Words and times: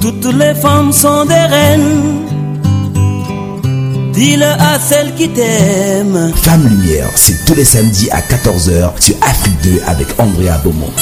Toutes 0.00 0.32
les 0.34 0.54
femmes 0.54 0.92
sont 0.92 1.24
des 1.24 1.34
reines. 1.34 2.26
Dis-le 4.12 4.46
à 4.46 4.78
celles 4.78 5.14
qui 5.14 5.28
t'aiment. 5.28 6.32
Femme 6.36 6.66
Lumière, 6.68 7.10
c'est 7.14 7.44
tous 7.44 7.54
les 7.54 7.64
samedis 7.64 8.08
à 8.10 8.20
14h 8.20 8.92
sur 9.00 9.16
Afrique 9.20 9.60
2 9.62 9.80
avec 9.86 10.08
Andrea 10.18 10.58
Beaumont. 10.64 10.92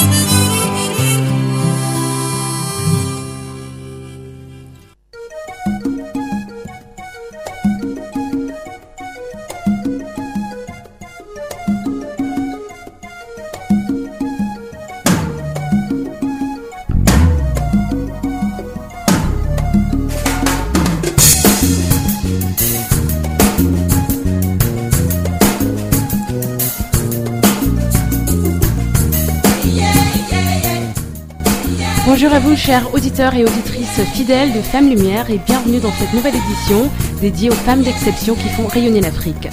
Chers 32.65 32.91
auditeurs 32.95 33.35
et 33.35 33.43
auditrices 33.43 34.01
fidèles 34.15 34.51
de 34.51 34.59
Femmes 34.59 34.89
Lumière, 34.89 35.29
et 35.29 35.37
bienvenue 35.37 35.79
dans 35.79 35.91
cette 35.91 36.11
nouvelle 36.15 36.33
édition 36.33 36.89
dédiée 37.21 37.51
aux 37.51 37.53
femmes 37.53 37.83
d'exception 37.83 38.33
qui 38.33 38.49
font 38.49 38.65
rayonner 38.65 39.01
l'Afrique. 39.01 39.49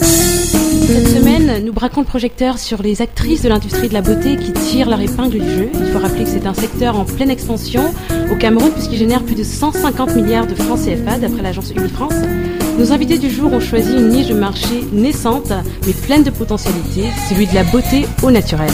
Cette 0.00 1.08
semaine, 1.08 1.62
nous 1.62 1.74
braquons 1.74 2.00
le 2.00 2.06
projecteur 2.06 2.58
sur 2.58 2.80
les 2.80 3.02
actrices 3.02 3.42
de 3.42 3.50
l'industrie 3.50 3.88
de 3.88 3.92
la 3.92 4.00
beauté 4.00 4.38
qui 4.38 4.52
tirent 4.52 4.88
leur 4.88 5.00
épingle 5.02 5.40
du 5.40 5.50
jeu. 5.50 5.68
Il 5.78 5.92
faut 5.92 5.98
rappeler 5.98 6.24
que 6.24 6.30
c'est 6.30 6.46
un 6.46 6.54
secteur 6.54 6.98
en 6.98 7.04
pleine 7.04 7.30
expansion 7.30 7.92
au 8.32 8.36
Cameroun 8.36 8.70
puisqu'il 8.72 8.96
génère 8.96 9.22
plus 9.22 9.34
de 9.34 9.44
150 9.44 10.16
milliards 10.16 10.46
de 10.46 10.54
francs 10.54 10.78
CFA 10.78 11.18
d'après 11.18 11.42
l'agence 11.42 11.70
Unifrance. 11.72 12.14
Nos 12.78 12.92
invités 12.92 13.18
du 13.18 13.28
jour 13.28 13.52
ont 13.52 13.60
choisi 13.60 13.92
une 13.92 14.08
niche 14.08 14.28
de 14.28 14.34
marché 14.34 14.86
naissante 14.90 15.52
mais 15.86 15.92
pleine 15.92 16.22
de 16.22 16.30
potentialités, 16.30 17.10
celui 17.28 17.46
de 17.46 17.54
la 17.54 17.64
beauté 17.64 18.06
au 18.22 18.30
naturel. 18.30 18.70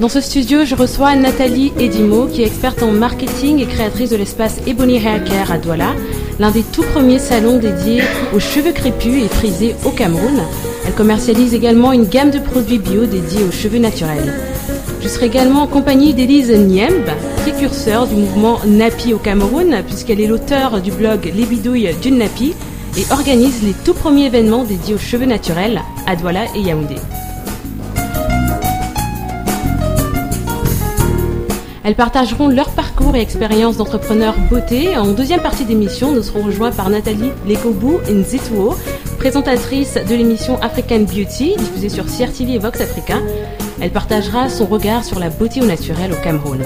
Dans 0.00 0.08
ce 0.08 0.20
studio, 0.20 0.64
je 0.64 0.76
reçois 0.76 1.16
Nathalie 1.16 1.72
Edimo, 1.80 2.26
qui 2.26 2.42
est 2.42 2.46
experte 2.46 2.84
en 2.84 2.92
marketing 2.92 3.58
et 3.58 3.66
créatrice 3.66 4.10
de 4.10 4.16
l'espace 4.16 4.60
Ebony 4.64 4.98
Hair 4.98 5.24
Care 5.24 5.50
à 5.50 5.58
Douala, 5.58 5.92
l'un 6.38 6.52
des 6.52 6.62
tout 6.62 6.84
premiers 6.84 7.18
salons 7.18 7.58
dédiés 7.58 8.02
aux 8.32 8.38
cheveux 8.38 8.70
crépus 8.70 9.24
et 9.24 9.28
frisés 9.28 9.74
au 9.84 9.90
Cameroun. 9.90 10.40
Elle 10.86 10.94
commercialise 10.94 11.52
également 11.52 11.92
une 11.92 12.04
gamme 12.04 12.30
de 12.30 12.38
produits 12.38 12.78
bio 12.78 13.06
dédiés 13.06 13.42
aux 13.42 13.50
cheveux 13.50 13.80
naturels. 13.80 14.32
Je 15.02 15.08
serai 15.08 15.26
également 15.26 15.62
en 15.62 15.66
compagnie 15.66 16.14
d'Élise 16.14 16.52
Niemb, 16.52 17.04
précurseur 17.42 18.06
du 18.06 18.14
mouvement 18.14 18.60
Napi 18.68 19.12
au 19.14 19.18
Cameroun, 19.18 19.82
puisqu'elle 19.84 20.20
est 20.20 20.28
l'auteur 20.28 20.80
du 20.80 20.92
blog 20.92 21.32
Les 21.34 21.44
bidouilles 21.44 21.90
d'une 22.00 22.18
Napi 22.18 22.54
et 22.96 23.04
organise 23.10 23.64
les 23.64 23.74
tout 23.84 23.94
premiers 23.94 24.26
événements 24.26 24.62
dédiés 24.62 24.94
aux 24.94 24.98
cheveux 24.98 25.26
naturels 25.26 25.82
à 26.06 26.14
Douala 26.14 26.44
et 26.54 26.60
Yaoundé. 26.60 26.94
Elles 31.88 31.94
partageront 31.94 32.48
leur 32.48 32.68
parcours 32.68 33.16
et 33.16 33.22
expérience 33.22 33.78
d'entrepreneur 33.78 34.34
beauté. 34.50 34.94
En 34.98 35.06
deuxième 35.06 35.40
partie 35.40 35.64
d'émission, 35.64 36.12
nous 36.12 36.22
serons 36.22 36.42
rejoints 36.42 36.70
par 36.70 36.90
Nathalie 36.90 37.30
Lekobou 37.46 37.98
Nzituo, 38.10 38.74
présentatrice 39.16 39.94
de 39.94 40.14
l'émission 40.14 40.60
African 40.60 40.98
Beauty, 40.98 41.54
diffusée 41.56 41.88
sur 41.88 42.04
CRTV 42.04 42.56
et 42.56 42.58
Vox 42.58 42.82
Africa. 42.82 43.14
Elle 43.80 43.90
partagera 43.90 44.50
son 44.50 44.66
regard 44.66 45.02
sur 45.02 45.18
la 45.18 45.30
beauté 45.30 45.62
au 45.62 45.64
naturel 45.64 46.12
au 46.12 46.22
Cameroun. 46.22 46.62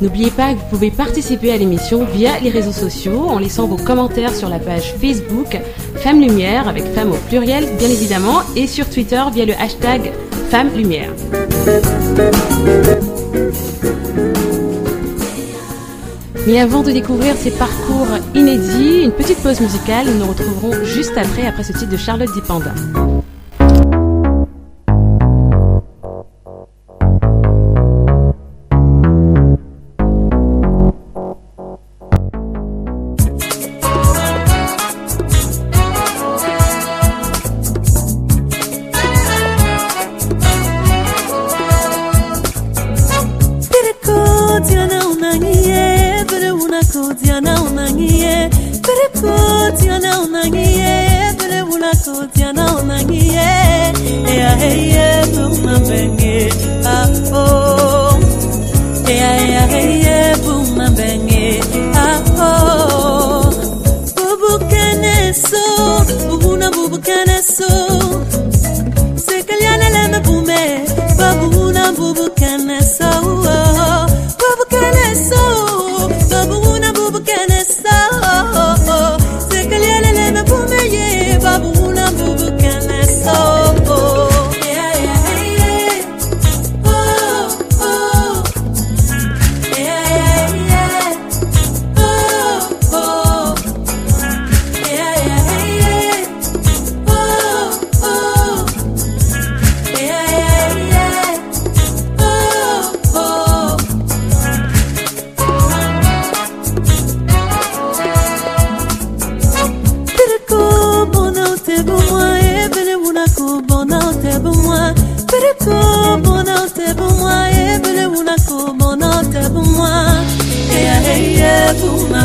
N'oubliez 0.00 0.32
pas 0.32 0.52
que 0.52 0.58
vous 0.58 0.66
pouvez 0.68 0.90
participer 0.90 1.52
à 1.52 1.56
l'émission 1.56 2.04
via 2.12 2.40
les 2.40 2.50
réseaux 2.50 2.72
sociaux 2.72 3.26
en 3.28 3.38
laissant 3.38 3.68
vos 3.68 3.76
commentaires 3.76 4.34
sur 4.34 4.48
la 4.48 4.58
page 4.58 4.94
Facebook 5.00 5.60
Femmes 5.98 6.20
Lumière 6.20 6.66
avec 6.66 6.86
femmes 6.86 7.12
au 7.12 7.18
pluriel 7.28 7.68
bien 7.78 7.88
évidemment 7.88 8.40
et 8.56 8.66
sur 8.66 8.90
Twitter 8.90 9.22
via 9.32 9.44
le 9.44 9.54
hashtag 9.60 10.10
Femmes 10.50 10.70
Lumière. 10.74 11.12
Mais 16.46 16.58
avant 16.58 16.82
de 16.82 16.90
découvrir 16.90 17.36
ces 17.36 17.50
parcours 17.50 18.08
inédits, 18.34 19.02
une 19.04 19.12
petite 19.12 19.38
pause 19.42 19.60
musicale, 19.60 20.06
nous 20.06 20.18
nous 20.18 20.26
retrouverons 20.26 20.84
juste 20.84 21.16
après, 21.16 21.46
après 21.46 21.62
ce 21.62 21.72
titre 21.72 21.90
de 21.90 21.96
Charlotte 21.96 22.32
Dipanda. 22.34 22.72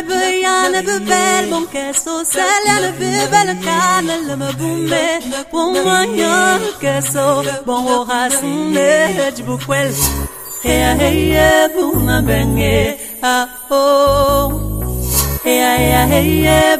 e 0.00 0.02
Bukana 0.02 0.08
buyana 0.08 0.82
bubel 0.82 1.50
Bon 1.50 1.66
keso 1.66 2.24
selya 2.24 2.92
bubel 2.98 3.50
kana 3.64 4.16
lama 4.28 4.50
bume 4.58 5.20
Bon 5.52 5.74
manyan 5.84 6.60
keso 6.80 7.44
Bon 7.66 7.86
orasine 7.86 9.32
jibukwel 9.36 9.92
Heya 10.62 10.94
heya 10.94 11.68
buma 11.74 12.22
benge 12.22 12.98
Ah 13.22 13.48
oh. 13.70 14.52
Heya 15.44 16.06
heya 16.06 16.76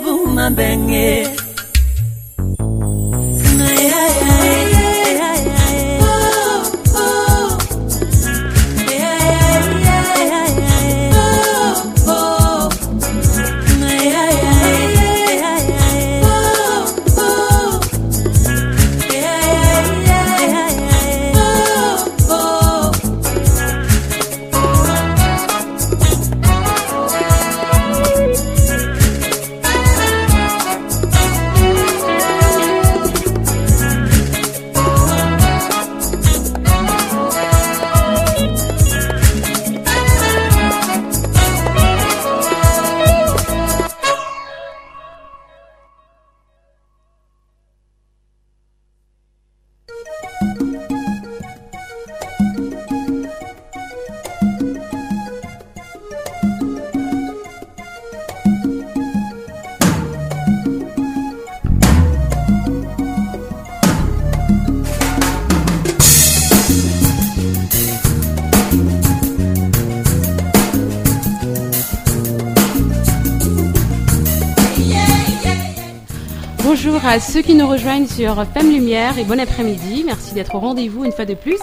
à 77.11 77.19
ceux 77.19 77.43
qui 77.43 77.57
nous 77.57 77.67
rejoignent 77.67 78.07
sur 78.07 78.37
Femme 78.55 78.71
Lumière 78.71 79.19
et 79.19 79.25
bon 79.25 79.41
après-midi. 79.41 80.05
Merci 80.07 80.33
d'être 80.33 80.55
au 80.55 80.61
rendez-vous 80.61 81.05
une 81.05 81.11
fois 81.11 81.25
de 81.25 81.35
plus. 81.35 81.59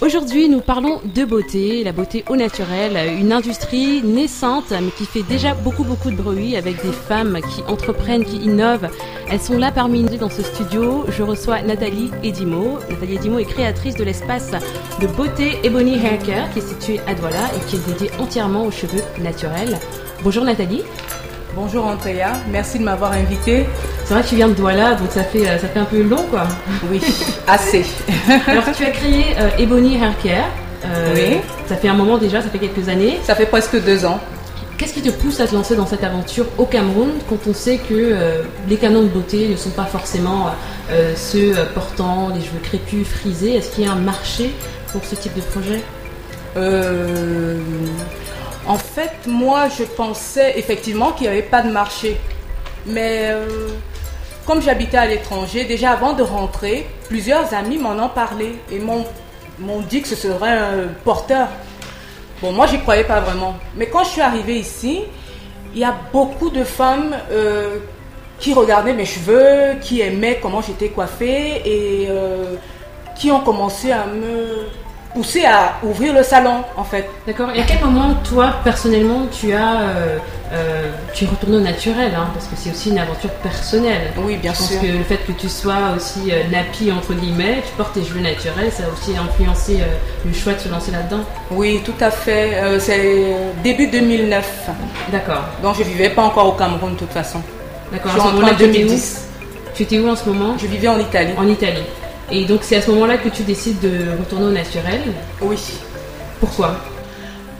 Aujourd'hui, 0.00 0.48
nous 0.48 0.60
parlons 0.60 1.00
de 1.04 1.24
beauté, 1.24 1.82
la 1.82 1.90
beauté 1.90 2.24
au 2.28 2.36
naturel, 2.36 3.18
une 3.18 3.32
industrie 3.32 4.00
naissante 4.04 4.70
mais 4.70 4.92
qui 4.96 5.06
fait 5.06 5.24
déjà 5.24 5.54
beaucoup 5.54 5.82
beaucoup 5.82 6.12
de 6.12 6.14
bruit 6.14 6.56
avec 6.56 6.80
des 6.84 6.92
femmes 6.92 7.40
qui 7.52 7.62
entreprennent, 7.62 8.24
qui 8.24 8.36
innovent. 8.36 8.88
Elles 9.28 9.40
sont 9.40 9.58
là 9.58 9.72
parmi 9.72 10.04
nous 10.04 10.16
dans 10.16 10.30
ce 10.30 10.44
studio. 10.44 11.04
Je 11.08 11.24
reçois 11.24 11.62
Nathalie 11.62 12.12
Edimo. 12.22 12.78
Nathalie 12.90 13.16
Edimo 13.16 13.40
est 13.40 13.46
créatrice 13.46 13.96
de 13.96 14.04
l'espace 14.04 14.52
de 15.00 15.08
beauté 15.08 15.58
Ebony 15.64 15.94
Hair 15.94 16.22
Care 16.24 16.50
qui 16.52 16.60
est 16.60 16.68
situé 16.68 17.00
à 17.08 17.14
Douala 17.14 17.50
et 17.56 17.68
qui 17.68 17.74
est 17.74 17.86
dédié 17.88 18.10
entièrement 18.20 18.66
aux 18.66 18.70
cheveux 18.70 19.02
naturels. 19.20 19.80
Bonjour 20.22 20.44
Nathalie. 20.44 20.84
Bonjour 21.54 21.84
Andrea, 21.86 22.32
merci 22.50 22.78
de 22.78 22.84
m'avoir 22.84 23.12
invité. 23.12 23.66
C'est 24.04 24.14
vrai 24.14 24.22
que 24.22 24.28
tu 24.28 24.36
viens 24.36 24.48
de 24.48 24.54
Douala, 24.54 24.94
donc 24.94 25.10
ça 25.10 25.24
fait, 25.24 25.48
euh, 25.48 25.58
ça 25.58 25.66
fait 25.68 25.80
un 25.80 25.84
peu 25.84 26.02
long 26.02 26.24
quoi. 26.30 26.46
Oui, 26.90 27.00
assez. 27.46 27.84
Alors 28.46 28.64
tu 28.76 28.84
as 28.84 28.90
créé 28.90 29.24
euh, 29.38 29.48
Ebony 29.58 29.96
Hair 29.96 30.14
Care. 30.22 30.48
Euh, 30.84 31.12
Oui. 31.14 31.38
Ça 31.66 31.76
fait 31.76 31.88
un 31.88 31.94
moment 31.94 32.18
déjà, 32.18 32.40
ça 32.40 32.48
fait 32.48 32.58
quelques 32.58 32.88
années. 32.88 33.18
Ça 33.24 33.34
fait 33.34 33.46
presque 33.46 33.82
deux 33.84 34.04
ans. 34.06 34.20
Qu'est-ce 34.78 34.94
qui 34.94 35.02
te 35.02 35.10
pousse 35.10 35.40
à 35.40 35.46
te 35.46 35.54
lancer 35.54 35.76
dans 35.76 35.86
cette 35.86 36.04
aventure 36.04 36.46
au 36.56 36.64
Cameroun 36.64 37.10
quand 37.28 37.38
on 37.48 37.52
sait 37.52 37.76
que 37.76 37.92
euh, 37.94 38.42
les 38.68 38.76
canons 38.76 39.02
de 39.02 39.08
beauté 39.08 39.48
ne 39.48 39.56
sont 39.56 39.70
pas 39.70 39.84
forcément 39.84 40.46
euh, 40.90 41.12
ceux 41.16 41.52
portant 41.74 42.30
les 42.34 42.40
cheveux 42.40 42.60
crépus, 42.62 43.06
frisés? 43.06 43.56
Est-ce 43.56 43.70
qu'il 43.74 43.84
y 43.84 43.86
a 43.88 43.92
un 43.92 43.96
marché 43.96 44.50
pour 44.92 45.04
ce 45.04 45.16
type 45.16 45.34
de 45.34 45.42
projet? 45.42 45.82
Euh, 46.56 47.58
en 48.66 48.78
fait, 48.78 49.26
moi, 49.26 49.68
je 49.68 49.84
pensais 49.84 50.58
effectivement 50.58 51.12
qu'il 51.12 51.22
n'y 51.26 51.32
avait 51.32 51.42
pas 51.42 51.62
de 51.62 51.70
marché. 51.70 52.16
Mais 52.86 53.30
euh, 53.30 53.68
comme 54.46 54.62
j'habitais 54.62 54.98
à 54.98 55.06
l'étranger, 55.06 55.64
déjà 55.64 55.92
avant 55.92 56.12
de 56.12 56.22
rentrer, 56.22 56.86
plusieurs 57.08 57.52
amis 57.54 57.78
m'en 57.78 57.92
ont 57.92 58.08
parlé 58.08 58.56
et 58.70 58.78
m'ont 58.78 59.04
dit 59.88 60.02
que 60.02 60.08
ce 60.08 60.16
serait 60.16 60.50
un 60.50 60.88
porteur. 61.04 61.48
Bon, 62.42 62.52
moi, 62.52 62.66
j'y 62.66 62.80
croyais 62.80 63.04
pas 63.04 63.20
vraiment. 63.20 63.56
Mais 63.76 63.86
quand 63.86 64.04
je 64.04 64.10
suis 64.10 64.20
arrivée 64.22 64.58
ici, 64.58 65.02
il 65.74 65.80
y 65.80 65.84
a 65.84 65.94
beaucoup 66.12 66.50
de 66.50 66.64
femmes 66.64 67.14
euh, 67.30 67.78
qui 68.38 68.54
regardaient 68.54 68.94
mes 68.94 69.04
cheveux, 69.04 69.78
qui 69.80 70.00
aimaient 70.00 70.38
comment 70.40 70.62
j'étais 70.62 70.88
coiffée 70.88 71.62
et 71.64 72.06
euh, 72.08 72.56
qui 73.16 73.30
ont 73.30 73.40
commencé 73.40 73.92
à 73.92 74.06
me 74.06 74.66
pousser 75.14 75.44
à 75.44 75.74
ouvrir 75.82 76.14
le 76.14 76.22
salon, 76.22 76.62
en 76.76 76.84
fait. 76.84 77.08
D'accord. 77.26 77.48
Et 77.54 77.60
à 77.60 77.64
quel 77.64 77.80
moment, 77.80 78.14
toi, 78.28 78.54
personnellement, 78.64 79.26
tu 79.32 79.52
as, 79.52 79.80
euh, 79.80 80.18
euh, 80.52 80.90
tu 81.14 81.24
es 81.24 81.28
retourné 81.28 81.56
au 81.56 81.60
naturel 81.60 82.12
hein, 82.16 82.28
Parce 82.32 82.46
que 82.46 82.54
c'est 82.56 82.70
aussi 82.70 82.90
une 82.90 82.98
aventure 82.98 83.30
personnelle. 83.42 84.12
Oui, 84.18 84.36
bien 84.36 84.52
Je 84.52 84.58
pense 84.58 84.70
sûr. 84.70 84.80
que 84.80 84.86
le 84.86 85.02
fait 85.04 85.18
que 85.18 85.32
tu 85.32 85.48
sois 85.48 85.94
aussi 85.96 86.30
euh, 86.30 86.42
nappy, 86.50 86.92
entre 86.92 87.14
guillemets, 87.14 87.62
tu 87.66 87.72
portes 87.76 87.94
tes 87.94 88.04
cheveux 88.04 88.20
naturels, 88.20 88.70
ça 88.72 88.84
a 88.84 88.92
aussi 88.92 89.16
influencé 89.16 89.78
euh, 89.80 89.86
le 90.24 90.32
choix 90.32 90.54
de 90.54 90.60
se 90.60 90.68
lancer 90.68 90.92
là-dedans. 90.92 91.24
Oui, 91.50 91.80
tout 91.84 91.94
à 92.00 92.10
fait. 92.10 92.60
C'est 92.78 93.34
début 93.62 93.88
2009. 93.88 94.68
D'accord. 95.10 95.42
Donc, 95.62 95.76
je 95.78 95.82
vivais 95.82 96.10
pas 96.10 96.22
encore 96.22 96.48
au 96.48 96.52
Cameroun, 96.52 96.94
de 96.94 96.98
toute 96.98 97.12
façon. 97.12 97.40
D'accord. 97.92 98.12
En 98.26 98.38
tu 98.38 98.64
étais 98.64 98.64
où 98.64 98.72
2010. 98.72 99.26
Tu 99.74 99.82
étais 99.84 99.98
où 99.98 100.08
en 100.08 100.16
ce 100.16 100.28
moment 100.28 100.54
Je 100.58 100.66
vivais 100.66 100.88
en 100.88 100.98
Italie. 100.98 101.32
En 101.36 101.46
Italie. 101.46 101.82
Et 102.32 102.44
donc 102.44 102.60
c'est 102.62 102.76
à 102.76 102.82
ce 102.82 102.90
moment-là 102.92 103.18
que 103.18 103.28
tu 103.28 103.42
décides 103.42 103.80
de 103.80 104.16
retourner 104.18 104.46
au 104.46 104.50
naturel. 104.50 105.00
Oui. 105.42 105.58
Pourquoi 106.38 106.76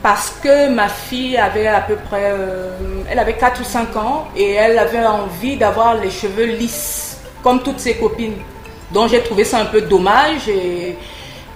Parce 0.03 0.33
que 0.43 0.71
ma 0.71 0.89
fille 0.89 1.37
avait 1.37 1.67
à 1.67 1.81
peu 1.81 1.97
près, 1.97 2.31
euh, 2.33 2.71
elle 3.11 3.19
avait 3.19 3.37
4 3.37 3.61
ou 3.61 3.65
5 3.65 3.97
ans 3.97 4.29
et 4.37 4.53
elle 4.53 4.79
avait 4.79 5.05
envie 5.05 5.57
d'avoir 5.57 5.97
les 5.97 6.11
cheveux 6.11 6.47
lisses, 6.47 7.19
comme 7.43 7.63
toutes 7.63 7.81
ses 7.81 7.95
copines. 7.95 8.37
Donc 8.93 9.11
j'ai 9.11 9.23
trouvé 9.23 9.45
ça 9.45 9.59
un 9.59 9.67
peu 9.67 9.83
dommage 9.83 10.49
et 10.49 10.97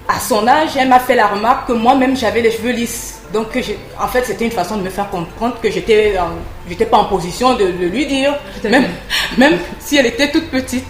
à 0.08 0.18
son 0.20 0.46
âge, 0.46 0.70
elle 0.76 0.88
m'a 0.88 1.00
fait 1.00 1.14
la 1.14 1.28
remarque 1.28 1.68
que 1.68 1.72
moi-même 1.72 2.16
j'avais 2.16 2.42
les 2.42 2.50
cheveux 2.50 2.72
lisses. 2.72 3.20
Donc 3.32 3.46
en 4.00 4.08
fait 4.08 4.24
c'était 4.24 4.44
une 4.44 4.50
façon 4.50 4.76
de 4.76 4.82
me 4.82 4.90
faire 4.90 5.08
comprendre 5.08 5.56
que 5.62 5.70
j'étais 5.70 6.14
j'étais 6.68 6.86
pas 6.86 6.98
en 6.98 7.04
position 7.04 7.54
de, 7.54 7.66
de 7.66 7.86
lui 7.86 8.06
dire, 8.06 8.34
même, 8.64 8.86
même 9.38 9.58
si 9.78 9.96
elle 9.96 10.06
était 10.06 10.30
toute 10.32 10.50
petite. 10.50 10.84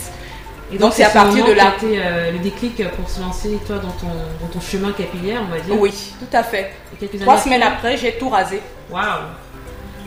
Et 0.74 0.78
Donc, 0.78 0.92
c'est 0.92 1.04
à 1.04 1.10
partir 1.10 1.44
de 1.46 1.52
là. 1.52 1.72
euh, 1.84 2.30
le 2.32 2.38
déclic 2.38 2.82
pour 2.90 3.08
se 3.08 3.20
lancer 3.20 3.58
toi 3.66 3.76
dans 3.76 3.90
ton, 3.92 4.08
dans 4.40 4.46
ton 4.52 4.60
chemin 4.60 4.92
capillaire, 4.92 5.40
on 5.48 5.52
va 5.54 5.60
dire. 5.60 5.74
Oui, 5.80 5.92
tout 6.18 6.36
à 6.36 6.42
fait. 6.42 6.72
Trois 7.20 7.38
semaines 7.38 7.62
après, 7.62 7.96
j'ai 7.96 8.12
tout 8.12 8.28
rasé. 8.28 8.60
Waouh 8.90 9.04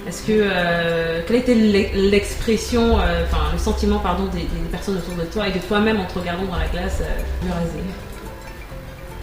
Est-ce 0.07 0.21
que 0.23 0.31
euh, 0.33 1.21
quelle 1.27 1.37
était 1.37 1.55
l'e- 1.55 2.09
l'expression, 2.09 2.99
euh, 2.99 3.23
enfin 3.25 3.43
le 3.53 3.57
sentiment 3.59 3.99
pardon 3.99 4.25
des, 4.25 4.39
des 4.41 4.69
personnes 4.71 4.97
autour 4.97 5.15
de 5.15 5.23
toi 5.29 5.47
et 5.47 5.51
de 5.51 5.59
toi-même 5.59 5.99
en 5.99 6.05
te 6.05 6.17
regardant 6.19 6.45
dans 6.45 6.57
la 6.57 6.67
glace 6.67 6.99
euh, 7.01 7.45
le 7.45 7.51
rasé 7.51 7.79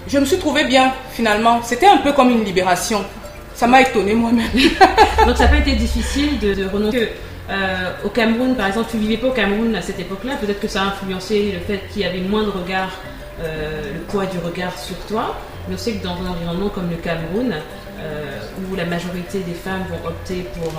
Je 0.09 0.19
me 0.19 0.25
suis 0.25 0.39
trouvée 0.39 0.65
bien 0.65 0.93
finalement. 1.13 1.61
C'était 1.63 1.87
un 1.89 1.99
peu 1.99 2.13
comme 2.13 2.31
une 2.31 2.45
libération. 2.45 3.05
Ça 3.55 3.67
m'a 3.67 3.83
étonnée 3.83 4.15
moi-même. 4.15 4.49
Donc 5.27 5.37
ça 5.37 5.45
n'a 5.45 5.51
pas 5.51 5.59
été 5.59 5.73
difficile 5.73 6.39
de, 6.41 6.55
de 6.55 6.67
renoncer. 6.69 7.13
Euh, 7.51 7.93
au 8.05 8.09
Cameroun, 8.09 8.55
par 8.55 8.69
exemple, 8.69 8.89
tu 8.91 8.99
vivais 8.99 9.19
pas 9.19 9.29
au 9.29 9.33
Cameroun 9.33 9.75
à 9.75 9.83
cette 9.83 10.01
époque-là. 10.01 10.37
Peut-être 10.37 10.61
que 10.61 10.69
ça 10.69 10.83
a 10.83 10.87
influencé 10.87 11.53
le 11.53 11.61
fait 11.61 11.83
qu'il 11.93 12.03
y 12.03 12.05
avait 12.05 12.21
moins 12.21 12.43
de 12.43 12.51
regard, 12.51 12.91
euh, 13.43 13.93
le 13.93 14.01
poids 14.01 14.27
du 14.27 14.39
regard 14.39 14.79
sur 14.79 14.97
toi. 15.07 15.37
Mais 15.69 15.75
on 15.75 15.79
sait 15.79 15.93
que 15.93 16.05
dans 16.05 16.15
un 16.15 16.31
environnement 16.31 16.69
comme 16.69 16.91
le 16.91 16.97
Cameroun, 16.97 17.55
euh, 18.01 18.39
où 18.71 18.77
la 18.77 18.85
majorité 18.85 19.41
des 19.41 19.55
femmes 19.55 19.85
vont 19.89 20.09
opter 20.09 20.47
pour 20.55 20.73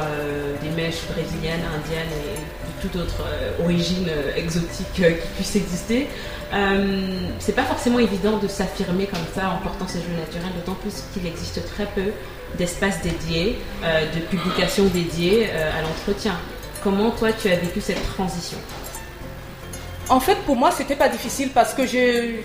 des 0.61 0.69
mèches 0.69 1.01
brésiliennes, 1.11 1.61
indiennes 1.75 2.11
et 2.11 2.37
de 2.37 2.81
toute 2.81 2.95
autre 3.01 3.23
origine 3.63 4.07
exotique 4.35 4.93
qui 4.93 5.03
puisse 5.35 5.55
exister, 5.55 6.07
c'est 7.39 7.55
pas 7.55 7.63
forcément 7.63 7.97
évident 7.97 8.37
de 8.37 8.47
s'affirmer 8.47 9.07
comme 9.07 9.25
ça 9.33 9.49
en 9.49 9.57
portant 9.63 9.87
ses 9.87 9.99
cheveux 10.01 10.19
naturels, 10.19 10.51
d'autant 10.55 10.77
plus 10.79 11.03
qu'il 11.13 11.25
existe 11.25 11.65
très 11.73 11.85
peu 11.85 12.11
d'espaces 12.59 13.01
dédiés, 13.01 13.57
de 13.81 14.19
publications 14.19 14.85
dédiées 14.85 15.49
à 15.49 15.81
l'entretien. 15.81 16.35
Comment 16.85 17.09
toi 17.09 17.29
tu 17.33 17.49
as 17.49 17.55
vécu 17.55 17.81
cette 17.81 18.03
transition 18.13 18.59
En 20.07 20.19
fait, 20.19 20.35
pour 20.45 20.55
moi, 20.55 20.69
c'était 20.69 20.95
pas 20.95 21.09
difficile 21.09 21.49
parce 21.49 21.73
que 21.73 21.87
je, 21.87 22.35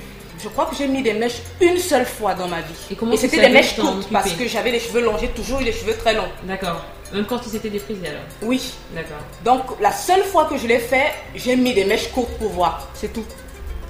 je 0.42 0.48
crois 0.48 0.64
que 0.64 0.74
j'ai 0.74 0.88
mis 0.88 1.02
des 1.02 1.12
mèches 1.12 1.42
une 1.60 1.76
seule 1.76 2.06
fois 2.06 2.32
dans 2.32 2.48
ma 2.48 2.62
vie. 2.62 2.72
Et 2.90 2.94
comment 2.94 3.14
c'était 3.18 3.38
des 3.38 3.50
mèches 3.50 3.76
courtes 3.76 4.08
parce 4.10 4.32
que 4.32 4.48
j'avais 4.48 4.70
les 4.70 4.80
cheveux 4.80 5.02
longs. 5.02 5.18
J'ai 5.20 5.28
toujours 5.28 5.60
eu 5.60 5.64
les 5.64 5.72
cheveux 5.72 5.94
très 5.94 6.14
longs. 6.14 6.30
D'accord. 6.44 6.82
Même 7.12 7.26
quand 7.26 7.38
ils 7.44 7.50
s'étaient 7.50 7.68
défrisés 7.68 8.08
alors. 8.08 8.22
Oui. 8.40 8.72
D'accord. 8.94 9.18
Donc 9.44 9.78
la 9.78 9.92
seule 9.92 10.24
fois 10.24 10.46
que 10.46 10.56
je 10.56 10.66
l'ai 10.66 10.78
fait, 10.78 11.12
j'ai 11.34 11.54
mis 11.54 11.74
des 11.74 11.84
mèches 11.84 12.10
courtes 12.10 12.32
pour 12.38 12.48
voir. 12.48 12.88
C'est 12.94 13.12
tout. 13.12 13.26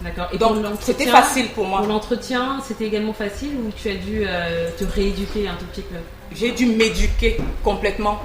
D'accord. 0.03 0.31
Et 0.33 0.39
Donc, 0.39 0.57
c'était 0.81 1.07
facile 1.07 1.47
pour 1.51 1.65
moi. 1.65 1.79
Pour 1.79 1.87
l'entretien, 1.87 2.59
c'était 2.67 2.87
également 2.87 3.13
facile 3.13 3.51
ou 3.65 3.71
tu 3.81 3.89
as 3.89 3.95
dû 3.95 4.25
euh, 4.27 4.69
te 4.77 4.83
rééduquer 4.83 5.47
un 5.47 5.55
tout 5.55 5.67
petit 5.67 5.83
peu? 5.83 5.95
J'ai 6.35 6.51
dû 6.51 6.67
m'éduquer 6.67 7.37
complètement. 7.63 8.21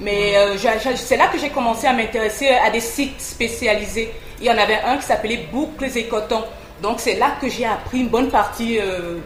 Mais 0.00 0.36
euh, 0.36 0.56
c'est 0.96 1.16
là 1.16 1.26
que 1.28 1.38
j'ai 1.38 1.50
commencé 1.50 1.86
à 1.86 1.92
m'intéresser 1.92 2.48
à 2.48 2.70
des 2.70 2.80
sites 2.80 3.20
spécialisés. 3.20 4.12
Il 4.40 4.46
y 4.46 4.50
en 4.50 4.58
avait 4.58 4.80
un 4.80 4.96
qui 4.98 5.04
s'appelait 5.04 5.48
Boucles 5.50 5.96
et 5.96 6.06
Coton. 6.06 6.44
Donc 6.82 7.00
c'est 7.00 7.16
là 7.16 7.32
que 7.40 7.48
j'ai 7.48 7.64
appris 7.64 8.00
une 8.00 8.08
bonne 8.08 8.28
partie 8.30 8.78
euh, 8.78 9.18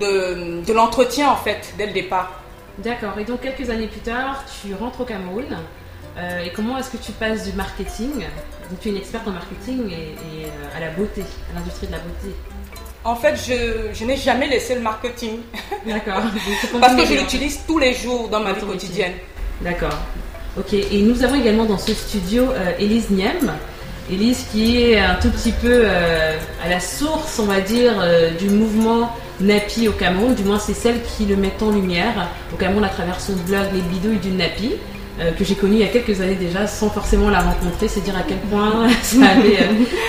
de, 0.00 0.64
de 0.64 0.72
l'entretien 0.72 1.30
en 1.30 1.36
fait, 1.36 1.72
dès 1.78 1.86
le 1.86 1.92
départ. 1.92 2.42
D'accord. 2.78 3.18
Et 3.18 3.24
donc 3.24 3.42
quelques 3.42 3.70
années 3.70 3.86
plus 3.86 4.00
tard, 4.00 4.44
tu 4.62 4.74
rentres 4.74 5.02
au 5.02 5.04
Cameroun. 5.04 5.46
Euh, 6.18 6.44
et 6.44 6.50
comment 6.50 6.76
est-ce 6.76 6.90
que 6.90 6.96
tu 6.96 7.12
passes 7.12 7.44
du 7.44 7.52
marketing? 7.52 8.12
Donc 8.70 8.80
tu 8.80 8.88
es 8.88 8.90
une 8.90 8.98
experte 8.98 9.26
en 9.28 9.32
marketing 9.32 9.88
et, 9.90 10.12
et, 10.12 10.46
à 10.76 10.80
la 10.80 10.90
beauté, 10.90 11.22
à 11.50 11.58
l'industrie 11.58 11.86
de 11.86 11.92
la 11.92 11.98
beauté. 11.98 12.34
En 13.04 13.16
fait, 13.16 13.34
je, 13.36 13.92
je 13.92 14.04
n'ai 14.04 14.16
jamais 14.16 14.46
laissé 14.46 14.74
le 14.74 14.80
marketing 14.80 15.40
D'accord. 15.86 16.22
Parce 16.80 16.94
que 16.94 17.04
je 17.04 17.14
l'utilise 17.14 17.60
tous 17.66 17.78
les 17.78 17.94
jours 17.94 18.28
dans 18.28 18.40
ma 18.40 18.52
Dans 18.52 18.66
vie 18.66 18.72
métier. 18.72 19.06
D'accord. 19.64 19.98
Ok, 20.58 20.74
et 20.74 21.00
nous 21.02 21.22
avons 21.22 21.36
également 21.36 21.64
dans 21.64 21.78
ce 21.78 21.94
studio 21.94 22.44
euh, 22.50 22.72
Élise 22.78 23.10
Niem. 23.10 23.52
Élise 24.10 24.44
qui 24.52 24.82
est 24.82 24.98
un 24.98 25.14
tout 25.14 25.30
petit 25.30 25.52
peu 25.52 25.82
euh, 25.84 26.36
à 26.64 26.68
la 26.68 26.80
source, 26.80 27.38
on 27.38 27.46
va 27.46 27.60
dire, 27.60 27.92
euh, 28.00 28.30
du 28.32 28.50
mouvement 28.50 29.16
Napi 29.40 29.88
au 29.88 29.92
Cameroun. 29.92 30.34
Du 30.34 30.42
moins, 30.44 30.58
c'est 30.58 30.74
celle 30.74 31.00
qui 31.02 31.24
le 31.24 31.36
met 31.36 31.52
en 31.62 31.70
lumière 31.70 32.28
au 32.52 32.56
Cameroun 32.56 32.84
à 32.84 32.88
travers 32.88 33.20
son 33.20 33.32
blog 33.46 33.66
Les 33.72 33.80
bidouilles 33.80 34.18
du 34.18 34.30
Napi. 34.30 34.72
euh, 35.20 35.30
que 35.32 35.44
j'ai 35.44 35.54
connu 35.54 35.74
il 35.74 35.80
y 35.80 35.84
a 35.84 35.88
quelques 35.88 36.20
années 36.20 36.34
déjà 36.34 36.66
sans 36.66 36.90
forcément 36.90 37.30
la 37.30 37.40
rencontrer, 37.40 37.86
c'est 37.88 38.00
dire 38.00 38.16
à 38.16 38.22
quel 38.26 38.38
point 38.38 38.88
ça 39.02 39.26
avait, 39.26 39.58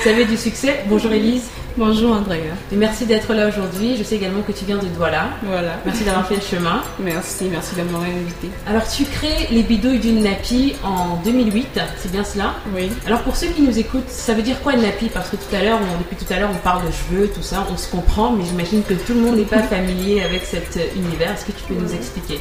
ça 0.03 0.09
avait 0.09 0.25
du 0.25 0.37
succès. 0.37 0.83
Bonjour 0.87 1.11
Élise, 1.11 1.43
Bonjour 1.75 2.11
Andrea. 2.15 2.37
et 2.71 2.75
merci 2.75 3.07
d'être 3.07 3.33
là 3.33 3.47
aujourd'hui. 3.47 3.97
Je 3.97 4.03
sais 4.03 4.15
également 4.15 4.43
que 4.43 4.51
tu 4.51 4.63
viens 4.63 4.77
de 4.77 4.85
Douala. 4.95 5.29
Voilà. 5.41 5.79
Merci 5.83 6.03
d'avoir 6.03 6.27
fait 6.27 6.35
le 6.35 6.41
chemin. 6.41 6.83
Merci, 6.99 7.45
merci 7.49 7.75
de 7.75 7.81
m'avoir 7.81 8.03
invité. 8.03 8.49
Alors 8.67 8.87
tu 8.87 9.05
crées 9.05 9.47
les 9.49 9.63
bidouilles 9.63 9.97
d'une 9.97 10.21
nappy 10.21 10.75
en 10.83 11.15
2008, 11.25 11.79
c'est 11.97 12.11
bien 12.11 12.23
cela? 12.23 12.53
Oui. 12.75 12.91
Alors 13.07 13.21
pour 13.23 13.35
ceux 13.35 13.47
qui 13.47 13.63
nous 13.63 13.79
écoutent, 13.79 14.07
ça 14.07 14.35
veut 14.35 14.43
dire 14.43 14.61
quoi 14.61 14.73
une 14.73 14.83
nappy 14.83 15.09
Parce 15.09 15.29
que 15.31 15.35
tout 15.35 15.55
à 15.55 15.63
l'heure, 15.63 15.79
on- 15.81 15.97
depuis 15.97 16.23
tout 16.23 16.31
à 16.31 16.37
l'heure, 16.37 16.51
on 16.53 16.59
parle 16.59 16.85
de 16.85 16.91
cheveux, 16.91 17.27
tout 17.33 17.41
ça, 17.41 17.65
on 17.71 17.75
se 17.75 17.89
comprend, 17.89 18.31
mais 18.33 18.45
j'imagine 18.45 18.83
que 18.83 18.93
tout 18.93 19.13
le 19.15 19.21
monde 19.21 19.37
n'est 19.37 19.43
pas 19.43 19.63
familier 19.63 20.21
avec 20.21 20.45
cet 20.45 20.77
euh, 20.77 20.95
univers. 20.95 21.31
Est-ce 21.31 21.45
que 21.45 21.53
tu 21.53 21.63
peux 21.67 21.73
nous 21.73 21.91
expliquer? 21.95 22.39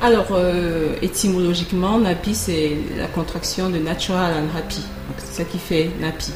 Alors, 0.00 0.28
euh, 0.32 0.94
étymologiquement, 1.02 1.98
NAPI, 1.98 2.34
c'est 2.34 2.72
la 2.96 3.06
contraction 3.06 3.68
de 3.68 3.76
Natural 3.78 4.32
and 4.32 4.58
Happy. 4.58 4.82
C'est 5.18 5.42
ça 5.42 5.44
qui 5.44 5.58
fait 5.58 5.90
NAPI. 6.00 6.32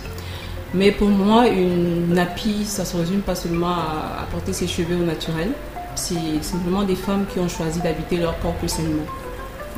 Mais 0.74 0.92
pour 0.92 1.08
moi, 1.08 1.48
une 1.48 2.14
NAPI, 2.14 2.64
ça 2.64 2.84
se 2.84 2.96
résume 2.96 3.20
pas 3.20 3.34
seulement 3.34 3.68
à, 3.70 4.26
porter 4.30 4.52
ses 4.52 4.66
cheveux 4.68 4.96
au 4.96 5.04
naturel. 5.04 5.48
C'est 5.96 6.14
simplement 6.42 6.82
des 6.84 6.94
femmes 6.94 7.24
qui 7.32 7.40
ont 7.40 7.48
choisi 7.48 7.80
d'habiter 7.80 8.16
leur 8.16 8.38
corps 8.40 8.54
plus 8.54 8.68
sainement. 8.68 9.02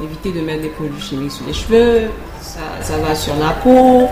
Éviter 0.02 0.32
de 0.32 0.44
mettre 0.44 0.62
des 0.62 0.68
produits 0.68 1.00
chimiques 1.00 1.32
sur 1.32 1.46
les 1.46 1.52
cheveux, 1.54 2.02
ça, 2.40 2.60
ça 2.82 2.98
va 2.98 3.14
sur 3.14 3.34
la 3.36 3.50
peau. 3.50 4.08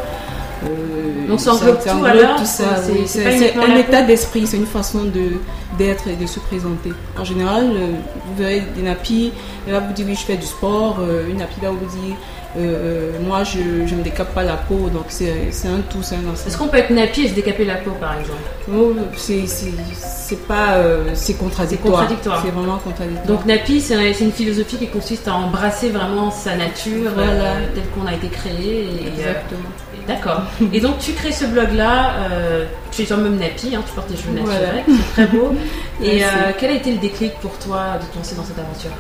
euh, 0.65 1.27
Donc, 1.29 1.41
ça 1.41 1.53
englobe 1.55 1.79
tout, 1.83 2.05
alors 2.05 2.37
tout 2.37 2.45
ça, 2.47 2.77
C'est- 3.07 3.57
un 3.57 3.77
état 3.77 4.03
d'esprit, 4.03 4.47
c'est 4.47 4.57
une 4.59 4.67
façon 4.67 5.05
de 5.05 5.33
d'être 5.79 6.09
et 6.09 6.17
de 6.17 6.27
se 6.27 6.41
présenter. 6.41 6.93
En 7.19 7.25
général, 7.25 7.65
euh, 7.73 7.93
vous 8.27 8.35
verrez 8.43 8.63
des 8.77 8.83
nappies, 8.83 9.33
elle 9.67 9.73
va 9.73 9.81
vous 9.81 9.93
dire 9.93 10.05
oui, 10.07 10.15
je 10.15 10.21
fais 10.27 10.37
du 10.37 10.45
sport, 10.47 10.97
euh, 11.01 11.29
une 11.31 11.39
nappie 11.39 11.61
va 11.63 11.71
vous 11.71 11.87
dire 11.87 12.17
euh, 12.57 12.61
euh, 12.61 13.11
moi 13.25 13.45
je 13.45 13.87
je 13.87 13.95
me 13.95 14.03
décape 14.03 14.35
pas 14.35 14.43
la 14.43 14.57
peau, 14.57 14.89
donc 14.89 15.05
c'est 15.09 15.31
un 15.31 15.81
tout, 15.89 16.03
c'est 16.03 16.17
un 16.17 16.19
Est-ce 16.21 16.47
ensemble. 16.49 16.57
qu'on 16.59 16.69
peut 16.69 16.79
être 16.79 16.91
nappy 16.91 17.23
et 17.23 17.29
se 17.29 17.35
décaper 17.35 17.65
la 17.65 17.77
peau 17.77 17.93
par 17.93 18.19
exemple? 18.19 18.39
Oh, 18.73 18.95
C'est 19.17 20.47
pas 20.47 20.75
euh, 20.75 21.11
c'est 21.15 21.35
contradictoire. 21.35 22.01
C'est 22.03 22.07
contradictoire. 22.09 22.43
C'est 22.45 22.51
vraiment 22.51 22.79
contradictoire. 22.79 23.27
Donc 23.27 23.47
nappy, 23.47 23.81
c'est 23.81 23.95
un- 23.95 24.13
c'est 24.13 24.25
une 24.25 24.33
philosophie 24.33 24.77
qui 24.77 24.89
consiste 24.89 25.27
à 25.29 25.35
embrasser 25.35 25.91
vraiment 25.91 26.31
sa 26.31 26.57
nature 26.57 27.11
Voilà. 27.15 27.31
euh, 27.31 27.67
telle 27.75 27.85
qu'on 27.95 28.07
a 28.07 28.15
été 28.15 28.29
créé. 28.29 28.85
Et, 28.85 29.09
Exactement. 29.09 29.71
D'accord. 30.09 30.43
Et 30.73 30.81
donc 30.81 30.99
tu 30.99 31.13
crées 31.13 31.31
ce 31.33 31.45
blog-là, 31.45 32.15
euh, 32.33 32.65
tu 32.91 33.03
es 33.03 33.05
toi-même 33.05 33.37
nappy, 33.39 33.77
hein, 33.77 33.83
tu 33.87 33.93
portes 33.93 34.11
des 34.11 34.17
cheveux 34.17 34.33
naturels, 34.33 34.83
Voilà. 34.87 34.99
c'est 35.07 35.13
très 35.13 35.27
beau. 35.27 35.53
Et 36.03 36.25
euh, 36.25 36.27
quel 36.59 36.71
a 36.71 36.75
été 36.75 36.91
le 36.93 36.99
déclic 36.99 37.33
pour 37.41 37.53
toi 37.59 37.99
de 38.01 38.07
te 38.13 38.17
lancer 38.17 38.35
dans 38.35 38.43
cette 38.45 38.59
aventure? 38.59 38.91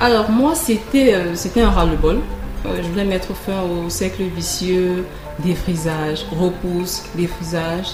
Alors 0.00 0.30
moi 0.30 0.54
c'était 0.54 1.14
euh, 1.14 1.34
un 1.62 1.70
ras-le-bol. 1.70 2.18
Euh, 2.66 2.68
je 2.82 2.88
voulais 2.88 3.04
mettre 3.04 3.34
fin 3.34 3.62
au 3.62 3.88
cercle 3.90 4.22
vicieux, 4.34 5.04
défrisage, 5.40 6.24
repousse, 6.38 7.04
défrisage. 7.14 7.86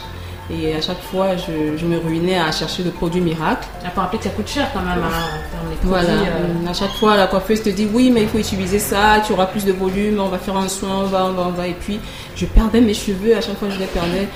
Et 0.50 0.75
à 0.75 0.80
chaque 0.82 1.00
fois, 1.00 1.37
je, 1.38 1.78
je 1.78 1.87
me 1.87 1.96
ruinais 1.96 2.38
à 2.38 2.52
chercher 2.52 2.82
le 2.82 2.90
produit 2.90 3.23
miracle. 3.23 3.66
Il 3.82 3.88
faut 3.90 4.02
rappeler 4.02 4.18
que 4.18 4.25
ça 4.25 4.30
coûte 4.30 4.46
cher 4.46 4.68
quand 4.75 4.80
même, 4.80 4.99
hein, 5.02 5.40
termes 5.50 5.70
de 5.73 5.88
Voilà. 5.88 6.04
produits. 6.04 6.32
euh. 6.66 6.70
À 6.70 6.75
chaque 6.75 6.92
fois, 6.96 7.16
la 7.16 7.26
coiffeuse 7.28 7.62
te 7.62 7.70
dit 7.70 7.88
oui, 7.90 8.11
mais 8.11 8.23
il 8.25 8.28
faut 8.28 8.37
utiliser 8.37 8.78
ça, 8.78 9.23
tu 9.26 9.32
auras 9.32 9.46
plus 9.46 9.64
de 9.64 9.73
volume, 9.73 10.20
on 10.20 10.28
va 10.28 10.37
faire 10.37 10.56
un 10.58 10.68
soin, 10.68 11.00
on 11.04 11.06
va, 11.06 11.25
on 11.25 11.32
va, 11.32 11.46
on 11.49 11.50
va. 11.52 11.66
Et 11.68 11.73
puis, 11.73 11.99
je 12.37 12.44
perdais 12.44 12.82
mes 12.82 12.92
cheveux, 12.92 13.34
à 13.34 13.40
chaque 13.40 13.56
fois 13.58 13.70
je 13.70 13.78
les 13.78 13.87
perdais. 13.87 14.28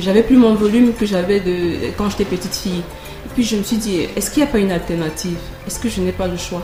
J'avais 0.00 0.22
plus 0.22 0.36
mon 0.36 0.52
volume 0.54 0.92
que 0.92 1.06
j'avais 1.06 1.40
de 1.40 1.88
quand 1.96 2.10
j'étais 2.10 2.26
petite 2.26 2.54
fille. 2.54 2.80
Et 3.24 3.28
puis, 3.32 3.42
je 3.42 3.56
me 3.56 3.62
suis 3.62 3.78
dit, 3.78 4.00
est-ce 4.14 4.30
qu'il 4.30 4.42
n'y 4.42 4.48
a 4.50 4.52
pas 4.52 4.58
une 4.58 4.70
alternative? 4.70 5.38
Est-ce 5.66 5.78
que 5.78 5.88
je 5.88 6.02
n'ai 6.02 6.12
pas 6.12 6.26
le 6.26 6.36
choix? 6.36 6.62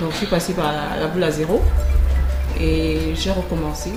Donc, 0.00 0.10
je 0.12 0.16
suis 0.18 0.26
passée 0.26 0.52
par 0.54 0.72
la, 0.72 1.00
la 1.00 1.06
boule 1.08 1.22
à 1.24 1.30
zéro 1.30 1.60
et 2.60 2.98
j'ai 3.14 3.30
recommencé. 3.30 3.90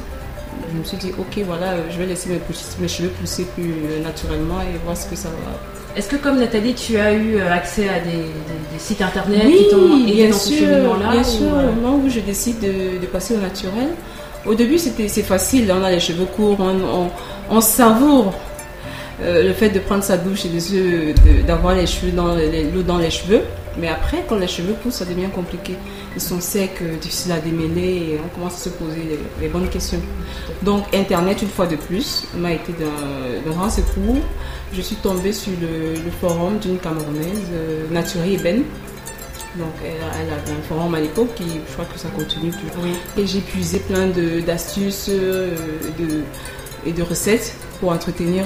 Je 0.74 0.78
me 0.80 0.84
suis 0.84 0.98
dit, 0.98 1.12
ok, 1.18 1.44
voilà, 1.46 1.72
euh, 1.74 1.82
je 1.92 1.98
vais 1.98 2.06
laisser 2.06 2.30
mes, 2.30 2.40
mes 2.80 2.88
cheveux 2.88 3.10
pousser 3.10 3.46
plus 3.56 3.64
euh, 3.72 4.04
naturellement 4.04 4.62
et 4.62 4.78
voir 4.84 4.96
ce 4.96 5.06
que 5.06 5.16
ça 5.16 5.30
va 5.30 5.98
Est-ce 5.98 6.08
que 6.10 6.16
comme 6.16 6.40
Nathalie, 6.40 6.74
tu 6.74 6.98
as 6.98 7.14
eu 7.14 7.36
euh, 7.38 7.54
accès 7.54 7.88
à 7.90 8.00
des, 8.00 8.12
des- 8.12 8.74
des 8.74 8.80
sites 8.80 9.02
internet 9.02 9.42
Oui, 9.46 9.58
qui 9.58 9.70
t'ont 9.70 10.00
aidé 10.04 10.14
bien 10.14 10.30
dans 10.30 10.36
ce 10.38 10.50
sûr, 10.50 10.60
cheminement-là 10.68 11.12
bien 11.12 11.22
ou, 11.22 11.24
sûr. 11.24 11.54
euh, 11.54 11.70
Au 11.70 11.74
moment 11.82 12.02
où 12.04 12.10
je 12.10 12.20
décide 12.22 12.60
de, 12.62 13.00
de 13.02 13.06
passer 13.08 13.36
au 13.36 13.40
naturel, 13.40 13.90
au 14.46 14.54
début 14.56 14.78
c'était 14.78 15.08
c'est 15.10 15.24
facile. 15.24 15.72
On 15.78 15.84
a 15.84 15.92
les 15.92 16.00
cheveux 16.00 16.26
courts, 16.26 16.58
on, 16.60 16.70
on- 17.06 17.10
on 17.50 17.62
savoure 17.62 18.34
euh, 19.22 19.44
le 19.44 19.54
fait 19.54 19.70
de 19.70 19.80
prendre 19.80 20.04
sa 20.04 20.18
douche 20.18 20.46
et 20.46 21.14
d'avoir 21.46 21.76
les 21.76 21.86
cheveux 21.86 22.12
dans 22.12 22.36
l'eau 22.36 22.82
dans 22.82 22.98
les 22.98 23.10
cheveux. 23.12 23.42
Mais 23.78 23.88
après, 23.88 24.26
quand 24.28 24.38
les 24.38 24.48
cheveux 24.48 24.74
poussent, 24.74 24.96
ça 24.96 25.06
devient 25.06 25.30
compliqué. 25.34 25.76
Ils 26.16 26.22
sont 26.22 26.40
secs, 26.40 26.72
euh, 26.82 26.98
difficiles 26.98 27.32
à 27.34 27.40
démêler 27.40 28.14
et 28.14 28.20
on 28.24 28.28
commence 28.30 28.56
à 28.56 28.58
se 28.58 28.70
poser 28.70 29.02
les, 29.04 29.20
les 29.42 29.48
bonnes 29.50 29.70
questions. 29.70 30.02
Donc 30.62 30.84
Internet, 30.94 31.42
une 31.42 31.50
fois 31.50 31.68
de 31.68 31.76
plus, 31.76 32.26
m'a 32.38 32.54
été 32.54 32.74
d'un 32.74 33.52
grand 33.52 33.70
secours. 33.70 34.18
Je 34.74 34.82
suis 34.82 34.96
tombée 34.96 35.34
sur 35.34 35.52
le, 35.62 35.94
le 35.94 36.12
forum 36.22 36.58
d'une 36.60 36.78
Camerounaise, 36.78 37.48
euh, 37.54 37.88
Naturie 37.92 38.36
Eben. 38.36 38.64
Donc 39.58 39.74
elle, 39.84 40.34
avait 40.34 40.52
un 40.52 40.62
forum 40.68 40.94
à 40.96 41.00
l'époque 41.00 41.34
qui, 41.36 41.46
je 41.68 41.74
crois 41.74 41.86
que 41.86 41.98
ça 41.98 42.10
continue 42.10 42.52
toujours. 42.52 42.86
Et 43.18 43.26
j'ai 43.26 43.40
puisé 43.40 43.80
plein 43.80 44.08
d'astuces 44.46 45.10
euh, 45.10 45.56
de, 45.98 46.24
et 46.86 46.92
de 46.92 47.04
recettes 47.04 47.54
pour 47.80 47.92
entretenir 47.92 48.44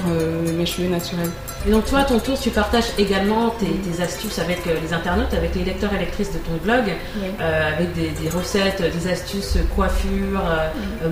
mes 0.56 0.66
cheveux 0.66 0.88
naturels. 0.88 1.30
Et 1.68 1.70
donc 1.70 1.84
toi, 1.84 2.00
à 2.00 2.04
ton 2.04 2.18
tour, 2.18 2.40
tu 2.40 2.50
partages 2.50 2.86
également 2.98 3.50
tes, 3.50 3.66
tes 3.66 4.02
astuces 4.02 4.38
avec 4.38 4.66
euh, 4.66 4.74
les 4.82 4.94
internautes, 4.94 5.34
avec 5.34 5.54
les 5.54 5.62
lecteurs 5.62 5.92
et 5.92 5.98
lectrices 5.98 6.32
de 6.32 6.38
ton 6.38 6.56
blog, 6.64 6.84
euh, 6.88 7.68
avec 7.74 7.92
des, 7.92 8.08
des 8.22 8.30
recettes, 8.30 8.82
des 8.82 9.10
astuces 9.10 9.56
euh, 9.56 9.60
coiffure, 9.76 10.40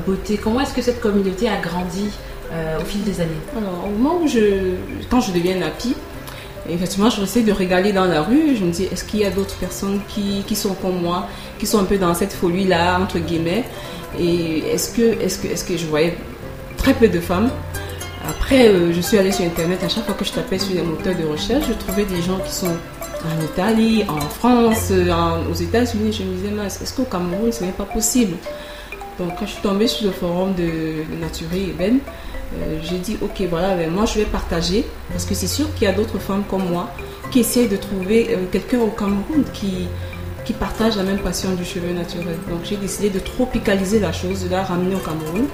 beauté. 0.06 0.38
Comment 0.42 0.60
est-ce 0.60 0.72
que 0.72 0.80
cette 0.80 1.00
communauté 1.00 1.50
a 1.50 1.58
grandi 1.60 2.08
euh, 2.50 2.80
au 2.80 2.84
fil 2.84 3.04
des 3.04 3.20
années? 3.20 3.30
Alors, 3.58 3.84
au 3.86 3.90
moment 3.90 4.20
où 4.22 4.26
je, 4.26 4.76
quand 5.10 5.20
je 5.20 5.32
deviens 5.32 5.56
nappy, 5.56 5.94
effectivement, 6.68 7.10
je 7.10 7.22
essaie 7.22 7.42
de 7.42 7.52
regarder 7.52 7.92
dans 7.92 8.06
la 8.06 8.22
rue. 8.22 8.56
Je 8.56 8.64
me 8.64 8.70
dis, 8.72 8.84
est-ce 8.84 9.04
qu'il 9.04 9.20
y 9.20 9.26
a 9.26 9.30
d'autres 9.30 9.56
personnes 9.56 10.00
qui, 10.08 10.44
qui 10.46 10.56
sont 10.56 10.74
comme 10.74 11.02
moi, 11.02 11.26
qui 11.58 11.66
sont 11.66 11.78
un 11.78 11.84
peu 11.84 11.98
dans 11.98 12.14
cette 12.14 12.32
folie-là, 12.32 12.98
entre 12.98 13.18
guillemets? 13.18 13.64
Et 14.18 14.60
est-ce 14.72 14.96
que, 14.96 15.22
est-ce 15.22 15.38
que, 15.40 15.48
est-ce 15.48 15.64
que 15.64 15.76
je 15.76 15.84
voyais 15.84 16.16
très 16.88 17.06
peu 17.06 17.08
de 17.08 17.20
femmes 17.20 17.50
Après, 18.26 18.68
euh, 18.68 18.94
je 18.94 19.00
suis 19.02 19.18
allée 19.18 19.30
sur 19.30 19.44
Internet. 19.44 19.84
À 19.84 19.90
chaque 19.90 20.06
fois 20.06 20.14
que 20.14 20.24
je 20.24 20.32
tapais 20.32 20.58
sur 20.58 20.74
les 20.74 20.80
moteurs 20.80 21.14
de 21.14 21.24
recherche, 21.26 21.66
je 21.68 21.74
trouvais 21.74 22.06
des 22.06 22.22
gens 22.22 22.38
qui 22.38 22.50
sont 22.50 22.66
en 23.30 23.44
Italie, 23.44 24.04
en 24.08 24.20
France, 24.20 24.88
euh, 24.90 25.50
aux 25.50 25.54
États-Unis. 25.54 26.14
Je 26.14 26.22
me 26.22 26.34
disais, 26.36 26.50
mince, 26.50 26.80
est-ce 26.80 26.94
qu'au 26.94 27.02
Cameroun, 27.04 27.52
ce 27.52 27.62
n'est 27.64 27.72
pas 27.72 27.84
possible? 27.84 28.36
Donc 29.18 29.32
quand 29.38 29.44
je 29.44 29.50
suis 29.50 29.60
tombée 29.60 29.86
sur 29.86 30.06
le 30.06 30.12
forum 30.12 30.54
de, 30.54 30.64
de 30.64 31.20
Naturie 31.20 31.74
Eben, 31.78 31.98
euh, 31.98 32.78
j'ai 32.82 32.98
dit 32.98 33.18
ok 33.20 33.42
voilà, 33.50 33.74
ben, 33.74 33.90
moi 33.90 34.06
je 34.06 34.20
vais 34.20 34.24
partager 34.24 34.86
parce 35.10 35.26
que 35.26 35.34
c'est 35.34 35.48
sûr 35.48 35.66
qu'il 35.74 35.88
y 35.88 35.90
a 35.90 35.92
d'autres 35.92 36.18
femmes 36.18 36.44
comme 36.48 36.70
moi 36.70 36.88
qui 37.30 37.40
essayent 37.40 37.68
de 37.68 37.76
trouver 37.76 38.38
quelqu'un 38.52 38.78
au 38.78 38.86
Cameroun 38.86 39.44
qui, 39.52 39.88
qui 40.46 40.54
partage 40.54 40.96
la 40.96 41.02
même 41.02 41.18
passion 41.18 41.52
du 41.52 41.64
cheveu 41.64 41.92
naturel. 41.92 42.38
Donc 42.48 42.60
j'ai 42.62 42.76
décidé 42.76 43.10
de 43.10 43.18
tropicaliser 43.18 43.98
la 43.98 44.12
chose, 44.12 44.44
de 44.44 44.48
la 44.50 44.62
ramener 44.62 44.94
au 44.94 45.00
Cameroun. 45.00 45.46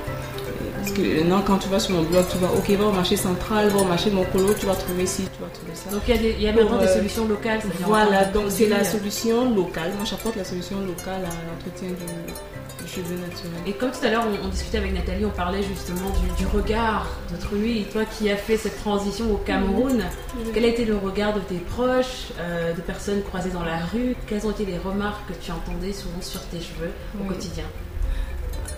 Parce 0.84 0.96
que 0.98 1.02
maintenant, 1.20 1.40
quand 1.46 1.56
tu 1.56 1.68
vas 1.70 1.80
sur 1.80 1.94
mon 1.94 2.02
blog, 2.02 2.24
tu 2.30 2.36
vas, 2.36 2.48
ok, 2.52 2.68
va 2.78 2.84
au 2.84 2.92
marché 2.92 3.16
central, 3.16 3.68
va 3.68 3.80
au 3.80 3.84
marché 3.84 4.10
de 4.10 4.16
mon 4.16 4.24
colo, 4.24 4.52
tu 4.52 4.66
vas 4.66 4.74
trouver 4.74 5.06
ci, 5.06 5.22
tu 5.22 5.40
vas 5.42 5.48
trouver 5.48 5.72
ça. 5.74 5.90
Donc 5.90 6.02
il 6.06 6.14
y 6.14 6.18
a, 6.18 6.20
des, 6.20 6.30
il 6.32 6.42
y 6.42 6.46
a 6.48 6.52
maintenant 6.52 6.68
Pour, 6.72 6.78
des 6.80 6.86
euh, 6.88 6.96
solutions 6.96 7.26
locales. 7.26 7.60
Voilà, 7.86 8.26
donc 8.26 8.44
c'est 8.50 8.68
la 8.68 8.84
solution 8.84 9.54
locale. 9.54 9.92
Moi, 9.96 10.04
j'apporte 10.04 10.36
la 10.36 10.44
solution 10.44 10.78
locale 10.80 11.22
à 11.24 11.32
l'entretien 11.48 11.88
du, 11.88 12.84
du 12.84 12.90
cheveu 12.92 13.14
naturel. 13.14 13.62
Et 13.66 13.72
comme 13.72 13.92
tout 13.92 14.04
à 14.04 14.10
l'heure, 14.10 14.24
on, 14.42 14.46
on 14.46 14.48
discutait 14.50 14.76
avec 14.76 14.92
Nathalie, 14.92 15.24
on 15.24 15.30
parlait 15.30 15.62
justement 15.62 16.10
du, 16.20 16.44
du 16.44 16.46
regard 16.54 17.06
d'autrui. 17.30 17.86
Toi 17.90 18.02
qui 18.04 18.30
as 18.30 18.36
fait 18.36 18.58
cette 18.58 18.76
transition 18.76 19.32
au 19.32 19.38
Cameroun, 19.38 20.04
quel 20.52 20.64
a 20.66 20.68
été 20.68 20.84
le 20.84 20.98
regard 20.98 21.32
de 21.32 21.40
tes 21.40 21.56
proches, 21.56 22.28
euh, 22.40 22.74
de 22.74 22.80
personnes 22.82 23.22
croisées 23.22 23.50
dans 23.50 23.64
la 23.64 23.78
rue? 23.86 24.14
Quelles 24.26 24.46
ont 24.46 24.50
été 24.50 24.66
les 24.66 24.76
remarques 24.76 25.26
que 25.28 25.34
tu 25.42 25.50
entendais 25.50 25.94
souvent 25.94 26.20
sur 26.20 26.42
tes 26.42 26.58
cheveux 26.60 26.92
au 27.18 27.22
Oui. 27.22 27.28
quotidien? 27.28 27.64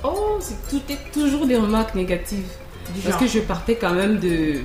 Oh, 0.04 0.36
c'est 0.40 0.68
tout 0.68 0.82
est 0.90 1.12
toujours 1.12 1.46
des 1.46 1.56
remarques 1.56 1.94
négatives. 1.94 2.46
Parce 3.04 3.16
que 3.20 3.26
je 3.26 3.40
partais 3.40 3.74
quand 3.74 3.92
même 3.94 4.18
de, 4.20 4.60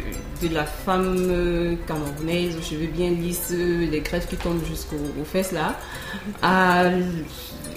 de 0.48 0.54
la 0.54 0.64
femme 0.66 1.16
euh, 1.18 1.76
camerounaise 1.88 2.56
aux 2.56 2.62
cheveux 2.62 2.86
bien 2.88 3.10
lisses, 3.10 3.50
les 3.52 4.00
greffes 4.02 4.28
qui 4.28 4.36
tombent 4.38 4.64
jusqu'aux 4.66 4.96
aux 5.20 5.26
fesses 5.26 5.52
là, 5.52 5.76
à 6.44 6.84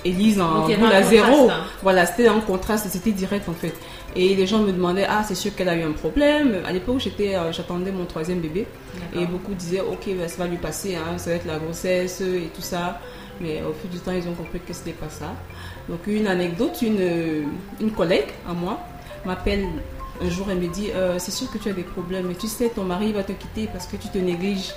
Élise 0.04 0.38
en 0.40 0.66
boule 0.76 0.92
à 0.92 1.02
zéro. 1.02 1.48
hein. 1.50 1.64
Voilà, 1.82 2.04
c'était 2.04 2.28
un 2.28 2.40
contraste, 2.40 2.86
c'était 2.90 3.12
direct 3.12 3.48
en 3.48 3.54
fait. 3.54 3.72
Et 4.16 4.34
les 4.34 4.46
gens 4.46 4.58
me 4.58 4.70
demandaient, 4.70 5.06
ah, 5.08 5.24
c'est 5.26 5.34
sûr 5.34 5.54
qu'elle 5.56 5.68
a 5.70 5.74
eu 5.76 5.82
un 5.82 5.92
problème. 5.92 6.58
À 6.66 6.72
l'époque, 6.72 7.00
j'étais, 7.00 7.34
euh, 7.34 7.50
j'attendais 7.52 7.90
mon 7.90 8.04
troisième 8.04 8.40
bébé. 8.40 8.66
Et 9.16 9.26
beaucoup 9.26 9.54
disaient, 9.54 9.80
ok, 9.80 10.08
bah, 10.18 10.28
ça 10.28 10.36
va 10.42 10.46
lui 10.46 10.58
passer, 10.58 10.94
hein, 10.94 11.16
ça 11.16 11.30
va 11.30 11.36
être 11.36 11.46
la 11.46 11.58
grossesse 11.58 12.20
et 12.20 12.50
tout 12.54 12.62
ça. 12.62 13.00
Mais 13.40 13.62
au 13.62 13.72
fil 13.72 13.90
du 13.90 13.98
temps, 13.98 14.12
ils 14.12 14.28
ont 14.28 14.34
compris 14.34 14.60
que 14.60 14.72
c'était 14.74 14.92
pas 14.92 15.08
ça. 15.08 15.32
Donc, 15.88 16.00
une 16.06 16.26
anecdote, 16.26 16.78
une, 16.82 17.46
une 17.80 17.90
collègue 17.92 18.28
à 18.48 18.52
moi 18.52 18.78
m'appelle 19.26 19.66
un 20.22 20.30
jour 20.30 20.50
et 20.50 20.54
me 20.54 20.66
dit, 20.68 20.90
Euh, 20.94 21.16
c'est 21.18 21.30
sûr 21.32 21.50
que 21.50 21.58
tu 21.58 21.68
as 21.68 21.72
des 21.72 21.82
problèmes, 21.82 22.26
mais 22.28 22.34
tu 22.34 22.46
sais, 22.46 22.68
ton 22.70 22.84
mari 22.84 23.12
va 23.12 23.22
te 23.22 23.32
quitter 23.32 23.68
parce 23.72 23.86
que 23.86 23.96
tu 23.96 24.08
te 24.08 24.18
négliges. 24.18 24.72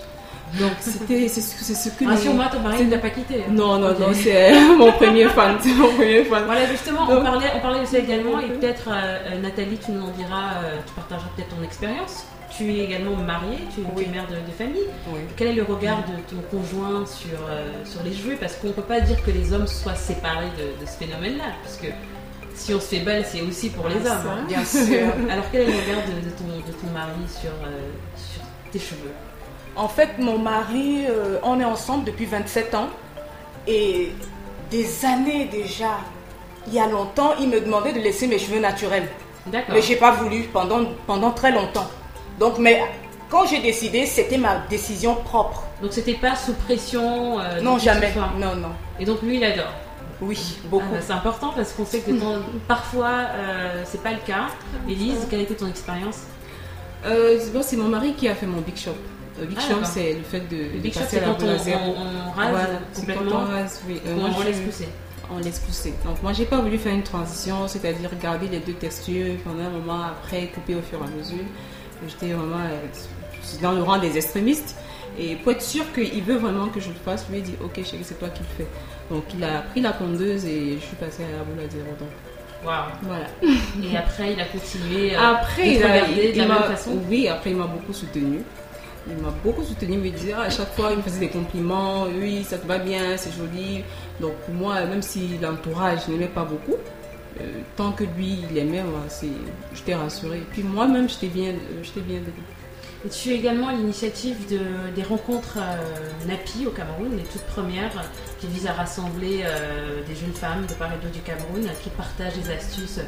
Donc, 0.59 0.71
c'était, 0.79 1.27
c'est 1.27 1.41
ce, 1.41 1.61
c'est 1.63 1.75
ce 1.75 1.89
que. 1.93 2.05
les- 2.05 2.09
Rassure-moi, 2.11 2.45
ton 2.51 2.61
mari 2.61 2.85
ne 2.85 2.91
t'a 2.91 2.97
pas 2.99 3.09
quitté. 3.09 3.43
hein. 3.47 3.51
Non, 3.51 3.77
non, 3.79 3.89
non, 3.99 4.07
c'est 4.13 4.53
mon 4.77 4.91
premier 4.93 5.25
fan. 5.29 5.57
C'est 5.61 5.73
mon 5.73 5.89
premier 5.93 6.23
fan. 6.23 6.43
Voilà, 6.45 6.65
justement, 6.67 7.01
on 7.09 7.21
parlait, 7.21 7.47
on 7.55 7.59
parlait 7.59 7.81
de 7.81 7.85
ça 7.85 7.99
également, 7.99 8.39
et 8.39 8.47
peut-être, 8.47 8.87
euh, 8.89 9.17
euh, 9.33 9.41
Nathalie, 9.41 9.77
tu 9.77 9.91
nous 9.91 10.03
en 10.05 10.11
diras, 10.11 10.61
euh, 10.63 10.77
tu 10.87 10.93
partageras 10.93 11.27
peut-être 11.35 11.53
ton 11.55 11.63
expérience. 11.63 12.25
Tu 12.57 12.71
es 12.73 12.85
également 12.85 13.15
mariée, 13.15 13.59
tu 13.73 13.81
es 13.81 13.83
tu 13.83 13.89
es 13.89 13.93
Oui. 13.95 14.07
mère 14.07 14.25
de, 14.27 14.35
de 14.35 14.51
famille. 14.57 14.87
Oui. 15.09 15.19
Quel 15.35 15.49
est 15.49 15.53
le 15.53 15.63
regard 15.63 15.99
de 15.99 16.13
ton 16.35 16.41
conjoint 16.49 17.05
sur, 17.05 17.37
euh, 17.47 17.67
sur 17.85 18.01
les 18.03 18.13
cheveux 18.13 18.35
Parce 18.39 18.55
qu'on 18.55 18.67
ne 18.69 18.73
peut 18.73 18.81
pas 18.81 18.99
dire 18.99 19.23
que 19.23 19.29
les 19.31 19.53
hommes 19.53 19.67
soient 19.67 19.95
séparés 19.95 20.49
de, 20.57 20.81
de 20.83 20.89
ce 20.89 20.97
phénomène-là, 20.97 21.43
parce 21.63 21.77
que 21.77 21.87
si 22.55 22.73
on 22.73 22.79
se 22.79 22.87
fait 22.87 22.99
belle, 23.01 23.23
c'est 23.27 23.41
aussi 23.41 23.69
pour 23.69 23.87
les 23.87 23.97
hommes. 23.97 24.27
hein. 24.27 24.45
Bien 24.47 24.65
sûr. 24.65 25.07
Alors 25.29 25.45
quel 25.51 25.61
est 25.61 25.65
le 25.71 25.71
regard 25.73 26.05
de, 26.07 26.25
de 26.25 26.31
ton, 26.31 26.45
de 26.67 26.71
ton 26.73 26.87
mari 26.93 27.11
sur, 27.27 27.51
euh, 27.51 27.89
sur 28.15 28.41
tes 28.71 28.79
cheveux? 28.79 29.11
En 29.75 29.87
fait, 29.87 30.17
mon 30.17 30.39
mari, 30.39 31.05
euh, 31.07 31.37
on 31.43 31.59
est 31.59 31.65
ensemble 31.65 32.05
depuis 32.05 32.25
27 32.25 32.73
ans. 32.73 32.87
Et 33.67 34.11
des 34.71 35.05
années 35.05 35.45
déjà, 35.51 35.99
il 36.65 36.73
y 36.73 36.79
a 36.79 36.87
longtemps, 36.87 37.33
il 37.39 37.49
me 37.49 37.59
demandait 37.61 37.93
de 37.93 37.99
laisser 37.99 38.25
mes 38.25 38.39
cheveux 38.39 38.59
naturels. 38.59 39.07
D'accord. 39.45 39.75
Mais 39.75 39.81
j'ai 39.83 39.95
pas 39.97 40.11
voulu 40.11 40.43
pendant, 40.51 40.79
pendant 41.05 41.29
très 41.31 41.51
longtemps. 41.51 41.87
Donc, 42.39 42.57
mais 42.59 42.81
quand 43.29 43.45
j'ai 43.47 43.61
décidé, 43.61 44.05
c'était 44.05 44.37
ma 44.37 44.57
décision 44.69 45.15
propre. 45.15 45.63
Donc 45.81 45.93
c'était 45.93 46.13
pas 46.15 46.35
sous 46.35 46.53
pression 46.53 47.39
euh, 47.39 47.61
non, 47.61 47.75
de 47.75 47.81
jamais. 47.81 48.11
Non, 48.39 48.55
non. 48.55 48.69
Et 48.99 49.05
donc 49.05 49.21
lui, 49.21 49.37
il 49.37 49.43
adore. 49.43 49.71
Oui, 50.19 50.37
Ah 50.63 50.67
beaucoup. 50.71 50.85
bah, 50.91 50.97
c'est 51.01 51.13
important 51.13 51.53
parce 51.55 51.73
qu'on 51.73 51.85
sait 51.85 51.99
que 51.99 52.09
de 52.11 52.19
parfois 52.67 53.11
euh, 53.35 53.83
c'est 53.85 54.01
pas 54.01 54.11
le 54.11 54.17
cas. 54.25 54.47
Élise, 54.89 55.27
quelle 55.29 55.41
était 55.41 55.53
ton 55.53 55.67
expérience? 55.67 56.21
Euh, 57.05 57.37
bon, 57.53 57.61
c'est 57.61 57.77
mon 57.77 57.87
mari 57.87 58.13
qui 58.13 58.27
a 58.27 58.33
fait 58.33 58.47
mon 58.47 58.61
Big 58.61 58.75
Shop. 58.77 58.95
Le 59.39 59.45
Big 59.45 59.57
Ah, 59.61 59.69
Shop, 59.69 59.79
c'est 59.83 60.13
le 60.13 60.23
fait 60.23 60.39
de, 60.49 60.55
Le 60.55 60.63
de 60.69 60.77
Big 60.79 60.91
Shop, 60.93 61.01
passer 61.01 61.17
c'est 61.17 61.23
à 61.23 61.27
la 61.27 61.33
quand 61.35 61.43
on, 61.43 61.57
zéro. 61.59 61.79
on- 61.85 62.29
on 62.29 62.31
rase 62.31 62.49
Voilà, 62.49 62.67
c'est 62.91 63.05
quand 63.05 63.13
complètement. 63.13 63.39
on 63.41 63.45
rase, 63.51 63.81
oui. 63.87 64.01
Euh, 64.07 64.15
on 64.19 64.41
je- 64.41 64.47
laisse 64.47 64.59
pousser? 64.61 64.87
On 65.31 65.37
laisse 65.37 65.59
pousser. 65.59 65.93
Donc 66.05 66.23
moi 66.23 66.33
j'ai 66.33 66.45
pas 66.45 66.57
voulu 66.61 66.79
faire 66.79 66.93
une 66.93 67.03
transition, 67.03 67.67
c'est-à-dire 67.67 68.09
garder 68.19 68.47
les 68.47 68.59
deux 68.59 68.73
textures 68.73 69.35
pendant 69.43 69.65
un 69.65 69.69
moment 69.69 70.01
après 70.05 70.47
couper 70.47 70.73
au 70.73 70.81
fur 70.81 70.97
et 70.99 71.03
à 71.03 71.15
mesure. 71.15 71.43
J'étais 72.07 72.33
vraiment 72.33 72.59
euh, 72.59 73.61
dans 73.61 73.71
le 73.71 73.81
rang 73.81 73.97
des 73.97 74.15
extrémistes. 74.17 74.75
Et 75.19 75.35
pour 75.37 75.51
être 75.51 75.61
sûr 75.63 75.83
qu'il 75.93 76.21
veut 76.23 76.37
vraiment 76.37 76.67
que 76.67 76.79
je 76.79 76.89
le 76.89 76.93
fasse, 77.03 77.25
lui 77.31 77.41
dit 77.41 77.55
ok 77.63 77.75
chérie 77.83 78.03
c'est 78.03 78.19
toi 78.19 78.29
qui 78.29 78.41
le 78.41 78.63
fais. 78.65 78.69
Donc 79.09 79.23
il 79.35 79.43
a 79.43 79.61
pris 79.61 79.81
la 79.81 79.93
pondeuse 79.93 80.45
et 80.45 80.77
je 80.79 80.85
suis 80.85 80.95
passée 80.95 81.23
à 81.23 81.37
la 81.39 81.43
boule 81.43 81.63
à 81.65 81.69
zéro. 81.69 81.87
Donc 81.99 82.09
voilà. 82.63 83.25
Et 83.83 83.95
après, 83.97 84.33
il 84.33 84.41
a 84.41 84.45
continué. 84.45 85.15
euh, 85.15 85.19
Après, 85.19 85.69
il 85.75 85.83
a- 85.83 86.07
il- 86.07 86.15
de 86.15 86.21
la 86.21 86.27
il 86.27 86.37
même 86.39 86.47
m'a- 86.49 86.63
façon? 86.63 86.91
Oui, 87.09 87.27
après, 87.27 87.51
il 87.51 87.55
m'a 87.55 87.65
beaucoup 87.67 87.93
soutenu. 87.93 88.39
Il 89.09 89.15
m'a 89.23 89.29
beaucoup 89.43 89.63
soutenu, 89.63 89.93
il 89.93 89.99
me 89.99 90.09
disait 90.09 90.33
ah, 90.35 90.41
à 90.41 90.49
chaque 90.49 90.73
fois, 90.75 90.89
il 90.91 90.97
me 90.97 91.01
faisait 91.01 91.19
des 91.19 91.29
compliments. 91.29 92.05
Oui, 92.19 92.43
ça 92.43 92.57
te 92.57 92.67
va 92.67 92.77
bien, 92.77 93.15
c'est 93.15 93.31
joli. 93.31 93.83
Donc, 94.19 94.33
pour 94.45 94.53
moi, 94.53 94.83
même 94.85 95.01
si 95.01 95.37
l'entourage 95.41 96.07
n'aimait 96.09 96.27
pas 96.27 96.43
beaucoup, 96.43 96.75
euh, 97.41 97.61
tant 97.75 97.91
que 97.91 98.03
lui, 98.03 98.39
il 98.51 98.57
aimait, 98.57 98.83
moi, 98.83 99.01
c'est- 99.09 99.27
j'étais 99.73 99.95
rassurée. 99.95 100.43
Puis 100.51 100.63
moi-même, 100.63 101.07
j'étais 101.09 101.27
bien, 101.27 101.51
euh, 101.51 101.83
j'étais 101.83 102.01
bien. 102.01 102.19
Et 103.05 103.09
tu 103.09 103.29
es 103.29 103.35
également 103.35 103.69
l'initiative 103.69 104.37
de, 104.49 104.59
des 104.95 105.03
rencontres 105.03 105.57
euh, 105.59 106.27
NAPI 106.27 106.65
au 106.65 106.71
Cameroun, 106.71 107.15
les 107.15 107.23
toutes 107.23 107.43
premières, 107.43 107.91
qui 108.39 108.47
visent 108.47 108.67
à 108.67 108.73
rassembler 108.73 109.43
euh, 109.45 110.01
des 110.07 110.15
jeunes 110.15 110.33
femmes 110.33 110.65
de 110.67 110.73
part 110.73 110.91
et 110.91 110.97
d'autre 110.97 111.13
du 111.13 111.21
Cameroun 111.21 111.69
qui 111.83 111.89
partagent 111.91 112.33
des 112.37 112.49
astuces 112.51 112.99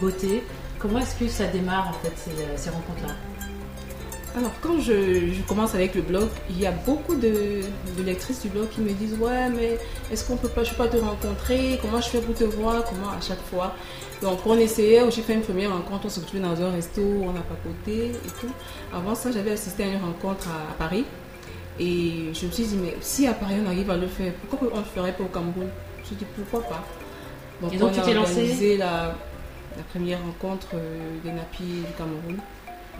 beauté. 0.00 0.42
Comment 0.78 0.98
est-ce 0.98 1.14
que 1.14 1.28
ça 1.28 1.46
démarre 1.46 1.88
en 1.88 1.92
fait 1.92 2.30
euh, 2.30 2.42
ces 2.56 2.70
rencontres-là? 2.70 3.14
Alors, 4.36 4.52
quand 4.60 4.78
je, 4.80 5.32
je 5.32 5.42
commence 5.48 5.74
avec 5.74 5.94
le 5.94 6.02
blog, 6.02 6.28
il 6.50 6.60
y 6.60 6.66
a 6.66 6.70
beaucoup 6.70 7.14
de, 7.14 7.62
de 7.96 8.02
lectrices 8.04 8.42
du 8.42 8.48
blog 8.48 8.68
qui 8.68 8.82
me 8.82 8.92
disent 8.92 9.16
Ouais, 9.18 9.48
mais 9.48 9.78
est-ce 10.12 10.26
qu'on 10.26 10.36
peut 10.36 10.48
pas, 10.50 10.62
je 10.62 10.70
peux 10.70 10.76
pas 10.76 10.88
te 10.88 10.98
rencontrer? 10.98 11.78
Comment 11.80 12.02
je 12.02 12.08
fais 12.10 12.20
pour 12.20 12.34
te 12.34 12.44
voir? 12.44 12.84
Comment 12.84 13.08
à 13.12 13.20
chaque 13.22 13.40
fois 13.50 13.74
Donc, 14.20 14.40
on 14.44 14.58
essayait, 14.58 15.00
j'ai 15.10 15.22
fait 15.22 15.32
une 15.32 15.40
première 15.40 15.72
rencontre, 15.72 16.04
on 16.04 16.08
se 16.10 16.20
retrouvait 16.20 16.42
dans 16.42 16.60
un 16.60 16.70
resto, 16.70 17.00
on 17.00 17.30
a 17.30 17.40
papoté 17.40 18.10
et 18.10 18.30
tout. 18.40 18.52
Avant 18.92 19.14
ça, 19.14 19.30
j'avais 19.32 19.52
assisté 19.52 19.84
à 19.84 19.86
une 19.86 20.02
rencontre 20.02 20.48
à, 20.48 20.70
à 20.72 20.74
Paris. 20.74 21.06
Et 21.80 22.30
je 22.34 22.46
me 22.46 22.50
suis 22.50 22.64
dit 22.64 22.76
Mais 22.76 22.94
si 23.00 23.26
à 23.26 23.32
Paris 23.32 23.54
on 23.64 23.66
arrive 23.68 23.90
à 23.90 23.96
le 23.96 24.06
faire, 24.06 24.34
pourquoi 24.50 24.68
on 24.70 24.76
ne 24.76 24.80
le 24.80 24.86
ferait 24.86 25.12
pas 25.12 25.24
au 25.24 25.28
Cameroun? 25.28 25.68
Je 25.96 26.00
me 26.00 26.06
suis 26.08 26.16
dit 26.16 26.26
Pourquoi 26.36 26.60
pas? 26.68 26.84
Et 27.72 27.78
donc, 27.78 27.90
on 27.90 27.94
tu 27.94 28.02
t'es 28.02 28.12
lancée 28.12 28.32
organisé 28.40 28.76
la, 28.76 29.14
la 29.78 29.82
première 29.90 30.18
rencontre 30.22 30.68
euh, 30.74 31.16
des 31.24 31.32
nappies 31.32 31.84
du 31.86 31.92
Cameroun. 31.96 32.38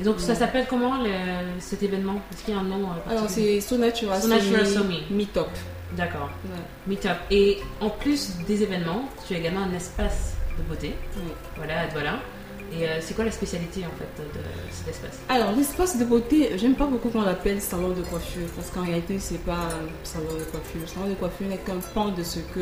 Et 0.01 0.05
donc 0.05 0.21
ça 0.21 0.35
s'appelle 0.35 0.67
comment 0.69 1.03
le- 1.03 1.59
cet 1.59 1.83
événement? 1.83 2.21
Est-ce 2.33 2.43
qu'il 2.45 2.55
y 2.55 2.57
a 2.57 2.61
un 2.61 2.65
nom 2.65 2.83
euh, 2.91 3.11
Alors, 3.11 3.29
c'est 3.29 3.61
So 3.61 3.77
Natural, 3.79 4.21
So 4.21 4.29
Natural 4.29 4.67
Somi. 4.67 5.03
Meetup. 5.11 5.47
D'accord. 5.97 6.31
Ouais. 6.45 6.61
Meetup. 6.87 7.17
Et 7.31 7.59
en 7.81 7.89
plus 7.91 8.33
des 8.47 8.63
événements, 8.63 9.09
tu 9.27 9.35
as 9.35 9.39
également 9.39 9.61
un 9.63 9.73
espace 9.75 10.35
de 10.59 10.63
beauté. 10.65 10.95
Oui. 11.17 11.33
Voilà, 11.57 11.87
voilà. 11.93 12.19
Et 12.79 12.85
euh, 12.87 12.99
c'est 13.01 13.15
quoi 13.15 13.25
la 13.25 13.31
spécialité 13.31 13.85
en 13.87 13.97
fait 13.97 14.23
de 14.23 14.41
cet 14.73 14.89
espace? 14.89 15.21
Alors, 15.29 15.53
l'espace 15.53 15.97
de 15.99 16.05
beauté, 16.05 16.51
j'aime 16.57 16.75
pas 16.75 16.87
beaucoup 16.87 17.09
qu'on 17.11 17.23
l'appelle 17.23 17.61
salon 17.61 17.91
de 17.91 18.03
coiffure 18.03 18.49
parce 18.57 18.71
qu'en 18.71 18.83
réalité, 18.83 19.19
c'est 19.21 19.39
pas 19.45 19.53
un 19.53 19.89
salon 20.05 20.27
de 20.39 20.43
coiffure. 20.51 20.81
Le 20.81 20.87
salon 20.89 21.09
de 21.09 21.15
coiffure 21.15 21.47
n'est 21.47 21.59
qu'un 21.59 21.79
pan 21.95 22.09
de 22.09 22.25
ce 22.25 22.41
que 22.41 22.61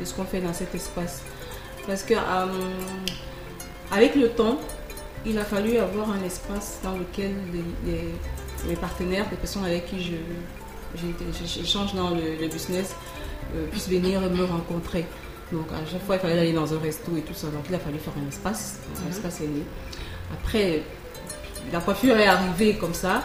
de 0.00 0.04
ce 0.04 0.14
qu'on 0.14 0.24
fait 0.24 0.40
dans 0.40 0.54
cet 0.54 0.74
espace. 0.74 1.22
Parce 1.86 2.02
que 2.02 2.14
euh, 2.14 2.46
avec 3.92 4.16
le 4.16 4.30
temps, 4.30 4.58
il 5.26 5.38
a 5.38 5.44
fallu 5.44 5.76
avoir 5.78 6.10
un 6.10 6.22
espace 6.24 6.78
dans 6.82 6.96
lequel 6.96 7.32
les, 8.68 8.76
partenaires, 8.76 9.26
les 9.30 9.36
personnes 9.36 9.64
avec 9.64 9.86
qui 9.86 10.16
j'échange 11.44 11.94
dans 11.94 12.10
le, 12.10 12.36
le 12.40 12.48
business, 12.48 12.94
euh, 13.54 13.66
puissent 13.70 13.88
venir 13.88 14.20
me 14.20 14.44
rencontrer. 14.44 15.04
Donc 15.52 15.66
à 15.72 15.88
chaque 15.90 16.04
fois, 16.04 16.16
il 16.16 16.20
fallait 16.20 16.38
aller 16.38 16.52
dans 16.52 16.72
un 16.72 16.78
resto 16.78 17.16
et 17.16 17.20
tout 17.22 17.34
ça. 17.34 17.48
Donc 17.48 17.64
il 17.68 17.74
a 17.74 17.78
fallu 17.78 17.98
faire 17.98 18.14
un 18.24 18.28
espace. 18.28 18.78
Un 19.06 19.10
espace 19.10 19.40
est 19.40 19.46
né. 19.46 19.62
Après, 20.32 20.82
la 21.72 21.80
coiffure 21.80 22.16
est 22.18 22.26
arrivée 22.26 22.74
comme 22.76 22.94
ça, 22.94 23.22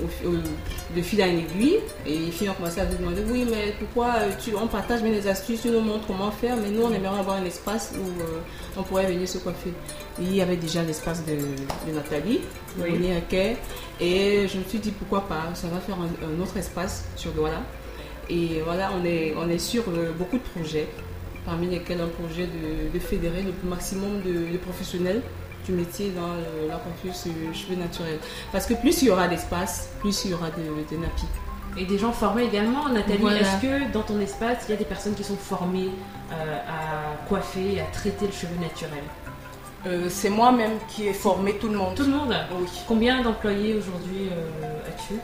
au, 0.00 0.28
au- 0.28 0.94
de 0.94 1.02
fil 1.02 1.20
à 1.22 1.26
une 1.26 1.40
aiguille. 1.40 1.78
Et 2.06 2.18
les 2.18 2.30
filles 2.30 2.50
ont 2.50 2.54
commencé 2.54 2.80
à 2.80 2.88
se 2.90 2.96
demander 2.96 3.22
oui, 3.28 3.44
mais 3.50 3.74
pourquoi 3.80 4.14
euh, 4.18 4.30
tu, 4.42 4.54
on 4.54 4.66
partage 4.68 5.02
bien 5.02 5.10
les 5.12 5.26
astuces, 5.26 5.62
tu 5.62 5.70
nous 5.70 5.80
montres 5.80 6.06
comment 6.06 6.30
faire, 6.30 6.56
mais 6.56 6.70
nous, 6.70 6.82
on 6.82 6.92
aimerait 6.92 7.18
avoir 7.18 7.36
un 7.38 7.44
espace 7.44 7.92
où 7.96 8.20
euh, 8.20 8.24
on 8.76 8.82
pourrait 8.84 9.06
venir 9.06 9.28
se 9.28 9.38
coiffer. 9.38 9.72
Et 10.18 10.22
il 10.22 10.34
y 10.36 10.40
avait 10.42 10.56
déjà 10.56 10.82
l'espace 10.82 11.24
de, 11.26 11.32
de 11.34 11.92
Nathalie, 11.94 12.40
de 12.78 12.82
Oui. 12.82 12.92
René 12.92 13.16
Aquet. 13.16 13.56
Et 14.00 14.46
je 14.48 14.58
me 14.58 14.64
suis 14.64 14.78
dit 14.78 14.90
pourquoi 14.92 15.28
pas, 15.28 15.42
ça 15.54 15.68
va 15.68 15.78
faire 15.80 15.96
un, 15.96 16.08
un 16.26 16.40
autre 16.42 16.56
espace 16.56 17.04
sur 17.16 17.32
Douala. 17.32 17.60
Et 18.28 18.60
voilà, 18.64 18.90
on 19.00 19.04
est, 19.04 19.34
on 19.36 19.48
est 19.48 19.58
sur 19.58 19.84
euh, 19.88 20.12
beaucoup 20.18 20.38
de 20.38 20.42
projets, 20.42 20.88
parmi 21.44 21.66
lesquels 21.68 22.00
un 22.00 22.08
projet 22.08 22.46
de, 22.46 22.92
de 22.92 22.98
fédérer 22.98 23.42
le 23.42 23.52
maximum 23.68 24.20
de, 24.22 24.52
de 24.52 24.58
professionnels 24.58 25.22
du 25.64 25.72
métier 25.72 26.10
dans 26.10 26.28
le- 26.28 26.68
la 26.68 26.76
coiffure 26.76 27.12
cheveux 27.54 27.76
naturels. 27.76 28.18
Parce 28.52 28.66
que 28.66 28.74
plus 28.74 29.02
il 29.02 29.08
y 29.08 29.10
aura 29.10 29.28
d'espace, 29.28 29.90
plus 30.00 30.24
il 30.24 30.30
y 30.30 30.34
aura 30.34 30.48
de, 30.50 30.62
de 30.94 31.00
nappies. 31.00 31.26
Et 31.78 31.84
des 31.84 31.98
gens 31.98 32.10
formés 32.12 32.44
également, 32.44 32.88
Nathalie. 32.88 33.18
Voilà. 33.20 33.40
Est-ce 33.40 33.60
que 33.60 33.92
dans 33.92 34.02
ton 34.02 34.18
espace, 34.20 34.64
il 34.66 34.70
y 34.70 34.74
a 34.74 34.78
des 34.78 34.84
personnes 34.86 35.14
qui 35.14 35.24
sont 35.24 35.36
formées 35.36 35.90
euh, 36.32 36.58
à 36.66 37.16
coiffer, 37.28 37.80
à 37.80 37.84
traiter 37.92 38.26
le 38.26 38.32
cheveu 38.32 38.54
naturel? 38.60 39.02
Euh, 39.86 40.06
c'est 40.08 40.30
moi-même 40.30 40.72
qui 40.88 41.06
ai 41.06 41.12
formé 41.12 41.52
tout 41.54 41.68
le 41.68 41.76
monde. 41.78 41.94
Tout 41.94 42.02
le 42.04 42.10
monde 42.10 42.34
Oui. 42.60 42.66
Combien 42.88 43.22
d'employés 43.22 43.74
aujourd'hui 43.74 44.28
euh, 44.32 44.88
as-tu 44.88 45.14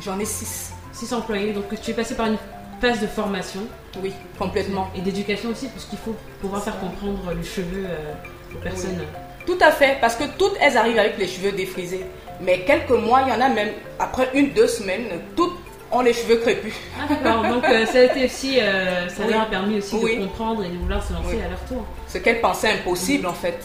J'en 0.00 0.18
ai 0.18 0.24
six. 0.24 0.72
6 0.92 1.12
employés, 1.12 1.52
donc 1.52 1.64
tu 1.82 1.90
es 1.90 1.94
passé 1.94 2.14
par 2.14 2.26
une 2.26 2.36
phase 2.80 3.00
de 3.00 3.08
formation 3.08 3.60
Oui, 4.00 4.12
complètement. 4.38 4.88
et 4.96 5.00
d'éducation 5.00 5.50
aussi, 5.50 5.66
puisqu'il 5.66 5.98
faut 5.98 6.14
pouvoir 6.40 6.62
faire 6.62 6.78
comprendre 6.78 7.32
le 7.34 7.42
cheveu 7.42 7.84
euh, 7.86 8.12
aux 8.54 8.58
personnes. 8.58 8.98
Tout 9.44 9.58
à 9.60 9.72
fait, 9.72 9.98
parce 10.00 10.14
que 10.14 10.22
toutes 10.38 10.54
elles 10.60 10.76
arrivent 10.76 10.98
avec 11.00 11.18
les 11.18 11.26
cheveux 11.26 11.50
défrisés. 11.50 12.04
Mais 12.40 12.60
quelques 12.60 12.90
mois, 12.90 13.22
il 13.26 13.28
y 13.28 13.36
en 13.36 13.40
a 13.40 13.48
même, 13.48 13.70
après 13.98 14.30
une, 14.34 14.52
deux 14.52 14.68
semaines, 14.68 15.06
toutes 15.34 15.54
ont 15.90 16.00
les 16.00 16.12
cheveux 16.12 16.36
crépus. 16.36 16.74
Ah, 17.00 17.12
d'accord, 17.12 17.42
donc 17.42 17.64
euh, 17.64 17.84
ça 17.86 17.98
a 17.98 18.02
été 18.04 18.24
aussi, 18.26 18.60
euh, 18.60 19.08
ça 19.08 19.24
Oui. 19.26 19.32
leur 19.32 19.42
a 19.42 19.46
permis 19.46 19.78
aussi 19.78 19.96
Oui. 20.00 20.16
de 20.18 20.22
comprendre 20.26 20.64
et 20.64 20.68
de 20.68 20.76
vouloir 20.78 21.02
se 21.04 21.12
lancer 21.12 21.36
Oui. 21.36 21.42
à 21.44 21.48
leur 21.48 21.60
tour. 21.64 21.84
Ce 22.06 22.18
qu'elles 22.18 22.40
pensaient 22.40 22.70
impossible, 22.72 23.26
en 23.26 23.32
fait. 23.34 23.58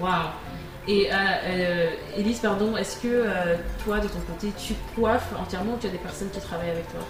Waouh 0.00 0.12
Et 0.88 1.08
euh, 1.12 1.14
euh, 1.46 1.90
Élise, 2.16 2.40
pardon, 2.40 2.76
est-ce 2.76 2.96
que 2.96 3.08
euh, 3.08 3.56
toi, 3.84 3.98
de 3.98 4.08
ton 4.08 4.20
côté, 4.20 4.52
tu 4.58 4.74
coiffes 4.94 5.28
entièrement 5.38 5.74
ou 5.74 5.78
tu 5.80 5.86
as 5.86 5.90
des 5.90 5.98
personnes 5.98 6.30
qui 6.30 6.40
travaillent 6.40 6.70
avec 6.70 6.86
toi? 6.90 7.00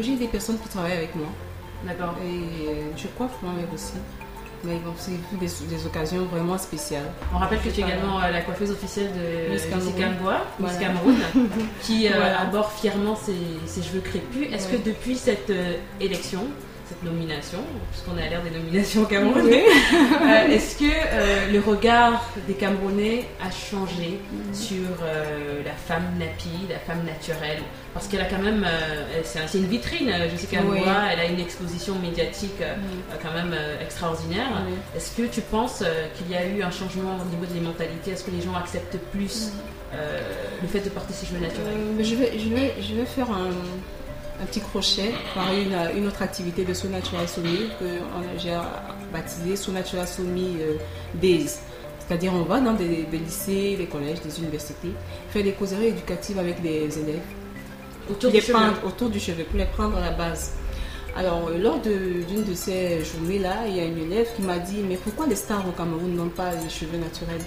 J'ai 0.00 0.16
des 0.16 0.26
personnes 0.28 0.58
qui 0.58 0.68
travaillent 0.68 0.92
avec 0.98 1.14
moi 1.16 1.28
D'accord. 1.86 2.14
et 2.24 2.82
je 2.96 3.06
coiffe 3.08 3.32
moi-même 3.42 3.66
aussi. 3.72 3.94
Mais 4.64 4.74
bon, 4.84 4.92
c'est 4.96 5.10
des, 5.40 5.46
des 5.76 5.86
occasions 5.86 6.24
vraiment 6.26 6.56
spéciales. 6.58 7.10
On 7.34 7.38
rappelle 7.38 7.58
que 7.60 7.68
tu 7.70 7.80
es 7.80 7.84
également 7.84 8.20
euh, 8.22 8.30
la 8.30 8.42
coiffeuse 8.42 8.70
officielle 8.70 9.10
de 9.12 9.52
Miss 9.52 9.64
Cameroun. 9.66 10.40
Voilà. 10.60 10.76
Cameroun, 10.78 11.16
qui 11.82 12.06
euh, 12.06 12.10
Voilà. 12.14 12.40
aborde 12.42 12.70
fièrement 12.80 13.16
ses, 13.16 13.34
ses 13.66 13.82
cheveux 13.82 14.00
crépus. 14.02 14.52
Est-ce 14.52 14.70
Ouais. 14.70 14.78
que 14.78 14.88
depuis 14.90 15.16
cette 15.16 15.50
euh, 15.50 15.74
élection, 16.00 16.44
cette 16.92 17.02
nomination, 17.04 17.58
puisqu'on 17.90 18.16
à 18.18 18.28
l'ère 18.28 18.42
des 18.42 18.50
nominations 18.50 19.04
camerounais, 19.06 19.64
euh, 20.22 20.48
est-ce 20.54 20.76
que 20.78 20.84
euh, 20.84 21.50
le 21.52 21.60
regard 21.60 22.22
des 22.46 22.54
Camerounais 22.54 23.24
a 23.40 23.50
changé 23.50 24.20
Mm. 24.32 24.54
sur 24.54 24.88
euh, 25.02 25.62
la 25.64 25.72
femme 25.72 26.04
nappie, 26.18 26.66
la 26.68 26.78
femme 26.78 27.04
naturelle? 27.04 27.62
Parce 27.94 28.06
qu'elle 28.08 28.20
a 28.20 28.24
quand 28.26 28.38
même, 28.42 28.66
c'est 29.24 29.38
un- 29.40 29.46
c'est 29.46 29.58
une 29.58 29.66
vitrine, 29.66 30.10
Jessica 30.30 30.58
Oui. 30.64 30.78
Gamboa, 30.78 31.12
elle 31.12 31.20
a 31.20 31.24
une 31.26 31.40
exposition 31.40 31.94
médiatique 31.98 32.60
euh, 32.60 32.74
quand 33.22 33.32
même 33.32 33.54
extraordinaire. 33.80 34.48
Oui. 34.66 34.74
Est-ce 34.96 35.16
que 35.16 35.26
tu 35.26 35.40
penses 35.40 35.82
qu'il 36.16 36.30
y 36.30 36.34
a 36.36 36.46
eu 36.46 36.62
un 36.62 36.70
changement 36.70 37.16
au 37.20 37.28
niveau 37.28 37.46
des 37.52 37.60
mentalités? 37.60 38.12
Est-ce 38.12 38.24
que 38.24 38.30
les 38.30 38.40
gens 38.42 38.54
acceptent 38.54 38.98
plus 39.12 39.50
euh, 39.94 40.18
le 40.62 40.68
fait 40.68 40.80
de 40.80 40.88
porter 40.90 41.12
ses 41.12 41.26
cheveux 41.26 41.40
naturels 41.40 41.76
je, 42.00 42.14
vais, 42.14 42.38
je, 42.38 42.48
vais, 42.54 42.74
je 42.80 42.94
vais 42.94 43.04
faire 43.04 43.30
un, 43.30 43.50
un 44.42 44.46
petit 44.46 44.60
crochet 44.60 45.12
par 45.34 45.52
une, 45.52 45.74
une 45.96 46.06
autre 46.08 46.22
activité 46.22 46.64
de 46.64 46.74
So 46.74 46.88
Natural 46.88 47.26
que 47.78 47.84
j'ai 48.38 48.58
baptisé 49.12 49.56
So 49.56 49.70
Natural 49.72 50.06
Somi 50.06 50.56
euh, 50.60 50.74
Days. 51.14 51.58
C'est-à-dire 52.00 52.32
on 52.34 52.42
va 52.42 52.60
dans 52.60 52.72
des, 52.72 53.04
des 53.04 53.18
lycées, 53.18 53.76
des 53.76 53.86
collèges, 53.86 54.20
des 54.20 54.40
universités, 54.40 54.92
faire 55.30 55.44
des 55.44 55.52
causeries 55.52 55.88
éducatives 55.88 56.38
avec 56.38 56.62
les 56.62 56.98
élèves 56.98 57.20
Autour 58.10 58.32
les 58.32 58.40
du 58.40 58.52
prendre 58.52 58.84
autour 58.84 59.10
du 59.10 59.20
cheveu, 59.20 59.44
pour 59.44 59.56
les 59.58 59.64
prendre 59.66 59.96
à 59.96 60.00
la 60.00 60.10
base. 60.10 60.54
Alors, 61.16 61.48
euh, 61.48 61.58
lors 61.58 61.80
de- 61.80 62.22
d'une 62.28 62.42
de, 62.42 62.52
ces 62.54 63.04
journées-là, 63.04 63.68
il 63.68 63.76
y 63.76 63.80
a 63.80 63.84
une 63.84 63.98
élève 63.98 64.26
qui 64.34 64.42
m'a 64.42 64.58
dit 64.58 64.78
Mais 64.88 64.96
pourquoi 64.96 65.26
les 65.28 65.36
stars 65.36 65.66
au 65.68 65.70
Cameroun 65.72 66.12
n'ont 66.16 66.28
pas 66.28 66.50
les 66.54 66.68
cheveux 66.68 66.98
naturels? 66.98 67.40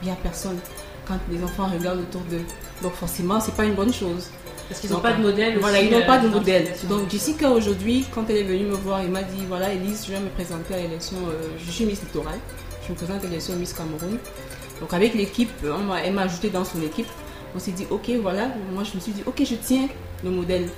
Il 0.00 0.06
n'y 0.06 0.10
a 0.12 0.16
personne 0.16 0.58
quand 1.06 1.18
les 1.30 1.42
enfants 1.44 1.66
regardent 1.66 2.00
autour 2.00 2.22
d'eux. 2.22 2.44
Donc, 2.82 2.94
forcément, 2.94 3.40
c'est 3.40 3.54
pas 3.54 3.64
une 3.66 3.74
bonne 3.74 3.92
chose. 3.92 4.30
Parce 4.70 4.80
qu'ils 4.80 4.90
n'ont 4.92 5.00
pas 5.00 5.12
de 5.12 5.20
modèle. 5.22 5.58
Voilà, 5.58 5.82
ils 5.82 5.90
n'ont 5.90 5.98
euh, 5.98 6.06
pas 6.06 6.18
de 6.18 6.28
modèle. 6.28 6.68
Donc, 6.88 7.10
Jessica, 7.10 7.50
aujourd'hui, 7.50 8.06
quand 8.14 8.24
elle 8.30 8.36
est 8.38 8.42
venue 8.44 8.64
me 8.64 8.74
voir, 8.76 9.00
elle 9.00 9.10
m'a 9.10 9.22
dit 9.22 9.44
Voilà, 9.46 9.72
Elise, 9.74 10.06
je 10.06 10.12
vais 10.12 10.20
me 10.20 10.28
présenter 10.30 10.74
à 10.74 10.78
l'élection. 10.78 11.16
euh, 11.28 11.48
je 11.62 11.70
suis 11.70 11.84
Miss 11.84 12.00
Littoral. 12.00 12.38
Je 12.86 12.92
me 12.92 12.96
présente 12.96 13.22
à 13.22 13.26
l'élection 13.26 13.56
Miss 13.56 13.72
Cameroun. 13.74 14.16
Donc, 14.80 14.94
avec 14.94 15.14
l'équipe, 15.14 15.50
m'a- 15.62 16.00
elle 16.02 16.14
m'a 16.14 16.22
ajouté 16.22 16.48
dans 16.48 16.64
son 16.64 16.80
équipe. 16.82 17.08
On 17.54 17.58
s'est 17.58 17.72
dit 17.72 17.86
Ok, 17.90 18.08
voilà. 18.22 18.48
Moi, 18.72 18.84
je 18.84 18.94
me 18.94 19.00
suis 19.00 19.12
dit 19.12 19.22
Ok, 19.26 19.42
je 19.44 19.56
tiens 19.56 19.88
le 20.24 20.30
modèle. 20.30 20.68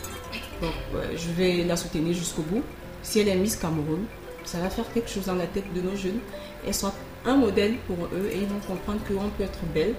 Donc, 0.62 0.72
euh, 0.96 1.08
je 1.16 1.30
vais 1.30 1.62
la 1.64 1.76
soutenir 1.76 2.14
jusqu'au 2.14 2.42
bout. 2.42 2.62
Si 3.02 3.20
elle 3.20 3.28
est 3.28 3.36
Miss 3.36 3.56
Cameroun, 3.56 4.04
ça 4.44 4.58
va 4.58 4.70
faire 4.70 4.90
quelque 4.92 5.10
chose 5.10 5.26
dans 5.26 5.34
la 5.34 5.46
tête 5.46 5.70
de 5.74 5.80
nos 5.82 5.94
jeunes. 5.96 6.18
Elle 6.66 6.72
soit 6.74 6.94
un 7.26 7.36
modèle 7.36 7.74
pour 7.86 7.96
eux 8.06 8.30
et 8.32 8.38
ils 8.38 8.46
vont 8.46 8.58
comprendre 8.66 9.00
qu'on 9.06 9.28
peut 9.36 9.44
être 9.44 9.58
belle 9.74 9.94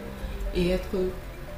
et 0.55 0.69
être 0.69 0.87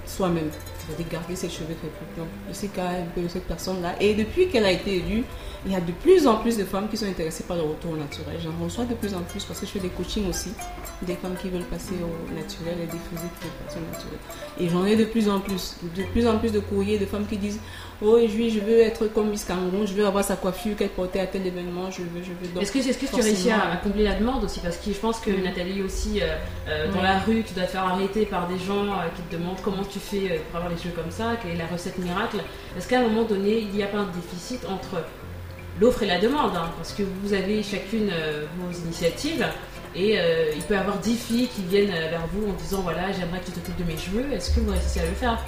soi-même. 0.08 0.50
C'est-à-dire 0.78 1.08
garder 1.12 1.36
ses 1.36 1.50
cheveux 1.50 1.74
très. 1.76 1.88
Donc, 2.18 2.28
je 2.48 2.54
sais 2.54 2.68
que 2.68 3.28
cette 3.28 3.48
personne-là. 3.48 3.96
Et 4.00 4.13
depuis 4.13 4.48
qu'elle 4.50 4.65
a 4.65 4.72
été 4.72 4.98
élue, 4.98 5.24
il 5.65 5.72
y 5.72 5.76
a 5.76 5.82
de 5.82 5.91
plus 5.91 6.28
en 6.28 6.36
plus 6.36 6.58
de 6.58 6.63
femmes 6.63 6.88
qui 6.88 6.98
sont 6.98 7.08
intéressées 7.08 7.44
par 7.44 7.58
le 7.58 7.63
retour 7.63 7.94
au 7.94 7.98
naturel. 7.98 8.38
J'en 8.44 8.52
reçois 8.63 8.86
de 8.86 8.94
plus 8.94 9.15
en 9.15 9.22
plus 9.22 9.44
parce 9.44 9.60
que 9.60 9.65
je 9.65 9.72
fais 9.72 9.80
des 9.80 9.89
coachings 9.89 10.30
aussi. 10.30 10.52
Des 11.02 11.15
femmes 11.15 11.36
qui 11.41 11.50
veulent 11.50 11.63
passer 11.63 11.96
au 11.96 12.34
naturel 12.34 12.76
et 12.84 12.86
des 12.86 13.00
physiques 13.10 13.34
qui 13.39 13.48
veulent 13.48 13.65
passer 13.65 13.80
au 13.80 13.91
naturel. 13.91 14.20
Et 14.60 14.70
j'en 14.70 14.86
ai 14.86 14.96
de 14.96 15.06
plus 15.06 15.28
en 15.28 15.39
plus. 15.39 15.76
De 15.96 16.04
plus 16.04 16.28
en 16.28 16.38
plus 16.38 16.52
de 16.52 16.60
courriers 16.60 17.00
de 17.00 17.06
femmes 17.06 17.26
qui 17.26 17.38
disent 17.38 17.60
Oh, 18.02 18.18
oui, 18.18 18.50
je 18.50 18.60
veux 18.60 18.82
être 18.82 19.08
comme 19.08 19.30
Miss 19.30 19.46
Cameroun, 19.46 19.88
je 19.88 19.94
veux 19.94 20.06
avoir 20.06 20.24
sa 20.24 20.36
coiffure 20.36 20.76
qu'elle 20.76 20.89
portait 20.89 21.22
à 21.22 21.28
tel 21.28 21.48
événement, 21.48 21.89
je 21.89 22.02
veux, 22.02 22.22
je 22.22 22.32
veux. 22.32 22.62
Est-ce 22.62 22.74
que, 22.74 22.80
est-ce 22.80 22.98
que 22.98 23.06
tu 23.06 23.22
réussis 23.22 23.50
à, 23.50 23.78
combler 23.82 24.04
la 24.04 24.15
demande 24.15 24.44
aussi? 24.44 24.60
Parce 24.60 24.76
que 24.76 24.91
je 24.91 24.98
pense 24.98 25.22
que 25.22 25.32
Mm. 25.32 25.44
Nathalie 25.44 25.82
aussi, 25.82 26.22
euh, 26.22 26.36
euh, 26.68 26.91
dans 26.91 27.02
la 27.02 27.20
rue, 27.20 27.44
tu 27.44 27.54
dois 27.54 27.63
te 27.63 27.72
faire 27.72 27.86
arrêter 27.86 28.26
par 28.26 28.48
des 28.48 28.58
gens 28.58 28.86
euh, 28.86 29.08
qui 29.15 29.22
te 29.24 29.36
demandent 29.36 29.62
comment 29.63 29.84
tu 29.84 29.95
fais 30.00 30.32
euh, 30.32 30.38
pour 30.50 30.58
avoir 30.58 30.72
les 30.72 30.78
cheveux 30.78 30.94
comme 30.96 31.12
ça, 31.12 31.36
quelle 31.42 31.52
est 31.52 31.58
la 31.58 31.68
recette 31.68 31.98
miracle. 31.98 32.38
Est-ce 32.78 32.88
qu'à 32.88 33.00
un 33.00 33.04
moment 33.04 33.24
donné, 33.24 33.60
il 33.60 33.70
n'y 33.70 33.84
a 33.84 33.88
pas 33.88 34.00
un 34.00 34.08
déficit 34.08 34.66
entre 34.66 35.04
l'offre 35.80 36.04
et 36.04 36.08
la 36.08 36.20
demande 36.20 36.56
hein 36.56 36.72
Parce 36.78 36.94
que 36.94 37.04
vous 37.04 37.34
avez 37.34 37.64
chacune 37.64 38.10
euh, 38.12 38.46
vos 38.58 38.72
initiatives. 38.86 39.46
Et 39.96 40.20
euh, 40.20 40.52
il 40.54 40.62
peut 40.64 40.74
y 40.74 40.78
avoir 40.78 40.98
10 40.98 41.16
filles 41.18 41.48
qui 41.48 41.62
viennent 41.64 41.92
vers 41.92 42.28
vous 42.34 42.50
en 42.50 42.54
disant 42.54 42.82
voilà 42.82 43.14
j'aimerais 43.14 43.40
que 43.40 43.46
tu 43.46 43.52
t'occupes 43.52 43.78
de 43.78 43.86
mes 43.86 43.98
cheveux, 43.98 44.26
est-ce 44.34 44.52
que 44.52 44.60
vous 44.60 44.72
réussissez 44.72 45.00
à 45.00 45.06
le 45.06 45.14
faire? 45.14 45.40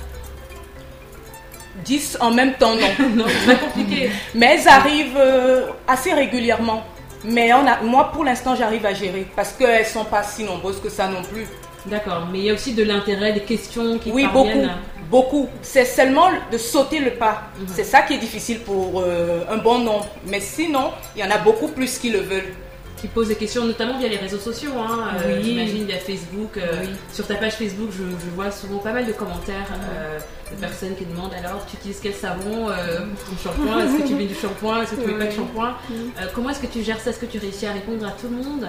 10 1.85 2.17
en 2.21 2.31
même 2.31 2.53
temps, 2.53 2.75
non. 2.75 3.09
Non, 3.15 3.25
c'est 3.27 3.53
très 3.53 3.65
compliqué. 3.65 4.09
Mais 4.35 4.55
elles 4.55 4.67
arrivent 4.67 5.17
euh, 5.17 5.67
assez 5.87 6.13
régulièrement. 6.13 6.83
Mais 7.23 7.51
on 7.53 7.65
a, 7.67 7.81
moi, 7.81 8.11
pour 8.11 8.23
l'instant, 8.23 8.55
j'arrive 8.55 8.85
à 8.85 8.93
gérer 8.93 9.27
parce 9.35 9.51
qu'elles 9.51 9.85
sont 9.85 10.05
pas 10.05 10.23
si 10.23 10.43
nombreuses 10.43 10.81
que 10.81 10.89
ça 10.89 11.07
non 11.07 11.23
plus. 11.23 11.47
D'accord, 11.85 12.27
mais 12.31 12.39
il 12.39 12.45
y 12.45 12.49
a 12.49 12.53
aussi 12.53 12.73
de 12.73 12.83
l'intérêt, 12.83 13.33
des 13.33 13.41
questions 13.41 13.97
qui 13.97 14.11
Oui, 14.11 14.23
beaucoup, 14.25 14.45
parviennent. 14.45 14.71
beaucoup. 15.09 15.47
C'est 15.61 15.85
seulement 15.85 16.27
de 16.51 16.57
sauter 16.57 16.99
le 16.99 17.11
pas. 17.11 17.43
Mhm. 17.59 17.67
C'est 17.73 17.83
ça 17.85 18.01
qui 18.01 18.13
est 18.15 18.17
difficile 18.17 18.59
pour 18.59 19.01
euh, 19.01 19.43
un 19.49 19.57
bon 19.57 19.79
nombre. 19.79 20.07
Mais 20.27 20.41
sinon, 20.41 20.91
il 21.15 21.21
y 21.21 21.23
en 21.23 21.31
a 21.31 21.37
beaucoup 21.37 21.69
plus 21.69 21.97
qui 21.97 22.09
le 22.09 22.19
veulent. 22.19 22.53
qui 22.99 23.07
posent 23.07 23.27
des 23.27 23.35
questions, 23.35 23.63
notamment 23.63 23.99
via 23.99 24.07
les 24.09 24.17
réseaux 24.17 24.39
sociaux. 24.39 24.71
Hein, 24.75 25.09
euh, 25.23 25.37
Oui. 25.37 25.43
J'imagine 25.43 25.85
via 25.85 25.99
Facebook. 25.99 26.57
euh, 26.57 26.81
Oui. 26.81 26.89
Sur 27.13 27.27
ta 27.27 27.35
page 27.35 27.53
Facebook, 27.53 27.89
je, 27.91 28.01
je 28.03 28.29
vois 28.35 28.49
souvent 28.49 28.79
pas 28.79 28.91
mal 28.91 29.05
de 29.05 29.11
commentaires 29.13 29.69
euh, 29.71 30.17
de 30.51 30.59
personnes 30.59 30.95
qui 30.95 31.05
demandent 31.05 31.35
alors 31.35 31.63
tu 31.69 31.75
utilises 31.77 31.99
quel 32.01 32.15
savon 32.15 32.69
euh, 32.71 33.01
pour 33.23 33.29
ton 33.29 33.37
shampoing? 33.43 33.85
Est-ce 33.85 34.01
que 34.01 34.07
tu 34.07 34.15
mets 34.15 34.25
du 34.25 34.33
shampoing? 34.33 34.81
Est-ce 34.81 34.95
que 34.95 35.01
tu 35.01 35.07
mets 35.11 35.19
pas 35.19 35.25
de 35.25 35.31
shampoing? 35.31 35.75
Euh, 35.91 36.25
Comment 36.33 36.49
est-ce 36.49 36.59
que 36.59 36.65
tu 36.65 36.81
gères 36.83 36.99
ça? 36.99 37.11
Est-ce 37.11 37.19
que 37.19 37.27
tu 37.27 37.37
réussis 37.37 37.67
à 37.67 37.73
répondre 37.73 38.03
à 38.03 38.09
tout 38.19 38.29
le 38.31 38.37
monde? 38.37 38.67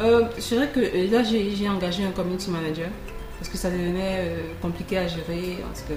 Euh, 0.00 0.24
c'est 0.38 0.56
vrai 0.56 0.68
que 0.68 0.80
euh, 0.80 1.10
là, 1.10 1.22
j'ai 1.24 1.68
engagé 1.68 2.04
un 2.04 2.10
community 2.10 2.50
manager 2.50 2.88
parce 3.38 3.50
que 3.50 3.56
ça 3.56 3.70
devenait 3.70 4.18
euh, 4.18 4.36
compliqué 4.62 4.98
à 4.98 5.08
gérer. 5.08 5.58
Parce 5.62 5.82
que 5.82 5.94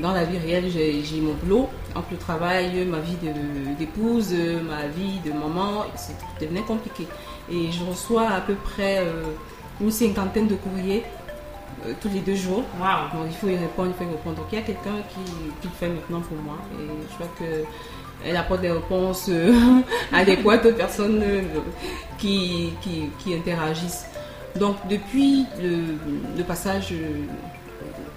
dans 0.00 0.12
la 0.12 0.24
vie 0.24 0.38
réelle, 0.38 0.70
j'ai 0.70 1.20
mon 1.20 1.34
boulot, 1.34 1.68
entre 1.94 2.12
le 2.12 2.16
travail, 2.16 2.84
ma 2.86 3.00
vie 3.00 3.16
d'épouse, 3.78 4.32
ma 4.32 4.86
vie 4.86 5.18
de 5.24 5.32
maman, 5.32 5.84
c'est 5.96 6.12
ça 6.12 6.26
devenait 6.40 6.62
compliqué. 6.62 7.06
Et 7.50 7.70
je 7.70 7.84
reçois 7.84 8.28
à 8.28 8.40
peu 8.40 8.54
près 8.54 9.00
euh, 9.00 9.22
une 9.80 9.90
cinquantaine 9.90 10.46
de 10.46 10.54
courriers 10.54 11.02
tous 12.00 12.10
les 12.10 12.20
deux 12.20 12.36
jours. 12.36 12.62
Donc 13.12 13.26
il 13.26 13.34
faut 13.34 13.48
y 13.48 13.56
répondre, 13.56 13.90
il 13.90 13.94
faut 13.94 14.08
y 14.08 14.14
répondre. 14.14 14.36
Donc 14.36 14.46
il 14.52 14.54
y 14.54 14.62
a 14.62 14.64
quelqu'un 14.64 14.98
qui, 15.08 15.32
qui 15.60 15.68
le 15.68 15.74
fait 15.78 15.88
maintenant 15.88 16.20
pour 16.20 16.36
moi. 16.38 16.58
Et 16.78 16.86
je 17.10 17.44
que 17.44 17.64
elle 18.26 18.36
apporte 18.36 18.60
des 18.60 18.70
réponses 18.70 19.26
euh, 19.28 19.52
adéquates 20.12 20.66
aux 20.66 20.72
personnes 20.72 21.22
euh, 21.22 21.42
qui, 22.18 22.72
qui, 22.82 23.08
qui 23.18 23.34
interagissent. 23.34 24.06
Donc 24.56 24.76
depuis 24.88 25.46
le, 25.62 25.96
le 26.36 26.44
passage, 26.44 26.92
euh, 26.92 27.24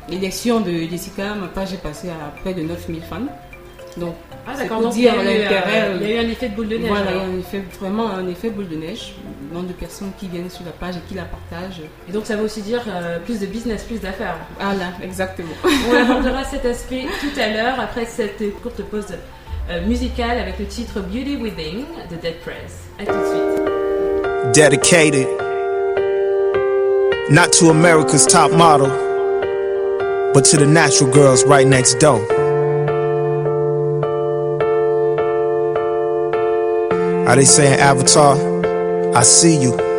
l'élection 0.10 0.60
de 0.60 0.72
Jessica, 0.72 1.34
ma 1.36 1.48
page 1.48 1.74
est 1.74 1.82
passée 1.82 2.10
à 2.10 2.32
près 2.42 2.54
de 2.54 2.62
9000 2.62 3.02
fans. 3.02 3.22
Donc 3.98 4.16
Ah 4.46 4.52
pour 4.68 4.82
donc 4.82 4.94
il 4.98 5.04
y, 5.04 5.08
a 5.08 5.14
dire 5.14 5.24
l'intérêt, 5.24 5.92
il 6.02 6.08
y 6.08 6.12
a 6.12 6.22
eu 6.22 6.26
un 6.26 6.30
effet 6.30 6.50
de 6.50 6.56
boule 6.56 6.68
de 6.68 6.78
neige. 6.78 6.90
voilà, 6.90 7.12
il 7.12 7.18
y 7.18 7.20
a 7.20 7.24
un 7.24 7.40
effet, 7.40 7.64
vraiment 7.80 8.10
un 8.10 8.28
effet 8.28 8.50
boule 8.50 8.68
de 8.68 8.76
neige. 8.76 9.14
Le 9.50 9.56
nombre 9.56 9.70
de 9.70 9.74
personnes 9.74 10.12
qui 10.20 10.28
viennent 10.28 10.50
sur 10.50 10.66
la 10.66 10.72
page 10.72 10.98
et 10.98 11.08
qui 11.08 11.14
la 11.14 11.24
partagent. 11.24 11.82
Et 12.10 12.12
donc 12.12 12.26
ça 12.26 12.36
veut 12.36 12.44
aussi 12.44 12.62
dire 12.62 12.82
euh, 12.90 13.20
plus 13.20 13.40
de 13.40 13.46
business, 13.46 13.84
plus 13.84 14.02
d'affaires. 14.02 14.36
Voilà, 14.60 14.92
exactement. 15.02 15.54
On 15.64 15.96
abordera 16.02 16.44
cet 16.44 16.66
aspect 16.66 17.06
tout 17.22 17.40
à 17.40 17.48
l'heure 17.50 17.80
après 17.80 18.06
cette 18.06 18.44
courte 18.62 18.84
pause 18.84 19.06
Euh, 19.70 19.82
musicale 19.86 20.38
avec 20.38 20.60
le 20.60 20.66
titre 20.66 21.00
Beauty 21.00 21.38
Within 21.38 21.86
de 22.12 22.16
Dead 22.18 22.36
Press. 22.42 22.84
A 23.00 23.06
tout 23.06 23.12
de 23.12 23.26
suite. 23.26 23.56
dedicated 24.54 25.28
not 27.32 27.52
to 27.52 27.70
America's 27.70 28.26
top 28.28 28.52
model, 28.52 28.88
but 30.34 30.46
to 30.46 30.58
the 30.58 30.68
natural 30.68 31.12
girls 31.12 31.44
right 31.46 31.68
next 31.68 31.96
door. 31.96 32.22
Are 37.28 37.36
they 37.36 37.46
saying 37.46 37.80
Avatar? 37.80 38.38
I 39.16 39.24
see 39.24 39.58
you. 39.58 39.95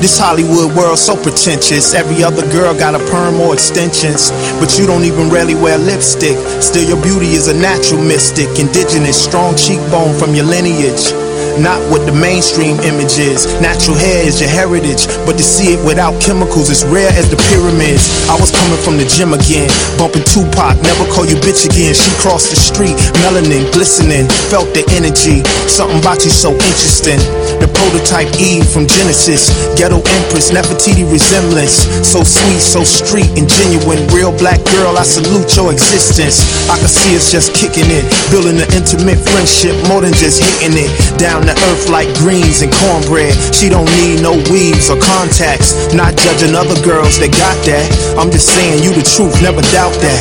This 0.00 0.16
Hollywood 0.18 0.76
world 0.76 0.98
so 0.98 1.16
pretentious. 1.16 1.92
Every 1.92 2.22
other 2.22 2.46
girl 2.52 2.72
got 2.72 2.94
a 2.94 3.02
perm 3.10 3.40
or 3.40 3.52
extensions. 3.52 4.30
But 4.62 4.78
you 4.78 4.86
don't 4.86 5.04
even 5.04 5.28
rarely 5.28 5.54
wear 5.54 5.76
lipstick. 5.76 6.38
Still, 6.62 6.86
your 6.86 7.02
beauty 7.02 7.34
is 7.34 7.48
a 7.48 7.54
natural 7.54 8.02
mystic. 8.02 8.46
Indigenous, 8.58 9.18
strong 9.18 9.56
cheekbone 9.56 10.14
from 10.18 10.34
your 10.34 10.46
lineage. 10.46 11.10
Not 11.58 11.82
what 11.90 12.06
the 12.06 12.14
mainstream 12.14 12.78
image 12.86 13.18
is. 13.18 13.46
Natural 13.58 13.98
hair 13.98 14.22
is 14.22 14.38
your 14.38 14.50
heritage, 14.50 15.10
but 15.26 15.34
to 15.34 15.42
see 15.42 15.74
it 15.74 15.80
without 15.82 16.14
chemicals 16.22 16.70
is 16.70 16.86
rare 16.86 17.10
as 17.18 17.26
the 17.30 17.38
pyramids. 17.50 18.06
I 18.30 18.38
was 18.38 18.54
coming 18.54 18.78
from 18.78 18.94
the 18.94 19.06
gym 19.06 19.34
again, 19.34 19.66
bumping 19.98 20.22
Tupac, 20.22 20.78
never 20.86 21.04
call 21.10 21.26
you 21.26 21.34
bitch 21.42 21.66
again. 21.66 21.94
She 21.98 22.10
crossed 22.22 22.54
the 22.54 22.58
street, 22.58 22.94
melanin 23.26 23.66
glistening, 23.74 24.30
felt 24.50 24.70
the 24.70 24.86
energy. 24.94 25.42
Something 25.66 25.98
about 25.98 26.22
you 26.22 26.30
so 26.30 26.54
interesting. 26.54 27.18
The 27.58 27.67
prototype 27.78 28.28
Eve 28.42 28.66
from 28.66 28.86
Genesis, 28.86 29.48
ghetto 29.78 30.02
empress, 30.02 30.50
Nefertiti 30.50 31.06
resemblance. 31.06 31.86
So 32.02 32.26
sweet, 32.26 32.60
so 32.60 32.82
street 32.82 33.30
and 33.38 33.48
genuine, 33.48 34.02
real 34.10 34.34
black 34.34 34.58
girl. 34.74 34.98
I 34.98 35.06
salute 35.06 35.48
your 35.54 35.72
existence. 35.72 36.42
I 36.68 36.76
can 36.78 36.90
see 36.90 37.14
us 37.14 37.30
just 37.30 37.54
kicking 37.54 37.88
it, 37.88 38.04
building 38.30 38.58
an 38.58 38.68
intimate 38.74 39.22
friendship 39.30 39.78
more 39.86 40.02
than 40.02 40.12
just 40.18 40.42
hitting 40.42 40.76
it. 40.76 40.90
Down 41.16 41.46
to 41.46 41.54
earth 41.70 41.88
like 41.88 42.10
greens 42.18 42.60
and 42.60 42.74
cornbread. 42.82 43.32
She 43.54 43.70
don't 43.70 43.88
need 44.02 44.20
no 44.20 44.34
weaves 44.50 44.90
or 44.90 44.98
contacts. 44.98 45.94
Not 45.94 46.18
judging 46.18 46.54
other 46.54 46.76
girls 46.82 47.18
that 47.22 47.30
got 47.32 47.56
that. 47.70 47.86
I'm 48.18 48.30
just 48.30 48.50
saying 48.50 48.82
you 48.82 48.92
the 48.92 49.06
truth, 49.06 49.38
never 49.40 49.62
doubt 49.70 49.94
that. 50.02 50.20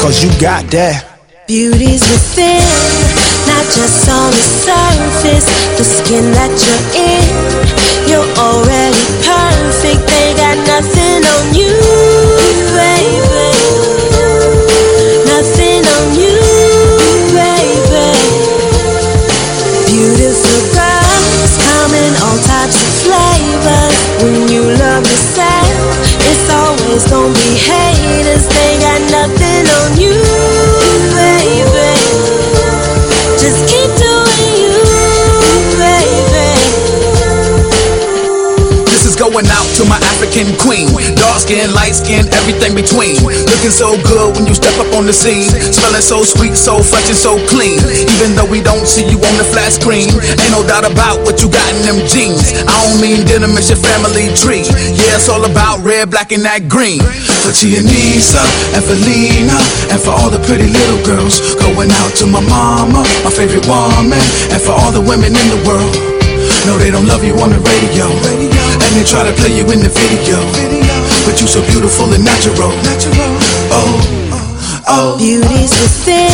Cause 0.00 0.22
you 0.22 0.30
got 0.40 0.68
that. 0.70 1.16
Beauty's 1.46 2.02
within, 2.10 3.25
not 3.56 3.72
just 3.72 4.08
on 4.08 4.30
the 4.30 4.44
surface. 4.66 5.46
The 5.78 5.84
skin 5.84 6.24
that 6.36 6.52
you're 6.64 6.84
in, 7.08 7.24
you're 8.10 8.30
already 8.36 9.04
perfect. 9.24 10.02
They 10.12 10.34
got 10.36 10.56
nothing 10.68 11.24
on 11.24 11.54
you, 11.56 11.72
baby. 12.76 13.25
Skin, 41.66 41.74
light 41.74 41.98
skin, 41.98 42.24
everything 42.30 42.78
between. 42.78 43.18
Looking 43.26 43.74
so 43.74 43.98
good 44.06 44.38
when 44.38 44.46
you 44.46 44.54
step 44.54 44.78
up 44.78 44.86
on 44.94 45.02
the 45.02 45.12
scene. 45.12 45.50
Smelling 45.50 46.04
so 46.04 46.22
sweet, 46.22 46.54
so 46.54 46.78
fresh 46.78 47.10
and 47.10 47.18
so 47.18 47.42
clean. 47.50 47.82
Even 48.06 48.38
though 48.38 48.46
we 48.46 48.62
don't 48.62 48.86
see 48.86 49.02
you 49.02 49.18
on 49.18 49.34
the 49.34 49.42
flat 49.42 49.74
screen. 49.74 50.06
Ain't 50.14 50.54
no 50.54 50.62
doubt 50.62 50.86
about 50.86 51.26
what 51.26 51.42
you 51.42 51.50
got 51.50 51.66
in 51.74 51.82
them 51.82 51.98
jeans. 52.06 52.54
I 52.54 52.70
don't 52.70 53.02
mean 53.02 53.26
denim, 53.26 53.58
it's 53.58 53.66
your 53.66 53.82
family 53.82 54.30
tree. 54.38 54.62
Yeah, 54.94 55.18
it's 55.18 55.26
all 55.26 55.42
about 55.42 55.82
red, 55.82 56.06
black, 56.06 56.30
and 56.30 56.46
that 56.46 56.70
green. 56.70 57.02
For 57.42 57.50
Chianisa 57.50 58.42
and 58.78 58.82
for 58.86 58.94
Lena 59.02 59.58
and 59.90 59.98
for 59.98 60.14
all 60.14 60.30
the 60.30 60.42
pretty 60.46 60.70
little 60.70 61.02
girls. 61.02 61.42
Going 61.58 61.90
out 61.90 62.14
to 62.22 62.30
my 62.30 62.46
mama, 62.46 63.02
my 63.26 63.32
favorite 63.34 63.66
woman. 63.66 64.22
And 64.54 64.62
for 64.62 64.70
all 64.70 64.94
the 64.94 65.02
women 65.02 65.34
in 65.34 65.46
the 65.50 65.60
world. 65.66 65.94
No, 66.62 66.78
they 66.78 66.94
don't 66.94 67.10
love 67.10 67.26
you 67.26 67.34
on 67.42 67.50
the 67.50 67.58
radio. 67.58 68.06
They 68.96 69.04
try 69.04 69.28
to 69.28 69.36
play 69.36 69.52
you 69.52 69.68
in 69.76 69.84
the 69.84 69.92
video. 69.92 70.40
But 71.28 71.36
you 71.36 71.46
so 71.46 71.60
beautiful 71.68 72.08
and 72.16 72.24
natural. 72.24 72.72
Oh, 73.68 74.00
oh. 74.32 74.88
oh. 74.88 75.18
Beauty's 75.20 75.68
within, 75.84 76.32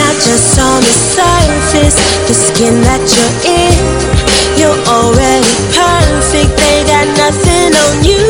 not 0.00 0.16
just 0.16 0.56
on 0.56 0.80
the 0.80 0.94
surface. 1.12 2.00
The 2.32 2.32
skin 2.32 2.80
that 2.80 3.04
you're 3.12 3.36
in, 3.44 3.76
you're 4.56 4.80
already 4.88 5.52
perfect. 5.76 6.56
They 6.56 6.80
got 6.88 7.12
nothing 7.12 7.76
on 7.76 7.94
you, 8.08 8.24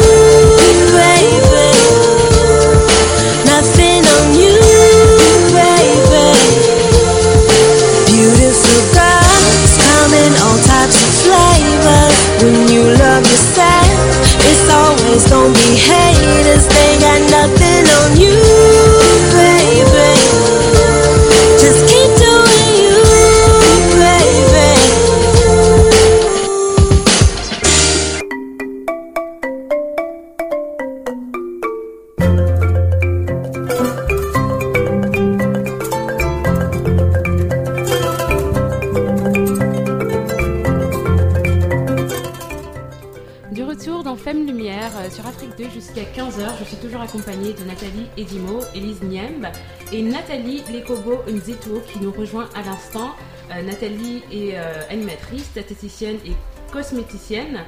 Elise 48.75 49.03
Niemb 49.03 49.47
et 49.93 50.03
Nathalie 50.03 50.62
Lekobo 50.73 51.23
Nzetuo 51.29 51.81
qui 51.81 52.01
nous 52.01 52.12
rejoint 52.12 52.49
à 52.55 52.62
l'instant. 52.62 53.15
Euh, 53.51 53.62
Nathalie 53.62 54.23
est 54.33 54.57
euh, 54.57 54.83
animatrice, 54.91 55.45
statisticienne 55.45 56.19
et 56.27 56.33
cosméticienne 56.73 57.61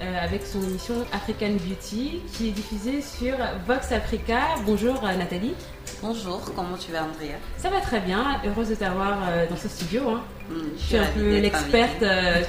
euh, 0.00 0.24
avec 0.24 0.46
son 0.46 0.62
émission 0.62 0.94
African 1.12 1.52
Beauty 1.52 2.22
qui 2.32 2.48
est 2.48 2.52
diffusée 2.52 3.02
sur 3.02 3.36
Vox 3.66 3.92
Africa. 3.92 4.40
Bonjour 4.64 5.02
Nathalie. 5.02 5.54
Bonjour, 6.02 6.40
comment 6.54 6.76
tu 6.76 6.92
vas 6.92 7.04
Andrea 7.04 7.36
Ça 7.58 7.70
va 7.70 7.80
très 7.80 8.00
bien, 8.00 8.40
heureuse 8.44 8.68
de 8.68 8.74
t'avoir 8.74 9.18
euh, 9.28 9.46
dans 9.48 9.56
ce 9.56 9.68
studio. 9.68 10.02
hein. 10.10 10.22
Je 10.50 10.54
Je 10.78 10.86
suis 10.86 10.96
un 10.96 11.06
peu 11.06 11.38
l'experte, 11.40 12.02
euh, 12.02 12.42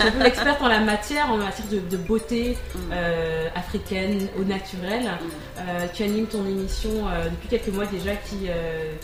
en 0.59 0.67
la 0.67 0.79
matière, 0.81 1.31
en 1.31 1.37
matière 1.37 1.67
de, 1.67 1.79
de 1.79 1.97
beauté 1.97 2.57
Mm. 2.75 2.79
euh, 2.93 3.47
africaine, 3.55 4.27
au 4.39 4.43
naturel. 4.43 5.03
Mm. 5.03 5.59
Euh, 5.59 5.87
tu 5.93 6.03
animes 6.03 6.27
ton 6.27 6.45
émission 6.45 6.89
euh, 7.07 7.29
depuis 7.29 7.47
quelques 7.47 7.73
mois 7.73 7.85
déjà 7.85 8.15
qui, 8.15 8.49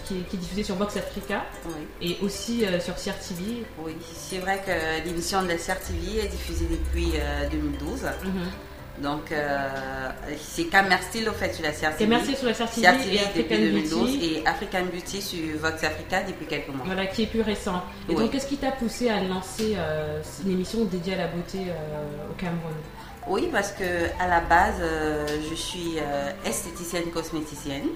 qui, 0.06 0.16
est, 0.18 0.22
qui 0.30 0.36
est 0.36 0.40
diffusée 0.40 0.64
sur 0.64 0.76
Vox 0.76 0.96
Africa 0.98 1.44
Oui, 1.66 1.74
et 2.02 2.18
aussi 2.24 2.66
sur 2.82 2.96
CRTV. 2.96 3.64
oui. 3.84 3.94
c'est 4.14 4.38
vrai 4.40 4.62
que 4.66 5.06
l'émission 5.08 5.42
de 5.42 5.48
la 5.48 5.56
CRTV 5.56 6.20
est 6.26 6.28
diffusée 6.28 6.68
depuis 6.70 7.14
euh, 7.16 7.50
2012. 7.50 8.02
Donc, 9.00 9.32
euh, 9.32 10.10
c'est 10.40 10.66
Camer 10.66 10.98
Style 11.02 11.28
au 11.28 11.34
fait 11.34 11.52
sur 11.54 11.64
la 11.64 11.72
CRTV. 11.72 12.04
Et 12.04 12.08
merci 12.08 12.36
sur 12.36 12.46
la 12.46 12.54
CRTV 12.54 12.88
depuis 12.88 13.18
African 13.20 13.56
2012 13.56 13.92
Beauty, 14.00 14.26
et 14.36 14.48
African 14.48 14.84
Beauty 14.94 15.22
sur 15.22 15.40
Vox 15.60 15.84
Africa 15.84 16.22
depuis 16.24 16.46
quelques 16.46 16.68
mois. 16.68 16.86
voilà, 16.86 17.08
qui 17.08 17.24
est 17.24 17.28
plus 17.28 17.42
récent. 17.42 17.82
Et 18.08 18.14
Oui. 18.14 18.22
donc, 18.22 18.32
qu'est-ce 18.32 18.46
qui 18.48 18.58
t'a 18.58 18.72
poussé 18.72 19.10
à 19.10 19.20
lancer 19.24 19.74
euh, 19.78 20.22
une 20.46 20.52
émission 20.52 20.86
dédiée 20.86 21.16
à 21.16 21.18
la 21.18 21.28
beauté 21.28 21.58
euh, 21.70 22.30
au 22.32 22.34
Cameroun? 22.36 22.74
Oui, 23.28 23.50
parce 23.52 23.72
que 23.72 23.84
à 24.20 24.28
la 24.28 24.42
base, 24.42 24.76
euh, 24.82 25.26
je 25.50 25.56
suis 25.56 25.96
esthéticienne 26.46 27.06
cosméticienne. 27.12 27.88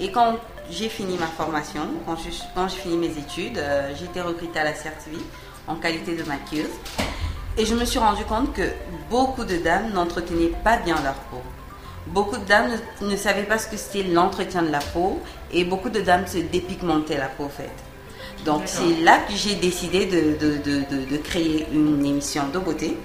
Et 0.00 0.10
quand 0.12 0.36
j'ai 0.70 0.88
fini 0.88 1.16
ma 1.16 1.26
formation, 1.26 1.82
quand 2.06 2.16
j'ai 2.68 2.76
fini 2.76 2.96
mes 2.98 3.16
études, 3.18 3.60
j'ai 3.98 4.04
été 4.04 4.20
recrutée 4.20 4.58
à 4.58 4.64
la 4.64 4.72
CRTV 4.72 5.16
en 5.66 5.76
qualité 5.76 6.16
de 6.16 6.22
maquilleuse. 6.24 6.70
Et 7.58 7.66
je 7.66 7.74
me 7.74 7.84
suis 7.84 7.98
rendu 7.98 8.24
compte 8.24 8.52
que 8.52 8.62
beaucoup 9.10 9.44
de 9.44 9.56
dames 9.56 9.90
n'entretenaient 9.92 10.52
pas 10.62 10.76
bien 10.76 10.94
leur 11.02 11.14
peau. 11.30 11.42
Beaucoup 12.06 12.36
de 12.36 12.44
dames 12.44 12.70
ne, 13.02 13.06
ne 13.10 13.16
savaient 13.16 13.42
pas 13.42 13.58
ce 13.58 13.66
que 13.66 13.76
c'était 13.76 14.04
l'entretien 14.04 14.62
de 14.62 14.70
la 14.70 14.78
peau 14.78 15.20
et 15.52 15.64
beaucoup 15.64 15.90
de 15.90 16.00
dames 16.00 16.26
se 16.26 16.38
dépigmentaient 16.38 17.18
la 17.18 17.26
peau 17.26 17.44
en 17.44 17.48
fait. 17.48 17.70
Donc 18.44 18.62
c'est 18.66 19.02
là 19.02 19.18
que 19.28 19.34
j'ai 19.34 19.56
décidé 19.56 20.06
de, 20.06 20.38
de- 20.38 20.56
de- 20.62 21.04
de- 21.10 21.16
créer 21.18 21.66
une 21.72 22.04
émission 22.06 22.44
de 22.52 22.58
beauté 22.60 22.96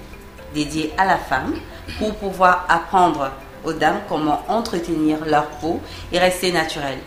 dédiée 0.54 0.92
à 0.96 1.04
la 1.04 1.18
femme 1.18 1.54
pour 1.98 2.14
pouvoir 2.14 2.64
apprendre 2.68 3.32
aux 3.64 3.72
dames 3.72 4.00
comment 4.08 4.40
entretenir 4.48 5.18
leur 5.26 5.46
peau 5.60 5.80
et 6.12 6.18
rester 6.18 6.52
naturelle. 6.52 7.00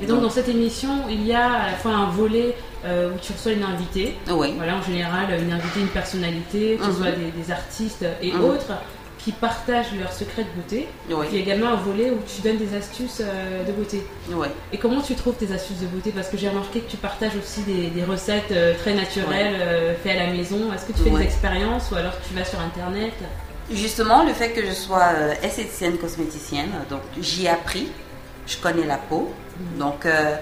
Et 0.00 0.06
donc, 0.06 0.16
Donc. 0.18 0.28
dans 0.28 0.30
cette 0.30 0.48
émission, 0.48 0.90
il 1.10 1.26
y 1.26 1.34
a 1.34 1.44
à 1.52 1.66
la 1.72 1.76
fois 1.76 1.90
un 1.92 2.06
volet 2.10 2.54
euh, 2.84 3.10
où 3.14 3.18
tu 3.20 3.32
reçois 3.32 3.52
une 3.52 3.62
invitée, 3.64 4.16
Oui. 4.30 4.54
Voilà, 4.56 4.76
en 4.76 4.82
général, 4.82 5.26
une 5.40 5.52
invitée, 5.52 5.80
une 5.80 5.88
personnalité, 5.88 6.76
que 6.78 6.84
ce 6.84 6.90
Mhm. 6.90 6.96
soit 6.96 7.12
des, 7.12 7.30
des 7.30 7.50
artistes 7.50 8.04
et 8.20 8.32
Mhm. 8.32 8.44
autres, 8.44 8.72
qui 9.18 9.30
partagent 9.30 9.92
leurs 10.00 10.12
secrets 10.12 10.42
de 10.42 10.48
beauté. 10.60 10.88
Oui. 11.08 11.26
Il 11.30 11.36
y 11.36 11.40
a 11.40 11.42
également 11.44 11.68
un 11.68 11.76
volet 11.76 12.10
où 12.10 12.18
tu 12.26 12.42
donnes 12.42 12.56
des 12.58 12.74
astuces 12.76 13.20
euh, 13.20 13.64
de 13.64 13.70
beauté. 13.70 14.04
Et 14.72 14.78
comment 14.78 15.00
tu 15.00 15.14
trouves 15.14 15.34
tes 15.36 15.52
astuces 15.52 15.78
de 15.78 15.86
beauté? 15.86 16.10
Parce 16.10 16.28
que 16.28 16.36
j'ai 16.36 16.48
remarqué 16.48 16.80
que 16.80 16.90
tu 16.90 16.96
partages 16.96 17.36
aussi 17.36 17.60
des, 17.62 17.86
des 17.90 18.02
recettes 18.02 18.50
euh, 18.50 18.74
très 18.76 18.94
naturelles 18.94 19.96
faites 20.02 20.18
à 20.20 20.26
la 20.26 20.32
maison. 20.32 20.72
Est-ce 20.74 20.86
que 20.86 20.92
tu 20.92 21.04
fais 21.04 21.10
des 21.10 21.22
expériences 21.22 21.90
ou 21.92 21.94
alors 21.94 22.14
tu 22.28 22.34
vas 22.34 22.44
sur 22.44 22.58
internet? 22.58 23.12
Justement, 23.70 24.24
le 24.24 24.32
fait 24.32 24.50
que 24.50 24.66
je 24.66 24.72
sois 24.72 25.04
esthéticienne 25.42 25.96
cosméticienne, 25.98 26.70
donc 26.90 27.00
j'y 27.20 27.44
ai 27.46 27.50
appris, 27.50 27.88
je 28.48 28.56
connais 28.56 28.84
la 28.84 28.96
peau. 28.98 29.32
Donc, 29.78 30.04
euh, 30.04 30.34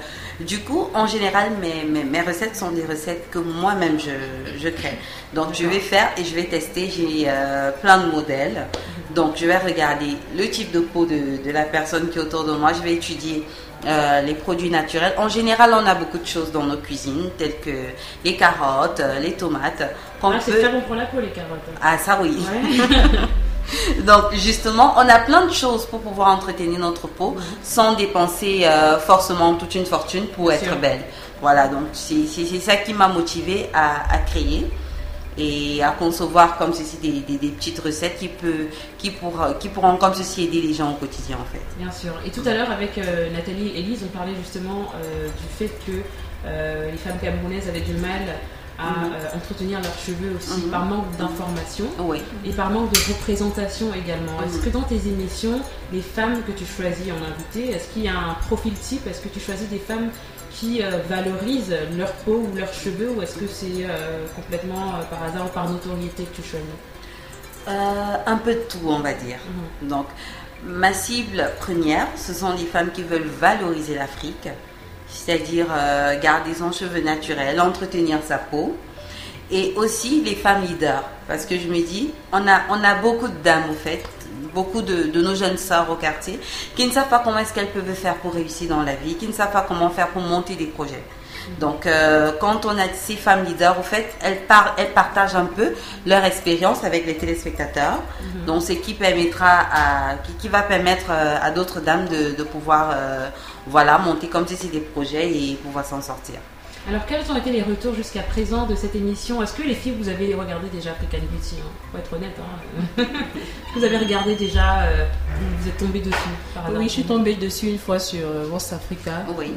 du 0.47 0.61
coup, 0.61 0.89
en 0.95 1.07
général, 1.07 1.51
mes, 1.61 1.85
mes, 1.85 2.05
mes 2.05 2.21
recettes 2.23 2.57
sont 2.57 2.71
des 2.71 2.85
recettes 2.85 3.31
que 3.31 3.39
moi-même 3.39 3.99
je, 3.99 4.59
je 4.59 4.69
crée. 4.69 4.99
Donc, 5.35 5.55
je 5.55 5.67
vais 5.67 5.81
faire 5.81 6.09
et 6.17 6.25
je 6.25 6.35
vais 6.35 6.45
tester. 6.45 6.89
J'ai 6.89 7.25
euh, 7.29 7.71
plein 7.73 7.99
de 7.99 8.11
modèles. 8.11 8.67
Donc, 9.15 9.37
je 9.37 9.47
vais 9.47 9.59
regarder 9.59 10.17
le 10.37 10.49
type 10.49 10.71
de 10.73 10.81
peau 10.81 11.05
de, 11.05 11.43
de 11.45 11.51
la 11.51 11.65
personne 11.65 12.09
qui 12.11 12.19
est 12.19 12.23
autour 12.23 12.45
de 12.45 12.53
moi. 12.53 12.73
Je 12.73 12.81
vais 12.83 12.95
étudier 12.95 13.45
euh, 13.87 14.21
les 14.23 14.35
produits 14.35 14.71
naturels. 14.71 15.15
En 15.19 15.29
général, 15.29 15.71
on 15.75 15.87
a 15.87 15.95
beaucoup 15.95 16.19
de 16.19 16.27
choses 16.27 16.53
dans 16.53 16.65
nos 16.65 16.77
cuisines, 16.77 17.31
telles 17.39 17.59
que 17.65 17.71
les 18.25 18.37
carottes, 18.37 19.01
euh, 19.01 19.19
les 19.21 19.33
tomates. 19.33 19.83
Ah, 20.23 20.31
C'est 20.41 20.61
très 20.61 20.69
bon 20.71 20.81
pour 20.83 20.95
la 20.97 21.07
peau 21.07 21.21
les 21.21 21.29
carottes. 21.31 21.61
Ah, 21.83 21.97
ça 21.99 22.19
oui. 22.23 22.37
Ouais. 22.39 22.79
Donc 24.07 24.33
justement, 24.35 24.95
on 24.97 25.09
a 25.09 25.19
plein 25.19 25.47
de 25.47 25.53
choses 25.53 25.87
pour 25.87 26.01
pouvoir 26.01 26.29
entretenir 26.29 26.79
notre 26.79 27.09
peau 27.09 27.37
sans 27.63 27.95
dépenser 27.95 28.63
euh, 28.65 28.99
forcément 28.99 29.55
toute 29.55 29.75
une 29.75 29.87
fortune 29.87 30.27
pour 30.29 30.53
être 30.53 30.79
belle. 30.81 31.01
Voilà, 31.41 31.69
donc 31.69 31.85
c'est 31.93 32.27
ça 32.61 32.77
qui 32.77 32.93
m'a 32.95 33.09
motivée 33.09 33.71
à, 33.73 34.13
à 34.15 34.19
créer 34.19 34.67
et 35.39 35.83
à 35.83 35.91
concevoir 35.93 36.59
comme 36.59 36.75
ceci 36.75 36.97
des, 36.99 37.21
des- 37.21 37.39
des 37.39 37.49
petites 37.49 37.79
recettes 37.79 38.19
qui, 38.19 38.29
peut, 38.29 38.67
qui, 38.99 39.11
pour, 39.11 39.33
qui 39.59 39.69
pourront 39.69 39.97
comme 39.97 40.13
ceci 40.13 40.45
aider 40.45 40.61
les 40.61 40.75
gens 40.75 40.91
au 40.91 40.95
quotidien 40.97 41.37
en 41.41 41.47
fait. 41.53 41.63
Bien 41.79 41.91
sûr. 41.93 42.13
Et 42.27 42.31
tout 42.31 42.43
à 42.47 42.53
l'heure, 42.53 42.71
avec 42.71 42.99
euh, 42.99 43.31
Nathalie 43.33 43.69
et 43.69 43.79
Elise, 43.79 44.01
on 44.05 44.09
parlait 44.17 44.35
justement 44.35 44.93
euh, 45.03 45.29
du 45.29 45.49
fait 45.59 45.73
que 45.87 45.93
euh, 46.47 46.91
les 46.91 46.99
femmes 46.99 47.19
camerounaises 47.23 47.69
avaient 47.69 47.81
du 47.81 47.95
mal 47.95 48.21
à 48.81 49.05
Mhm. 49.07 49.13
euh, 49.13 49.37
entretenir 49.37 49.81
leurs 49.81 49.99
cheveux 49.99 50.33
aussi 50.37 50.63
Mhm. 50.65 50.71
par 50.71 50.85
manque 50.87 51.17
d'information 51.19 51.85
et 52.45 52.53
par 52.53 52.71
manque 52.71 52.91
de 52.93 52.99
représentation 53.13 53.89
également. 53.95 54.41
Est-ce 54.45 54.57
Mhm. 54.59 54.65
que 54.65 54.71
dans 54.71 54.83
tes 54.83 54.97
émissions, 55.07 55.61
les 55.93 56.01
femmes 56.03 56.43
que 56.47 56.53
tu 56.53 56.65
choisis 56.65 57.07
en 57.13 57.23
invité, 57.33 57.73
est-ce 57.75 57.89
qu'il 57.93 58.05
y 58.05 58.09
a 58.09 58.17
un 58.17 58.35
profil 58.47 58.73
type? 58.75 59.07
Est-ce 59.07 59.21
que 59.21 59.29
tu 59.29 59.41
choisis 59.41 59.69
des 59.69 59.79
femmes 59.79 60.09
qui 60.53 60.83
euh, 60.83 60.99
valorisent 61.09 61.77
leur 61.97 62.13
peau 62.25 62.45
ou 62.53 62.57
leurs 62.57 62.73
cheveux 62.73 63.11
ou 63.17 63.23
est-ce 63.23 63.37
que 63.37 63.47
c'est 63.47 63.85
euh, 63.85 64.27
complètement 64.35 64.95
euh, 64.99 65.03
par 65.11 65.23
hasard 65.23 65.47
ou 65.47 65.51
par 65.51 65.69
notoriété 65.69 66.25
que 66.25 66.37
tu 66.37 66.43
choisis? 66.43 66.67
Un 68.27 68.37
peu 68.39 68.55
de 68.55 68.61
tout, 68.69 68.79
on 68.87 69.01
va 69.01 69.13
dire. 69.13 69.39
Donc, 69.83 70.07
ma 70.65 70.93
cible 70.93 71.51
première, 71.61 72.07
ce 72.17 72.33
sont 72.35 72.53
les 72.55 72.65
femmes 72.65 72.91
qui 72.91 73.03
veulent 73.03 73.29
valoriser 73.41 73.95
l'Afrique, 73.95 74.49
c'est-à-dire 75.25 75.67
euh, 75.71 76.19
garder 76.21 76.55
son 76.55 76.73
cheveu 76.73 77.01
naturel, 77.03 77.61
entretenir 77.61 78.19
sa 78.27 78.39
peau, 78.39 78.77
et 79.51 79.75
aussi 79.77 80.23
les 80.23 80.35
femmes 80.37 80.63
leaders, 80.63 81.03
parce 81.27 81.45
que 81.45 81.59
je 81.59 81.67
me 81.69 81.81
dis, 81.87 82.13
on 82.33 82.47
a, 82.47 82.61
on 82.71 82.83
a 82.85 82.95
beaucoup 82.95 83.29
de 83.29 83.39
dames 83.43 83.65
au 83.71 83.75
fait, 83.75 84.03
beaucoup 84.55 84.81
de, 84.83 85.05
de 85.05 85.21
nos 85.21 85.35
jeunes 85.35 85.59
sœurs 85.59 85.89
au 85.91 85.97
quartier, 85.97 86.39
qui 86.77 86.87
ne 86.87 86.93
savent 86.93 87.09
pas 87.09 87.21
comment 87.25 87.39
est-ce 87.39 87.53
qu'elles 87.53 87.71
peuvent 87.71 87.95
faire 87.95 88.15
pour 88.17 88.33
réussir 88.35 88.69
dans 88.69 88.83
la 88.83 88.95
vie, 88.95 89.15
qui 89.17 89.27
ne 89.27 89.33
savent 89.33 89.53
pas 89.53 89.65
comment 89.67 89.91
faire 89.91 90.09
pour 90.09 90.23
monter 90.23 90.55
des 90.55 90.67
projets. 90.67 91.03
Donc, 91.59 91.85
euh, 91.87 92.33
quand 92.41 92.65
on 92.65 92.79
a 92.79 92.87
ces 92.95 93.17
femmes 93.17 93.45
leaders, 93.45 93.77
au 93.79 93.83
fait, 93.83 94.15
elles, 94.23 94.43
par- 94.47 94.75
elles 94.79 94.93
partagent 94.93 95.35
un 95.35 95.47
peu 95.47 95.73
leur 96.07 96.25
expérience 96.25 96.85
avec 96.85 97.07
les 97.07 97.17
téléspectateurs. 97.17 97.99
Donc, 98.47 98.63
c'est 98.63 98.77
qui 98.77 98.95
permettra 98.95 99.49
à, 99.73 100.15
qui, 100.25 100.33
qui 100.35 100.49
va 100.49 100.63
permettre 100.63 101.07
euh, 101.11 101.37
à 101.43 101.51
d'autres 101.51 101.81
dames 101.81 102.07
de, 102.07 102.37
de 102.37 102.43
pouvoir, 102.45 102.91
euh, 102.95 103.29
voilà, 103.67 103.99
monter 103.99 104.29
comme 104.29 104.47
si 104.47 104.57
c'était 104.57 104.79
des 104.79 104.85
projets 104.85 105.31
et 105.31 105.55
pouvoir 105.57 105.85
s'en 105.85 106.01
sortir. 106.01 106.37
Alors, 106.89 107.05
quels 107.07 107.31
ont 107.31 107.37
été 107.37 107.53
les 107.53 107.63
retours 107.63 107.95
jusqu'à 107.95 108.23
présent 108.23 108.67
de 108.67 108.75
cette 108.75 108.95
émission? 108.95 109.43
Est-ce 109.43 109.53
que 109.53 109.63
les 109.63 109.75
filles, 109.75 109.95
vous 110.01 110.09
avez 110.09 110.35
regardé 110.35 110.69
déjà 110.69 110.93
African 110.93 111.19
Beauty 111.31 111.57
hein? 111.61 111.71
Faut 111.93 111.99
être 111.99 112.13
honnête. 112.15 112.37
Hein 112.39 112.81
Est-ce 112.97 113.05
que 113.75 113.79
vous 113.79 113.85
avez 113.85 113.99
regardé 113.99 114.35
déjà 114.35 114.83
euh, 114.85 115.07
Vous 115.59 115.69
êtes 115.69 115.77
tombé 115.77 116.01
dessus 116.01 116.17
par 116.55 116.73
Oui, 116.73 116.85
je 116.85 116.93
suis 116.93 117.05
tombée 117.05 117.35
dessus 117.35 117.69
une 117.69 117.79
fois 117.79 117.99
sur 117.99 118.27
euh, 118.27 118.47
Voice 118.49 118.73
Africa. 118.73 119.25
Oui, 119.37 119.53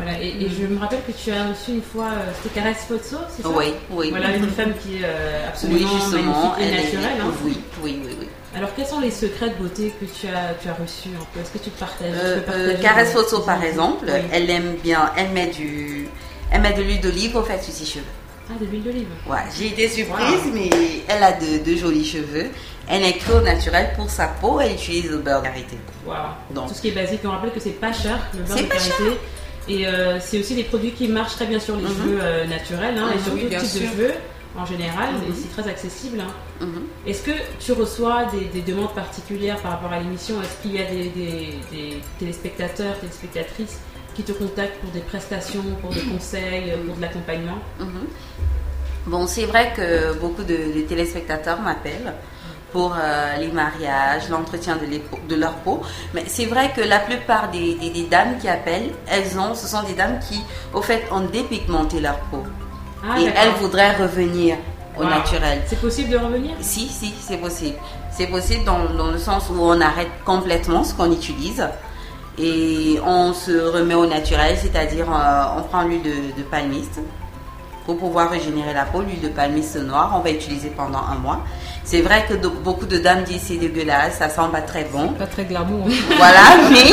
Voilà, 0.00 0.22
et, 0.22 0.28
et 0.28 0.48
je 0.48 0.66
me 0.66 0.78
rappelle 0.78 1.00
que 1.06 1.12
tu 1.12 1.30
as 1.32 1.48
reçu 1.48 1.72
une 1.72 1.82
fois, 1.82 2.06
euh, 2.06 2.30
c'était 2.42 2.54
Caresse 2.60 2.84
Pozzo, 2.88 3.16
c'est 3.36 3.42
ça? 3.42 3.48
Oui, 3.50 3.74
oui. 3.90 4.10
Voilà, 4.10 4.36
une 4.36 4.48
femme 4.48 4.72
qui 4.80 4.96
est 4.96 5.04
euh, 5.04 5.48
absolument 5.48 5.80
Oui, 5.92 6.00
justement. 6.00 6.22
magnifique 6.22 6.52
et 6.60 6.62
elle 6.62 6.74
est- 6.74 6.82
naturelle. 6.84 7.20
hein. 7.20 7.32
Oui, 7.44 7.58
oui, 7.82 8.00
oui, 8.06 8.16
oui. 8.20 8.28
Alors, 8.56 8.70
quels 8.74 8.86
sont 8.86 9.00
les 9.00 9.10
secrets 9.10 9.50
de 9.50 9.54
beauté 9.56 9.92
que 10.00 10.04
tu 10.06 10.26
as, 10.28 10.54
tu 10.62 10.68
as 10.68 10.74
reçus 10.74 11.10
Est-ce 11.38 11.50
que 11.50 11.58
tu 11.58 11.70
partages 11.70 12.12
Euh, 12.14 12.40
euh, 12.48 12.74
Caresse 12.80 13.12
Photo, 13.12 13.40
par 13.40 13.62
exemple, 13.62 14.06
Oui. 14.08 14.20
elle 14.32 14.48
aime 14.50 14.76
bien, 14.82 15.10
elle 15.16 15.30
met 15.30 15.48
du, 15.48 16.08
elle 16.52 16.60
met 16.62 16.72
de 16.72 16.82
l'huile 16.82 17.00
d'olive 17.00 17.36
au 17.36 17.42
fait 17.42 17.62
sur 17.62 17.74
ses 17.74 17.84
cheveux. 17.84 18.04
Ah, 18.50 18.54
de 18.58 18.64
l'huile 18.64 18.82
d'olive. 18.84 19.08
Ouais, 19.28 19.36
j'ai 19.58 19.66
été 19.66 19.88
surprise, 19.88 20.40
mais 20.54 20.70
elle 21.08 21.22
a 21.22 21.32
de, 21.32 21.62
de 21.70 21.76
jolis 21.76 22.04
cheveux. 22.06 22.46
Elle 22.88 23.02
est 23.02 23.18
au 23.30 23.40
naturel 23.42 23.90
pour 23.96 24.08
sa 24.08 24.28
peau, 24.28 24.58
elle 24.60 24.72
utilise 24.72 25.10
le 25.10 25.18
beurre 25.18 25.42
karité. 25.42 25.76
Donc. 26.50 26.68
Tout 26.68 26.74
ce 26.74 26.80
qui 26.80 26.88
est 26.88 26.92
basique, 26.92 27.20
on 27.24 27.30
rappelle 27.30 27.52
que 27.52 27.60
c'est 27.60 27.78
pas 27.78 27.92
cher, 27.92 28.18
le 28.32 28.44
beurre 28.44 28.56
C'est 28.56 28.62
de 28.62 28.68
pas 28.68 28.76
karité. 28.76 29.18
Et 29.68 29.86
euh, 29.86 30.18
c'est 30.20 30.38
aussi 30.40 30.54
des 30.54 30.64
produits 30.64 30.92
qui 30.92 31.08
marchent 31.08 31.34
très 31.34 31.46
bien 31.46 31.60
sur 31.60 31.76
les 31.76 31.82
Mhm. 31.82 31.88
cheveux 31.88 32.18
euh, 32.22 32.46
naturels 32.46 32.96
hein, 32.98 33.10
et 33.14 33.18
sur 33.22 33.34
Oui, 33.34 33.42
tout 33.42 33.48
type 33.48 33.82
de 33.82 33.86
cheveux 33.86 34.12
en 34.56 34.64
général, 34.64 35.10
et 35.28 35.32
c'est 35.34 35.52
très 35.60 35.70
accessible. 35.70 36.20
hein. 36.20 36.32
Mhm. 36.64 36.82
Est-ce 37.06 37.22
que 37.22 37.30
tu 37.60 37.72
reçois 37.72 38.24
des, 38.32 38.46
des 38.46 38.62
demandes 38.72 38.94
particulières 38.94 39.58
par 39.58 39.72
rapport 39.72 39.92
à 39.92 40.00
l'émission? 40.00 40.36
Est-ce 40.42 40.62
qu'il 40.62 40.72
y 40.74 40.78
a 40.82 40.86
des, 40.86 41.04
des- 41.10 41.58
des 41.70 42.00
téléspectateurs, 42.18 42.98
téléspectatrices 42.98 43.78
qui 44.14 44.22
te 44.22 44.32
contactent 44.32 44.78
pour 44.80 44.90
des 44.90 45.00
prestations, 45.00 45.62
pour 45.82 45.90
des 45.92 46.00
conseils, 46.00 46.72
pour 46.86 46.96
de 46.96 47.00
l'accompagnement? 47.02 47.58
Mhm. 47.78 48.06
Bon, 49.06 49.26
c'est 49.26 49.44
vrai 49.46 49.72
que 49.76 50.14
beaucoup 50.18 50.42
de, 50.42 50.56
de 50.76 50.80
téléspectateurs 50.88 51.60
m'appellent 51.60 52.14
pour 52.72 52.94
euh, 52.98 53.36
les 53.38 53.48
mariages, 53.48 54.28
l'entretien 54.28 54.76
de, 54.76 54.86
les 54.86 54.98
peaux- 54.98 55.18
de 55.28 55.34
leur 55.36 55.54
peau. 55.64 55.80
Mais 56.14 56.24
c'est 56.26 56.46
vrai 56.46 56.72
que 56.76 56.80
la 56.82 56.98
plupart 56.98 57.50
des, 57.50 57.74
des- 57.74 57.90
des 57.90 58.04
dames 58.04 58.38
qui 58.40 58.48
appellent, 58.48 58.90
elles 59.08 59.38
ont, 59.38 59.54
ce 59.54 59.66
sont 59.66 59.82
des 59.84 59.94
dames 59.94 60.18
qui, 60.28 60.42
au 60.74 60.82
fait, 60.82 61.04
ont 61.10 61.20
dépigmenté 61.20 62.00
leur 62.00 62.18
peau. 62.30 62.42
Ah, 63.08 63.18
et 63.20 63.24
elles 63.26 63.52
voudraient 63.60 63.94
revenir 63.96 64.56
au 64.98 65.02
Wow. 65.02 65.10
naturel. 65.10 65.62
C'est 65.66 65.80
possible 65.80 66.10
de 66.10 66.18
revenir? 66.18 66.54
Si, 66.60 66.88
si, 66.88 67.14
c'est 67.20 67.36
possible. 67.36 67.76
C'est 68.10 68.26
possible 68.26 68.64
dans, 68.64 68.84
dans 68.96 69.12
le 69.12 69.18
sens 69.18 69.44
où 69.48 69.56
on 69.60 69.80
arrête 69.80 70.10
complètement 70.24 70.82
ce 70.82 70.92
qu'on 70.92 71.12
utilise 71.12 71.64
et 72.36 72.98
on 73.04 73.32
se 73.32 73.52
remet 73.52 73.94
au 73.94 74.06
naturel, 74.06 74.56
c'est-à-dire 74.60 75.06
euh, 75.12 75.44
on 75.58 75.62
prend 75.62 75.82
l'huile 75.84 76.02
de, 76.02 76.36
de 76.36 76.42
palmiste 76.42 77.00
pour 77.86 77.96
pouvoir 77.96 78.30
régénérer 78.30 78.74
la 78.74 78.84
peau, 78.84 79.00
l'huile 79.00 79.20
de 79.20 79.28
palmiste 79.28 79.76
noire, 79.76 80.12
on 80.16 80.20
va 80.20 80.30
utiliser 80.30 80.68
pendant 80.70 80.98
un 80.98 81.14
mois. 81.16 81.40
C'est 81.90 82.02
vrai 82.02 82.26
que 82.28 82.34
de- 82.34 82.48
beaucoup 82.48 82.84
de 82.84 82.98
dames 82.98 83.22
disent 83.24 83.44
c'est 83.48 83.54
dégueulasse, 83.56 84.18
ça 84.18 84.28
sent 84.28 84.48
pas 84.52 84.60
très 84.60 84.84
bon. 84.92 85.08
Pas 85.14 85.26
très 85.26 85.44
glamour. 85.44 85.86
Voilà, 86.18 86.44
mais, 86.70 86.90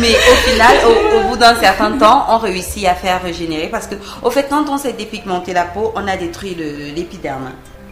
mais 0.00 0.14
au 0.32 0.36
final, 0.48 0.74
au, 0.86 1.16
au 1.18 1.28
bout 1.28 1.36
d'un 1.36 1.56
certain 1.56 1.90
temps, 1.98 2.24
on 2.30 2.38
réussit 2.38 2.86
à 2.86 2.94
faire 2.94 3.20
régénérer 3.20 3.66
parce 3.68 3.88
que, 3.88 3.96
au 4.22 4.30
fait, 4.30 4.46
quand 4.48 4.68
on 4.68 4.78
s'est 4.78 4.92
dépigmenté 4.92 5.52
la 5.52 5.64
peau, 5.64 5.92
on 5.96 6.06
a 6.06 6.16
détruit 6.16 6.54
l'épiderme. 6.94 7.50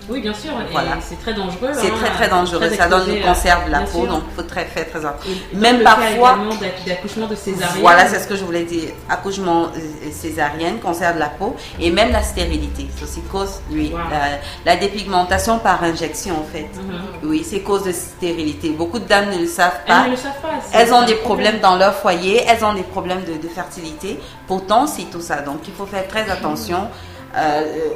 Oui, 0.09 0.21
bien 0.21 0.35
sûr. 0.35 0.53
Voilà. 0.71 0.99
c'est 1.01 1.19
très 1.21 1.35
dangereux. 1.35 1.71
C'est 1.73 1.89
hein, 1.91 1.95
très 2.01 2.11
très 2.11 2.29
dangereux, 2.29 2.67
très 2.67 2.77
ça 2.77 2.89
donne 2.89 3.11
à- 3.11 3.23
cancer 3.27 3.65
de 3.67 3.71
la 3.73 3.81
peau, 3.81 4.01
sûr. 4.03 4.07
donc 4.09 4.23
il 4.31 4.35
faut 4.37 4.43
très 4.49 4.65
faire 4.67 4.89
très 4.91 5.05
attention. 5.05 5.31
Même 5.55 5.79
le 5.79 5.85
parfois, 5.85 6.39
d'accouchement 6.87 7.27
de 7.27 7.35
césarienne. 7.35 7.81
voilà, 7.81 8.07
c'est 8.07 8.19
ce 8.21 8.27
que 8.29 8.37
je 8.37 8.45
voulais 8.45 8.65
dire, 8.65 8.91
accouchement 9.09 9.65
euh, 9.65 10.11
césarienne, 10.13 10.79
cancer 10.81 11.15
de 11.15 11.19
la 11.21 11.29
peau, 11.29 11.57
et 11.81 11.91
même 11.91 12.13
la 12.13 12.23
stérilité. 12.23 12.87
Ceci 13.01 13.21
cause, 13.23 13.61
oui, 13.71 13.91
Wow. 13.93 13.99
la, 14.11 14.73
la 14.73 14.77
dépigmentation 14.79 15.59
par 15.59 15.83
injection 15.83 16.35
en 16.41 16.45
fait. 16.53 16.69
Mhm. 16.75 17.29
Oui, 17.31 17.47
c'est 17.49 17.61
cause 17.61 17.85
de 17.85 17.93
stérilité. 17.93 18.71
Beaucoup 18.71 18.99
de 18.99 19.07
dames 19.07 19.31
ne 19.31 19.39
le 19.39 19.47
savent 19.47 19.79
Elles 19.87 19.93
pas. 19.95 20.05
ne 20.07 20.11
le 20.11 20.17
savent 20.17 20.41
pas. 20.43 20.49
Elles 20.73 20.93
ont 20.93 21.05
des 21.05 21.15
problèmes 21.17 21.61
dans 21.61 21.77
leur 21.77 21.95
foyer, 21.95 22.45
elles 22.47 22.65
ont 22.65 22.75
des 22.75 22.83
problèmes 22.83 23.23
de, 23.25 23.41
de 23.43 23.49
fertilité. 23.49 24.19
Pourtant, 24.47 24.87
c'est 24.87 25.05
tout 25.11 25.21
ça. 25.21 25.37
Donc, 25.43 25.61
il 25.67 25.73
faut 25.75 25.87
faire 25.87 26.07
très 26.09 26.31
attention 26.31 26.79
euh, 26.79 27.14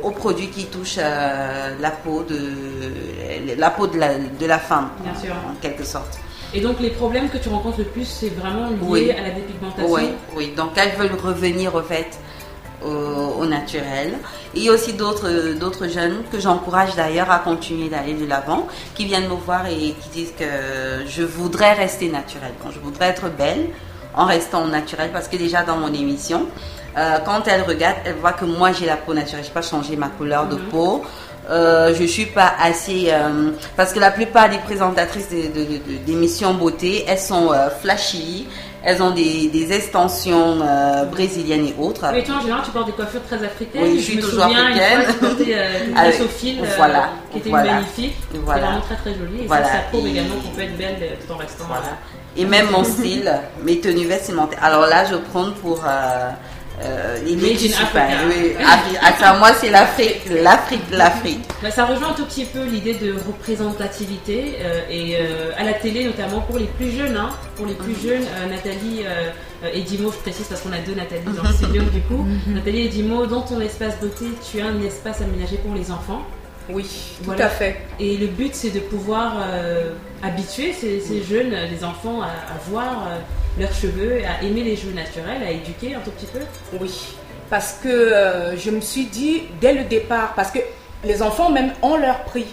aux 0.03 0.11
produits 0.11 0.48
qui 0.48 0.66
touchent 0.66 0.98
euh, 0.98 1.74
la 1.81 1.90
peau 1.90 2.24
de 2.29 3.55
la 3.57 3.70
peau 3.70 3.87
de 3.87 3.98
la, 3.98 4.14
de 4.18 4.46
la 4.46 4.59
femme, 4.59 4.90
Bien 5.03 5.14
sûr. 5.20 5.35
en 5.35 5.55
quelque 5.61 5.85
sorte. 5.85 6.18
Et 6.55 6.61
donc 6.61 6.81
les 6.81 6.90
problèmes 6.90 7.29
que 7.29 7.38
tu 7.38 7.48
rencontres 7.48 7.79
le 7.79 7.85
plus, 7.85 8.05
c'est 8.07 8.31
vraiment 8.31 8.68
lié 8.70 8.77
Oui. 8.83 9.11
à 9.11 9.22
la 9.22 9.31
dépigmentation. 9.31 9.90
Oui, 9.92 10.03
oui. 10.37 10.53
Donc, 10.57 10.70
elles 10.77 10.96
veulent 10.96 11.19
revenir 11.23 11.75
au 11.75 11.83
fait 11.83 12.19
au, 12.85 12.88
au 13.42 13.46
naturel. 13.46 14.15
Il 14.54 14.63
y 14.63 14.69
a 14.69 14.73
aussi 14.73 14.92
d'autres 14.94 15.54
d'autres 15.58 15.88
jeunes 15.88 16.23
que 16.33 16.40
j'encourage 16.40 16.94
d'ailleurs 16.96 17.31
à 17.31 17.38
continuer 17.40 17.88
d'aller 17.88 18.15
de 18.15 18.25
l'avant, 18.27 18.67
qui 18.94 19.04
viennent 19.04 19.29
me 19.29 19.35
voir 19.35 19.67
et 19.67 19.94
qui 20.00 20.08
disent 20.13 20.33
que 20.38 21.04
je 21.06 21.23
voudrais 21.23 21.75
rester 21.75 22.08
naturelle. 22.08 22.54
Donc, 22.65 22.73
je 22.73 22.79
voudrais 22.81 23.08
être 23.08 23.29
belle 23.31 23.69
en 24.15 24.25
restant 24.25 24.67
naturelle 24.67 25.10
parce 25.13 25.29
que 25.29 25.37
déjà 25.37 25.63
dans 25.65 25.77
mon 25.77 25.92
émission, 25.92 26.46
euh, 26.97 27.19
quand 27.25 27.47
elles 27.47 27.63
regardent, 27.63 27.97
elles 28.05 28.15
voient 28.21 28.33
que 28.33 28.45
moi 28.45 28.73
j'ai 28.73 28.87
la 28.87 28.97
peau 28.97 29.15
naturelle. 29.15 29.43
Je 29.45 29.49
n'ai 29.49 29.55
pas 29.55 29.63
changé 29.63 29.97
ma 29.97 30.09
couleur 30.09 30.47
de 30.47 30.57
Mhm. 30.57 30.63
peau. 30.71 31.03
euh, 31.51 31.95
je 31.99 32.05
suis 32.05 32.27
pas 32.27 32.53
assez 32.63 33.07
euh, 33.11 33.53
parce 33.75 33.95
que 33.95 33.99
la 33.99 34.11
plupart 34.11 34.51
des 34.51 34.59
présentatrices 34.59 35.31
de- 35.31 35.49
de- 35.49 35.65
de- 35.79 35.97
d'émissions 36.07 36.53
beauté, 36.53 37.05
elles 37.09 37.19
sont 37.19 37.51
euh, 37.55 37.71
flashy, 37.81 38.47
elles 38.85 39.03
ont 39.03 39.13
des, 39.13 39.49
des 39.49 39.73
extensions 39.73 40.59
brésiliennes 41.11 41.65
et 41.67 41.75
autres. 41.79 42.05
Mais 42.13 42.23
toi, 42.23 42.35
en 42.37 42.41
général, 42.43 42.61
tu 42.67 42.71
portes 42.71 42.87
des 42.87 42.93
coiffures 42.93 43.23
très 43.27 43.43
africaines. 43.43 43.83
Oui, 43.83 43.97
je 43.99 44.05
suis 44.05 44.17
me 44.17 44.23
toujours 44.23 44.43
souviens, 44.45 44.67
africaine. 44.67 45.01
Une 45.01 45.15
fois, 45.15 45.29
euh, 45.49 46.75
voilà, 46.77 47.09
qui 47.33 47.39
étaient 47.39 47.49
voilà. 47.51 47.73
magnifiques. 47.73 48.17
Voilà. 48.45 48.61
C'est 48.61 48.67
vraiment 48.67 48.81
très 48.83 48.97
très 48.97 49.15
joli. 49.15 49.43
Et 49.45 49.47
Voilà. 49.47 49.65
ça, 49.67 49.73
ça 49.73 49.79
prouve 49.91 50.07
Et- 50.07 50.11
également 50.11 50.35
qu'on 50.37 50.49
peut 50.51 50.63
être 50.63 50.77
belle 50.77 50.97
tout 51.27 51.33
en 51.33 51.37
restant. 51.39 51.65
Voilà. 51.67 51.83
Et 52.37 52.45
même 52.45 52.71
mon 52.71 52.85
style, 52.85 53.33
mes 53.65 53.81
tenues 53.81 54.07
vestimentaires. 54.07 54.59
Alors 54.63 54.87
là, 54.87 55.05
je 55.07 55.17
prends 55.17 55.51
pour 55.63 55.83
euh, 56.85 57.18
les. 57.24 57.35
Oui, 58.29 58.54
Attends, 59.02 59.38
moi, 59.38 59.50
c'est 59.54 59.70
l'Afrique, 59.70 60.22
l'Afrique, 60.42 60.83
l'Afrique. 60.90 61.40
Bah, 61.62 61.70
ça 61.70 61.85
rejoint 61.87 62.10
un 62.10 62.14
tout 62.14 62.24
petit 62.24 62.44
peu 62.44 62.64
l'idée 62.64 62.94
de 62.94 63.12
représentativité 63.14 64.56
euh, 64.60 64.81
et 64.90 65.16
euh, 65.16 65.50
à 65.58 65.64
la 65.64 65.72
télé 65.74 66.04
notamment 66.04 66.40
pour 66.40 66.58
les 66.58 66.66
plus 66.66 66.90
jeunes. 66.90 67.16
hein. 67.16 67.31
pour 67.56 67.66
les 67.66 67.74
plus 67.74 67.94
jeunes, 68.00 68.22
euh, 68.22 68.46
Nathalie 68.48 69.02
et 69.74 69.81
Dimo, 69.83 70.12
je 70.12 70.18
précise 70.18 70.46
parce 70.46 70.60
qu'on 70.60 70.72
a 70.72 70.79
deux 70.79 70.94
Nathalie 70.94 71.24
dans 71.37 71.42
le 71.42 71.52
studio 71.52 71.83
du 71.83 72.00
coup. 72.02 72.24
Nathalie 72.46 72.83
et 72.87 72.88
Dimo, 72.88 73.26
dans 73.26 73.40
ton 73.42 73.60
espace 73.60 73.98
beauté, 74.00 74.26
tu 74.50 74.60
as 74.60 74.66
un 74.66 74.81
espace 74.83 75.20
aménagé 75.20 75.56
pour 75.56 75.74
les 75.74 75.90
enfants. 75.90 76.22
Oui, 76.70 76.87
tout 77.24 77.33
à 77.33 77.48
fait. 77.48 77.81
Et 77.98 78.16
le 78.18 78.26
but, 78.29 78.54
c'est 78.54 78.70
de 78.70 78.79
pouvoir 78.81 79.38
habituer 80.22 80.72
ces, 80.72 81.00
ces 81.00 81.22
jeunes, 81.22 81.50
les 81.70 81.83
enfants, 81.83 82.20
à, 82.22 82.26
à 82.26 82.58
voir 82.70 83.08
leurs 83.59 83.73
cheveux, 83.73 84.21
à 84.25 84.44
aimer 84.44 84.63
les 84.63 84.77
cheveux 84.77 84.94
naturels, 84.94 85.42
à 85.42 85.51
éduquer 85.51 85.94
un 85.94 86.01
tout 86.01 86.11
petit 86.13 86.27
peu. 86.27 86.40
Oui, 86.81 87.17
parce 87.51 87.79
que 87.83 87.88
euh, 87.88 88.57
je 88.57 88.71
me 88.71 88.81
suis 88.81 89.07
dit 89.07 89.42
dès 89.61 89.73
le 89.73 89.85
départ, 89.85 90.35
parce 90.35 90.51
que 90.51 90.59
les 91.05 91.23
enfants 91.23 91.51
même 91.51 91.73
ont 91.83 91.96
leur 91.96 92.25
prix. 92.25 92.46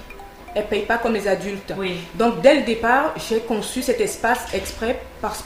Elles 0.53 0.63
ne 0.63 0.67
payent 0.67 0.85
pas 0.85 0.97
comme 0.97 1.13
les 1.13 1.27
adultes. 1.27 1.73
Oui. 1.77 1.97
Donc 2.15 2.41
dès 2.41 2.55
le 2.55 2.61
départ, 2.63 3.13
j'ai 3.27 3.39
conçu 3.41 3.81
cet 3.81 3.99
espace 3.99 4.45
exprès 4.53 5.01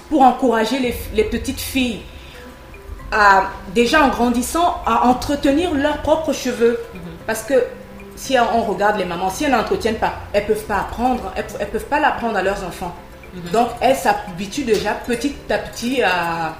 pour 0.09 0.21
encourager 0.21 0.79
les, 0.79 0.93
les 1.15 1.23
petites 1.23 1.59
filles 1.59 2.01
à, 3.11 3.49
déjà 3.73 4.03
en 4.03 4.09
grandissant, 4.09 4.81
à 4.85 5.07
entretenir 5.07 5.73
leurs 5.73 6.01
propres 6.01 6.33
cheveux. 6.33 6.79
Parce 7.25 7.43
que 7.43 7.65
si 8.15 8.37
on 8.37 8.63
regarde 8.63 8.97
les 8.97 9.05
mamans, 9.05 9.29
si 9.29 9.45
elles 9.45 9.51
n'entretiennent 9.51 9.95
pas, 9.95 10.13
elles 10.33 10.43
ne 10.43 10.47
peuvent 10.47 10.65
pas 10.65 10.79
apprendre, 10.79 11.31
elles 11.35 11.45
ne 11.59 11.65
peuvent 11.71 11.85
pas 11.85 11.99
l'apprendre 11.99 12.37
à 12.37 12.43
leurs 12.43 12.63
enfants. 12.63 12.93
Donc 13.53 13.69
elles 13.81 13.95
s'habituent 13.95 14.63
déjà 14.65 14.93
petit 14.93 15.35
à 15.49 15.57
petit 15.57 16.01
à, 16.01 16.55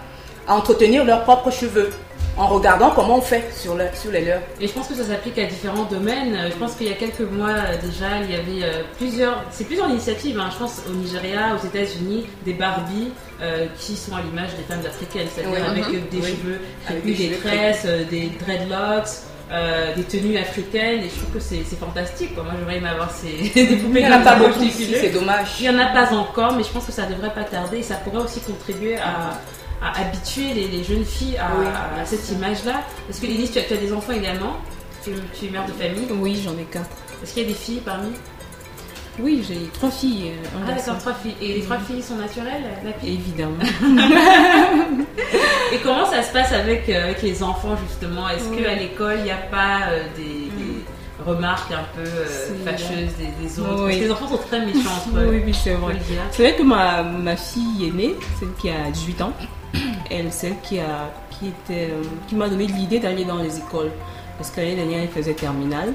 à 0.48 0.54
entretenir 0.56 1.04
leurs 1.06 1.24
propres 1.24 1.52
cheveux 1.52 1.92
en 2.38 2.48
regardant 2.48 2.92
comment 2.92 3.18
on 3.18 3.22
fait 3.22 3.44
sur, 3.54 3.76
le- 3.76 3.88
sur 3.94 4.12
les 4.12 4.24
leurs. 4.24 4.40
Et 4.62 4.68
je 4.68 4.72
pense 4.72 4.88
que 4.88 4.94
ça 4.96 5.04
s'applique 5.04 5.38
à 5.40 5.44
différents 5.46 5.84
domaines. 5.84 6.38
Je 6.50 6.56
pense 6.56 6.74
qu'il 6.76 6.88
y 6.88 6.92
a 6.92 6.94
quelques 6.94 7.20
mois 7.20 7.50
euh, 7.50 7.76
déjà, 7.82 8.20
il 8.24 8.32
y 8.32 8.36
avait 8.36 8.64
euh, 8.64 8.84
plusieurs, 8.98 9.44
c'est 9.52 9.66
plusieurs 9.66 9.90
initiatives. 9.90 10.40
hein. 10.40 10.50
Je 10.54 10.58
pense 10.58 10.82
au 10.90 10.94
Nigeria, 10.94 11.56
aux 11.62 11.66
États-Unis, 11.68 12.28
des 12.46 12.54
Barbies 12.54 13.12
euh, 13.42 13.66
qui 13.78 13.98
sont 13.98 14.16
à 14.16 14.22
l'image 14.22 14.52
des 14.56 14.64
femmes 14.74 14.86
africaines, 14.86 15.28
c'est-à-dire 15.36 15.54
Oui. 15.66 15.82
avec 15.82 15.88
Mhm. 15.88 16.10
des 16.12 16.22
cheveux 16.22 16.60
Avec 16.88 17.04
des 17.06 17.32
tresses, 17.44 17.86
des 18.10 18.32
dreadlocks. 18.40 19.08
Euh, 19.52 19.96
des 19.96 20.04
tenues 20.04 20.38
africaines 20.38 21.00
et 21.04 21.10
je 21.10 21.16
trouve 21.20 21.34
que 21.34 21.40
c'est 21.40 21.64
fantastique 21.80 22.36
quoi. 22.36 22.44
moi 22.44 22.54
j'aurais 22.60 22.78
aimé 22.78 22.90
avoir 22.90 23.10
ces 23.12 23.50
des 23.56 23.76
poupées 23.78 24.02
Il 24.02 24.08
n'y 24.08 24.14
en 24.14 24.20
a 24.20 24.24
pas 24.24 24.36
beaucoup 24.36 24.62
ici, 24.62 24.94
c'est 24.94 25.10
dommage. 25.10 25.48
Il 25.60 25.70
n'y 25.70 25.76
en 25.76 25.80
a 25.80 25.88
pas 25.88 26.14
encore, 26.14 26.54
mais 26.54 26.64
je 26.64 26.70
pense 26.70 26.86
que 26.86 26.92
ça 26.92 27.06
devrait 27.06 27.34
pas 27.34 27.44
tarder 27.44 27.78
et 27.80 27.84
ça 27.84 27.96
pourrait 27.96 28.24
aussi 28.24 28.40
contribuer 28.42 28.98
à, 28.98 29.40
à 29.82 30.02
habituer 30.02 30.54
les, 30.54 30.68
les 30.68 30.84
jeunes 30.84 31.06
filles 31.06 31.38
à, 31.38 31.50
Oui. 31.60 31.66
à 32.02 32.06
cette 32.06 32.30
image-là. 32.30 32.82
Parce 33.08 33.20
que 33.20 33.26
Elise, 33.26 33.52
tu 33.52 33.60
as, 33.60 33.64
tu 33.64 33.74
as 33.74 33.78
des 33.78 33.92
enfants 33.94 34.14
également, 34.14 34.58
tu, 35.04 35.12
tu 35.38 35.46
es 35.48 35.50
mère 35.50 35.66
de 35.66 35.72
famille. 35.72 36.08
Oui, 36.12 36.40
j'en 36.44 36.54
ai 36.54 36.66
quatre. 36.72 36.90
Est-ce 37.24 37.34
qu'il 37.34 37.44
y 37.44 37.46
a 37.46 37.50
des 37.50 37.56
filles 37.56 37.82
parmi 37.84 38.10
Oui, 39.22 39.44
j'ai 39.48 39.58
trois 39.74 39.90
filles. 39.92 40.32
euh, 40.32 40.58
un 40.58 40.68
Ah 40.70 40.74
d'accord, 40.76 40.98
trois 41.00 41.14
filles. 41.14 41.36
Et 41.42 41.56
les 41.56 41.62
trois 41.62 41.78
filles 41.80 42.02
sont 42.02 42.16
naturelles 42.16 42.64
la 42.84 42.94
fille? 42.94 43.14
Évidemment. 43.14 43.58
Et 45.74 45.78
comment 45.84 46.06
ça 46.06 46.24
se 46.24 46.32
passe 46.34 46.52
avec, 46.52 46.90
euh, 46.90 47.04
avec 47.06 47.22
les 47.22 47.44
enfants 47.44 47.76
justement? 47.88 48.28
Est-ce 48.30 48.50
Oui. 48.50 48.64
qu'à 48.64 48.76
l'école, 48.76 49.16
il 49.20 49.24
n'y 49.26 49.32
a 49.32 49.36
pas 49.38 49.90
euh, 49.92 50.04
des, 50.16 50.24
des 50.24 50.84
remarques 51.26 51.72
un 51.72 51.84
peu 51.96 52.08
euh, 52.10 52.26
fâcheuses 52.66 53.14
des, 53.18 53.46
des 53.46 53.60
autres? 53.60 53.84
Parce 53.86 53.96
que 53.96 54.02
les 54.02 54.12
enfants 54.12 54.28
sont 54.30 54.38
très 54.38 54.66
méchants 54.66 54.90
entre 55.06 55.18
eux. 55.20 55.28
oui, 55.30 55.42
oui, 55.46 55.54
c'est 55.54 55.74
vrai. 55.74 55.96
C'est 56.32 56.44
vrai 56.44 56.56
que 56.56 56.64
ma, 56.64 57.04
ma 57.04 57.36
fille 57.36 57.88
aînée, 57.88 58.16
celle 58.40 58.50
qui 58.60 58.70
a 58.70 58.90
18 58.92 59.22
ans, 59.22 59.34
elle, 60.12 60.32
celle 60.32 60.56
qui, 60.64 60.80
a, 60.80 61.12
qui, 61.32 61.48
était, 61.50 61.90
qui 62.28 62.36
m'a 62.36 62.50
donné 62.50 62.66
l'idée 62.68 63.00
d'aller 63.00 63.26
dans 63.26 63.38
les 63.38 63.58
écoles. 63.58 63.92
Parce 64.38 64.50
que 64.52 64.62
l'année 64.62 64.76
dernière, 64.76 65.02
elle 65.02 65.10
faisait 65.10 65.34
terminale. 65.34 65.94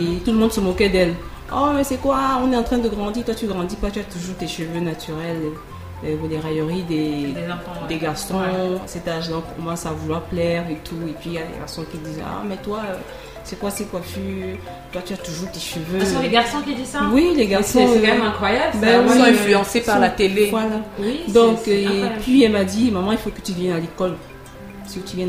Et 0.00 0.16
tout 0.24 0.32
le 0.32 0.38
monde 0.38 0.52
se 0.52 0.60
moquait 0.60 0.88
d'elle. 0.88 1.14
Oh, 1.54 1.68
mais 1.74 1.84
c'est 1.84 1.98
quoi? 1.98 2.18
On 2.42 2.50
est 2.52 2.56
en 2.56 2.62
train 2.62 2.78
de 2.78 2.88
grandir. 2.88 3.24
Toi, 3.24 3.34
tu 3.34 3.46
grandis 3.46 3.76
pas. 3.76 3.90
Tu 3.90 4.00
as 4.00 4.04
toujours 4.04 4.36
tes 4.36 4.48
cheveux 4.48 4.80
naturels. 4.80 5.36
euh, 6.04 6.16
les 6.28 6.38
railleries 6.38 6.82
des, 6.82 7.32
Des 7.32 7.44
enfants, 7.46 7.80
ouais. 7.82 7.88
des 7.88 7.98
garçons. 7.98 8.34
Ouais. 8.34 8.78
Cet 8.86 9.06
âge-là, 9.06 9.36
on 9.38 9.60
commence 9.62 9.86
à 9.86 9.90
vouloir 9.90 10.22
plaire 10.22 10.64
et 10.70 10.76
tout. 10.82 10.96
Et 11.08 11.12
puis, 11.12 11.30
il 11.30 11.32
y 11.34 11.38
a 11.38 11.42
des 11.42 11.58
garçons 11.58 11.84
qui 11.90 11.98
disent 11.98 12.20
Ah, 12.24 12.42
mais 12.44 12.56
toi, 12.56 12.80
euh, 12.90 12.96
c'est 13.44 13.58
quoi 13.58 13.70
ces 13.70 13.84
coiffures? 13.84 14.56
Toi, 14.92 15.02
tu 15.04 15.12
as 15.12 15.16
toujours 15.18 15.48
tes 15.52 15.60
cheveux. 15.60 15.98
Ah, 16.00 16.04
Ce 16.04 16.14
sont 16.14 16.20
les 16.22 16.28
garçons 16.30 16.60
qui 16.66 16.74
disent 16.74 16.88
ça? 16.88 17.02
Oui, 17.12 17.32
les 17.36 17.46
garçons. 17.46 17.86
c'est 17.86 18.00
quand 18.00 18.08
euh, 18.08 18.14
même 18.14 18.22
incroyable. 18.22 18.72
ça. 18.74 18.80
ben 18.80 19.02
Ils 19.06 19.12
sont 19.12 19.22
influencés 19.24 19.80
par 19.82 19.94
sont- 19.96 20.00
la 20.00 20.10
télé. 20.10 20.48
Voilà. 20.50 20.66
Oui, 20.98 21.20
c'est- 21.26 21.32
Donc, 21.32 21.68
et 21.68 21.86
puis 22.20 22.42
elle 22.42 22.52
m'a 22.52 22.64
dit, 22.64 22.90
maman, 22.90 23.12
il 23.12 23.18
faut 23.18 23.30
que 23.30 23.40
tu 23.40 23.52
viennes 23.52 23.76
à 23.76 23.78
l'école. 23.80 24.16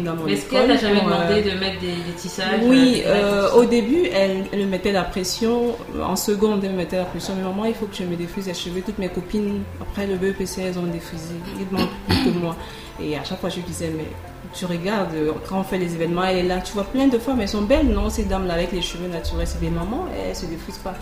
Dans 0.03 0.15
mon 0.15 0.27
Est-ce 0.27 0.49
qu'elle 0.49 0.67
t'a 0.67 0.77
jamais 0.77 0.99
euh, 0.99 1.03
demandé 1.03 1.41
de 1.41 1.59
mettre 1.59 1.79
des, 1.79 1.87
des 1.87 2.13
tissages 2.17 2.61
Oui, 2.63 3.03
euh, 3.05 3.49
euh, 3.49 3.53
au 3.53 3.65
début, 3.65 4.07
elle, 4.13 4.45
elle 4.51 4.59
me 4.59 4.65
mettait 4.65 4.91
la 4.91 5.03
pression. 5.03 5.75
En 6.01 6.15
seconde, 6.15 6.63
elle 6.63 6.71
me 6.71 6.77
mettait 6.77 6.97
la 6.97 7.05
pression. 7.05 7.33
Mais 7.37 7.43
maman, 7.43 7.65
il 7.65 7.73
faut 7.73 7.85
que 7.85 7.95
je 7.95 8.03
me 8.03 8.15
défrise 8.15 8.47
les 8.47 8.53
cheveux. 8.53 8.81
Toutes 8.81 8.97
mes 8.97 9.09
copines, 9.09 9.61
après 9.79 10.07
le 10.07 10.15
BEPC, 10.15 10.59
elles 10.59 10.79
ont 10.79 10.83
défrisé. 10.83 11.35
Ils 11.59 11.67
demandent 11.69 11.89
plus 12.07 12.31
que 12.31 12.37
moi. 12.37 12.55
Et 13.01 13.15
à 13.17 13.23
chaque 13.23 13.39
fois, 13.39 13.49
je 13.49 13.57
lui 13.57 13.63
disais, 13.63 13.91
mais 13.95 14.05
tu 14.53 14.65
regardes, 14.65 15.13
quand 15.47 15.59
on 15.59 15.63
fait 15.63 15.77
les 15.77 15.93
événements, 15.93 16.23
elle 16.23 16.37
est 16.37 16.47
là. 16.47 16.59
Tu 16.59 16.73
vois 16.73 16.85
plein 16.85 17.07
de 17.07 17.17
femmes, 17.17 17.39
elles 17.41 17.47
sont 17.49 17.61
belles, 17.61 17.87
non? 17.87 18.09
Ces 18.09 18.23
dames-là 18.23 18.55
avec 18.55 18.71
les 18.71 18.81
cheveux 18.81 19.07
naturels, 19.07 19.47
c'est 19.47 19.61
des 19.61 19.69
mamans, 19.69 20.07
elles 20.27 20.35
se 20.35 20.45
défrisent 20.45 20.79
pas. 20.79 20.95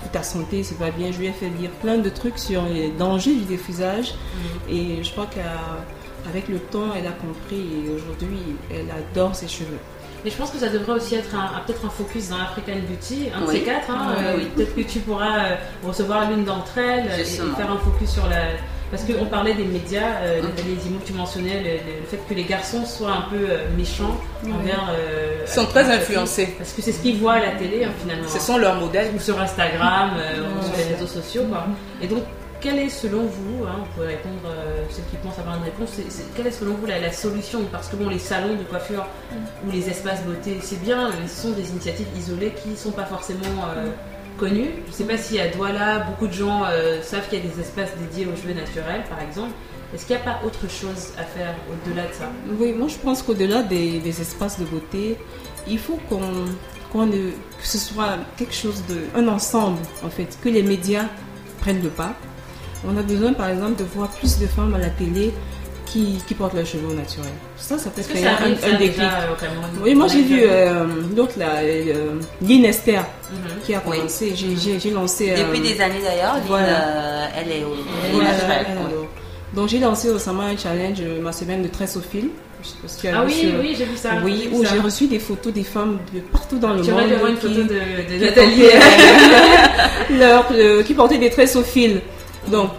Pour 0.00 0.10
ta 0.10 0.22
santé, 0.22 0.62
c'est 0.62 0.78
pas 0.78 0.90
bien. 0.90 1.10
Je 1.10 1.18
lui 1.18 1.26
ai 1.26 1.32
fait 1.32 1.48
lire 1.48 1.70
plein 1.82 1.98
de 1.98 2.08
trucs 2.08 2.38
sur 2.38 2.62
les 2.64 2.90
dangers 2.90 3.34
du 3.34 3.44
défrisage. 3.44 4.14
Et 4.70 5.02
je 5.02 5.10
crois 5.10 5.26
qu'avec 6.24 6.48
le 6.48 6.58
temps, 6.58 6.90
elle 6.96 7.06
a 7.06 7.12
compris. 7.12 7.60
Et 7.86 7.90
aujourd'hui, 7.90 8.38
elle 8.70 8.86
adore 8.90 9.34
ses 9.34 9.48
cheveux. 9.48 9.78
Mais 10.24 10.30
je 10.30 10.36
pense 10.36 10.50
que 10.50 10.58
ça 10.58 10.68
devrait 10.68 10.94
aussi 10.94 11.14
être 11.14 11.28
peut-être 11.66 11.84
un 11.86 11.90
focus 11.90 12.30
dans 12.30 12.38
African 12.40 12.72
Beauty, 12.88 13.28
un 13.36 13.42
de 13.42 13.46
Oui. 13.46 13.52
ces 13.58 13.62
quatre. 13.62 13.90
hein, 13.90 14.14
Oui, 14.18 14.24
euh, 14.24 14.34
oui. 14.38 14.44
Peut-être 14.56 14.74
que 14.74 14.80
tu 14.82 14.98
pourras 15.00 15.38
euh, 15.38 15.56
recevoir 15.84 16.28
l'une 16.30 16.44
d'entre 16.44 16.78
elles 16.78 17.06
euh, 17.08 17.18
et, 17.18 17.20
et 17.22 17.56
faire 17.56 17.70
un 17.70 17.78
focus 17.78 18.10
sur 18.10 18.26
la. 18.28 18.38
Parce 18.90 19.02
qu'on 19.02 19.26
parlait 19.26 19.54
des 19.54 19.64
médias, 19.64 20.20
euh, 20.22 20.40
les 20.42 20.90
mots 20.90 21.00
que 21.00 21.06
tu 21.06 21.12
mentionnais, 21.12 21.60
le, 21.60 22.06
fait 22.08 22.18
que 22.28 22.34
les 22.34 22.44
garçons 22.44 22.84
soient 22.84 23.12
un 23.12 23.22
peu 23.30 23.36
méchants 23.76 24.16
envers. 24.44 24.88
euh, 24.90 25.42
Ils 25.44 25.52
sont 25.52 25.66
très 25.66 25.90
influencés. 25.90 26.54
Parce 26.56 26.72
que 26.72 26.82
c'est 26.82 26.92
ce 26.92 27.02
qu'ils 27.02 27.18
voient 27.18 27.34
à 27.34 27.40
la 27.40 27.50
télé 27.52 27.82
hein, 27.84 27.90
finalement. 28.00 28.28
Ce 28.28 28.38
sont 28.38 28.58
leurs 28.58 28.76
modèles. 28.76 29.10
ou 29.14 29.18
sur 29.20 29.40
Instagram, 29.40 30.10
euh, 30.18 30.40
ou 30.58 30.62
sur 30.64 30.76
les 30.76 30.94
réseaux 30.94 31.06
sociaux. 31.08 31.42
Quoi. 31.48 31.66
Et 32.00 32.06
donc, 32.06 32.22
quelle 32.60 32.78
est 32.78 32.88
selon 32.88 33.22
vous, 33.26 33.64
hein, 33.64 33.76
vous 33.80 33.86
pouvez 33.94 34.06
répondre, 34.08 34.40
euh, 34.46 34.84
ceux 34.90 35.02
qui 35.10 35.16
pensent 35.16 35.38
avoir 35.38 35.56
une 35.56 35.64
réponse, 35.64 35.90
c'est- 35.94 36.10
c'est- 36.10 36.24
quelle 36.34 36.46
est 36.46 36.50
selon 36.52 36.74
vous 36.74 36.86
la, 36.86 36.98
la 36.98 37.12
solution 37.12 37.60
Parce 37.70 37.88
que 37.88 37.96
bon, 37.96 38.08
les 38.08 38.18
salons 38.18 38.54
de 38.54 38.62
coiffure 38.64 39.06
ou 39.66 39.70
les 39.70 39.88
espaces 39.88 40.22
beauté, 40.24 40.58
c'est 40.62 40.80
bien, 40.82 41.10
mais 41.20 41.28
ce 41.28 41.42
sont 41.42 41.50
des 41.50 41.68
initiatives 41.70 42.06
isolées 42.16 42.52
qui 42.62 42.70
ne 42.70 42.76
sont 42.76 42.92
pas 42.92 43.04
forcément 43.04 43.40
euh, 43.76 43.86
connues. 44.38 44.70
Je 44.86 44.90
ne 44.90 44.94
sais 44.96 45.04
pas 45.04 45.18
si 45.18 45.38
à 45.40 45.48
Douala, 45.48 46.00
beaucoup 46.00 46.26
de 46.26 46.32
gens 46.32 46.64
euh, 46.66 47.02
savent 47.02 47.28
qu'il 47.28 47.38
y 47.38 47.42
a 47.42 47.54
des 47.54 47.60
espaces 47.60 47.90
dédiés 47.98 48.26
aux 48.26 48.36
cheveux 48.36 48.54
naturels, 48.54 49.02
par 49.08 49.20
exemple. 49.20 49.52
Est-ce 49.94 50.04
qu'il 50.04 50.16
n'y 50.16 50.22
a 50.22 50.24
pas 50.24 50.40
autre 50.44 50.68
chose 50.68 51.12
à 51.16 51.22
faire 51.22 51.54
au-delà 51.70 52.02
de 52.02 52.12
ça 52.12 52.28
Oui, 52.58 52.72
moi 52.72 52.88
je 52.88 52.96
pense 52.96 53.22
qu'au-delà 53.22 53.62
des, 53.62 53.98
des 54.00 54.20
espaces 54.20 54.58
de 54.58 54.64
beauté, 54.64 55.16
il 55.68 55.78
faut 55.78 55.98
qu'on 56.08 56.44
qu'on 56.92 57.08
que 57.10 57.32
ce 57.62 57.78
soit 57.78 58.16
quelque 58.36 58.54
chose 58.54 58.82
de 58.88 58.96
un 59.18 59.26
ensemble 59.28 59.78
en 60.04 60.10
fait, 60.10 60.38
que 60.42 60.48
les 60.48 60.62
médias 60.62 61.04
prennent 61.60 61.82
le 61.82 61.88
pas. 61.88 62.14
On 62.88 62.96
a 62.96 63.02
besoin 63.02 63.32
par 63.32 63.48
exemple 63.50 63.78
de 63.82 63.84
voir 63.94 64.08
plus 64.10 64.38
de 64.38 64.46
femmes 64.46 64.74
à 64.74 64.78
la 64.78 64.90
télé 64.90 65.32
qui, 65.86 66.18
qui 66.26 66.34
portent 66.34 66.54
leurs 66.54 66.66
cheveux 66.66 66.88
au 66.88 66.94
naturel. 66.94 67.30
Ça, 67.56 67.78
ça 67.78 67.90
peut 67.90 68.02
ça 68.02 68.10
un, 68.12 68.32
arrive 68.34 68.58
un 68.64 68.78
déclic. 68.78 69.00
euh, 69.00 69.82
Oui, 69.82 69.94
moi 69.94 70.08
j'ai 70.08 70.22
vu 70.22 70.40
euh, 70.42 70.84
l'autre 71.16 71.34
là, 71.38 71.56
euh, 71.62 72.14
Lynn 72.42 72.64
Esther, 72.64 73.00
Mhm. 73.32 73.38
qui 73.64 73.74
a 73.74 73.82
Oui. 73.86 73.96
commencé. 73.98 74.32
J'ai- 74.36 74.78
J'ai 74.80 74.90
lancé. 74.90 75.30
euh, 75.32 75.36
Depuis 75.46 75.60
des 75.60 75.80
années 75.80 76.00
d'ailleurs, 76.02 76.36
voilà. 76.46 76.66
euh, 76.68 77.26
elle 77.40 77.50
est, 77.52 77.64
au- 77.64 77.74
elle 78.04 78.10
est 78.10 78.12
Voilà, 78.14 78.32
naturelle. 78.32 78.66
elle 78.68 78.76
oui. 78.78 78.84
adore. 78.92 79.06
Donc 79.54 79.68
j'ai 79.68 79.78
lancé 79.78 80.10
récemment 80.12 80.42
un 80.42 80.56
challenge, 80.56 81.00
ma 81.22 81.32
semaine 81.32 81.62
de 81.62 81.68
tresse 81.68 81.96
au 81.96 82.00
fil. 82.00 82.28
Je 82.62 82.68
sais 82.68 82.74
pas 82.82 82.88
si 82.88 83.00
tu 83.00 83.08
as 83.08 83.18
Ah 83.20 83.24
oui, 83.24 83.54
oui, 83.60 83.74
j'ai 83.78 83.84
vu 83.84 83.96
ça. 83.96 84.10
Oui, 84.24 84.48
où 84.52 84.64
j'ai 84.64 84.78
reçu 84.80 85.06
des 85.06 85.18
photos 85.20 85.52
des 85.52 85.62
femmes 85.62 85.98
de 86.12 86.20
partout 86.20 86.58
dans 86.58 86.72
le 86.74 86.80
Tu 86.82 86.90
monde. 86.90 87.00
aurais 87.00 87.06
dû 87.08 87.14
avoir 87.14 87.30
une 87.30 87.36
qui- 87.38 87.46
photo 87.48 87.62
de, 87.62 87.68
de 87.68 88.18
qui 88.18 88.24
Nathalie. 88.24 88.62
leur- 90.18 90.46
euh, 90.52 90.82
qui 90.82 90.94
portaient 90.94 91.18
des 91.18 91.30
tresses 91.30 91.56
au 91.56 91.62
fil. 91.62 92.00
Donc, 92.50 92.70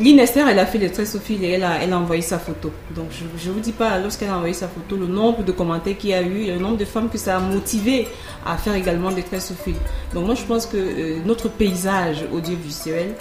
Lynn 0.00 0.18
Esther, 0.18 0.48
elle 0.48 0.58
a 0.58 0.66
fait 0.66 0.78
les 0.78 0.90
traits 0.90 1.14
au 1.14 1.20
fil 1.20 1.44
et 1.44 1.50
elle 1.50 1.62
a, 1.62 1.80
elle 1.80 1.92
a 1.92 1.98
envoyé 1.98 2.20
sa 2.20 2.38
photo. 2.38 2.72
Donc 2.96 3.06
je 3.12 3.48
ne 3.48 3.54
vous 3.54 3.60
dis 3.60 3.72
pas, 3.72 3.98
lorsqu'elle 4.00 4.30
a 4.30 4.36
envoyé 4.36 4.52
sa 4.54 4.66
photo, 4.66 4.96
le 4.96 5.06
nombre 5.06 5.44
de 5.44 5.52
commentaires 5.52 5.96
qu'il 5.96 6.10
y 6.10 6.14
a 6.14 6.22
eu, 6.22 6.46
le 6.46 6.58
nombre 6.58 6.78
de 6.78 6.84
femmes 6.84 7.08
que 7.08 7.18
ça 7.18 7.36
a 7.36 7.40
motivé 7.40 8.08
à 8.44 8.56
faire 8.56 8.74
également 8.74 9.12
des 9.12 9.22
traits 9.22 9.52
au 9.52 9.62
fil. 9.62 9.76
Donc 10.12 10.26
moi 10.26 10.34
je 10.34 10.42
pense 10.42 10.66
que 10.66 10.76
euh, 10.76 11.18
notre 11.24 11.48
paysage 11.48 12.24
audiovisuel 12.32 13.14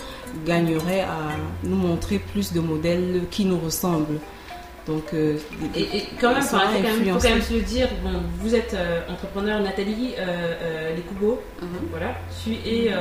gagnerait 0.47 1.01
à 1.01 1.37
nous 1.63 1.75
montrer 1.75 2.17
plus 2.17 2.51
de 2.51 2.59
modèles 2.59 3.21
qui 3.29 3.45
nous 3.45 3.59
ressemblent. 3.59 4.19
Donc, 4.87 5.13
euh, 5.13 5.37
et, 5.75 5.81
et, 5.81 6.03
quand 6.19 6.33
même, 6.33 6.43
il 6.43 7.11
faut 7.11 7.19
quand 7.19 7.29
même 7.29 7.41
se 7.41 7.53
le 7.53 7.61
dire, 7.61 7.87
bon, 8.03 8.21
vous 8.39 8.53
êtes 8.53 8.73
euh, 8.73 8.99
entrepreneur 9.09 9.61
Nathalie 9.61 10.13
euh, 10.19 10.89
Les 10.93 11.01
mhm. 11.01 11.67
voilà, 11.89 12.15
suis, 12.29 12.59
et 12.65 12.91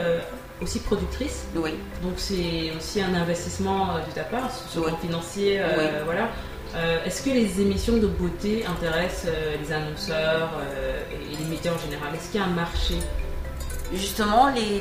aussi 0.62 0.78
productrice. 0.80 1.44
Oui. 1.56 1.74
Donc 2.02 2.14
c'est 2.16 2.72
aussi 2.76 3.00
un 3.00 3.14
investissement 3.14 3.96
euh, 3.96 4.06
de 4.06 4.12
ta 4.14 4.24
part, 4.24 4.50
sur 4.70 4.86
le 4.86 4.96
financier. 4.96 5.60
Euh, 5.60 6.02
voilà. 6.04 6.28
Euh, 6.74 7.04
est-ce 7.04 7.22
que 7.22 7.30
les 7.30 7.60
émissions 7.60 7.98
de 7.98 8.06
beauté 8.06 8.64
intéressent 8.66 9.30
les 9.60 9.72
annonceurs 9.72 10.50
et 11.12 11.36
les 11.36 11.44
médias 11.44 11.72
en 11.74 11.78
général? 11.78 12.14
Est-ce 12.14 12.30
qu'il 12.30 12.40
y 12.40 12.42
a 12.42 12.46
un 12.46 12.50
marché? 12.50 12.94
Justement, 13.92 14.48
les, 14.48 14.80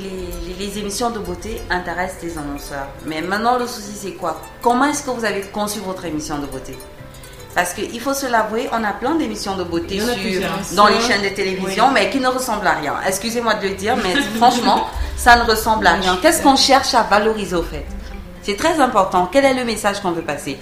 les, 0.58 0.80
émissions 0.80 1.10
de 1.10 1.20
beauté 1.20 1.60
intéressent 1.70 2.24
les 2.24 2.38
annonceurs. 2.38 2.88
Mais 3.06 3.22
maintenant, 3.22 3.60
le 3.60 3.68
souci, 3.68 3.92
c'est 3.94 4.14
quoi? 4.14 4.40
Comment 4.62 4.86
est-ce 4.86 5.04
que 5.04 5.10
vous 5.10 5.26
avez 5.26 5.42
conçu 5.42 5.80
votre 5.80 6.06
émission 6.06 6.40
de 6.40 6.46
beauté? 6.46 6.78
Parce 7.56 7.74
qu'il 7.74 8.00
faut 8.00 8.14
se 8.14 8.26
l'avouer, 8.26 8.70
on 8.72 8.84
a 8.84 8.94
plein 8.94 9.16
d'émissions 9.16 9.56
de 9.56 9.64
beauté 9.64 10.00
sur, 10.00 10.76
dans 10.76 10.88
les 10.88 11.00
chaînes 11.02 11.24
de 11.24 11.30
télévision, 11.30 11.92
mais 11.92 12.10
qui 12.10 12.20
ne 12.20 12.28
ressemblent 12.28 12.68
à 12.68 12.74
rien. 12.74 12.96
Excusez-moi 13.06 13.56
de 13.56 13.68
le 13.68 13.76
dire, 13.76 13.96
mais 13.98 14.16
franchement, 14.38 14.88
ça 15.18 15.36
ne 15.36 15.44
ressemble 15.50 15.88
à 15.88 15.94
rien. 15.94 16.18
Qu'est-ce 16.22 16.42
qu'on 16.42 16.56
cherche 16.56 16.94
à 16.94 17.04
valoriser 17.04 17.56
au 17.56 17.64
fait? 17.64 17.86
C'est 18.44 18.56
très 18.58 18.80
important. 18.80 19.30
Quel 19.32 19.46
est 19.46 19.54
le 19.54 19.66
message 19.66 20.00
qu'on 20.00 20.12
veut 20.12 20.24
passer? 20.24 20.58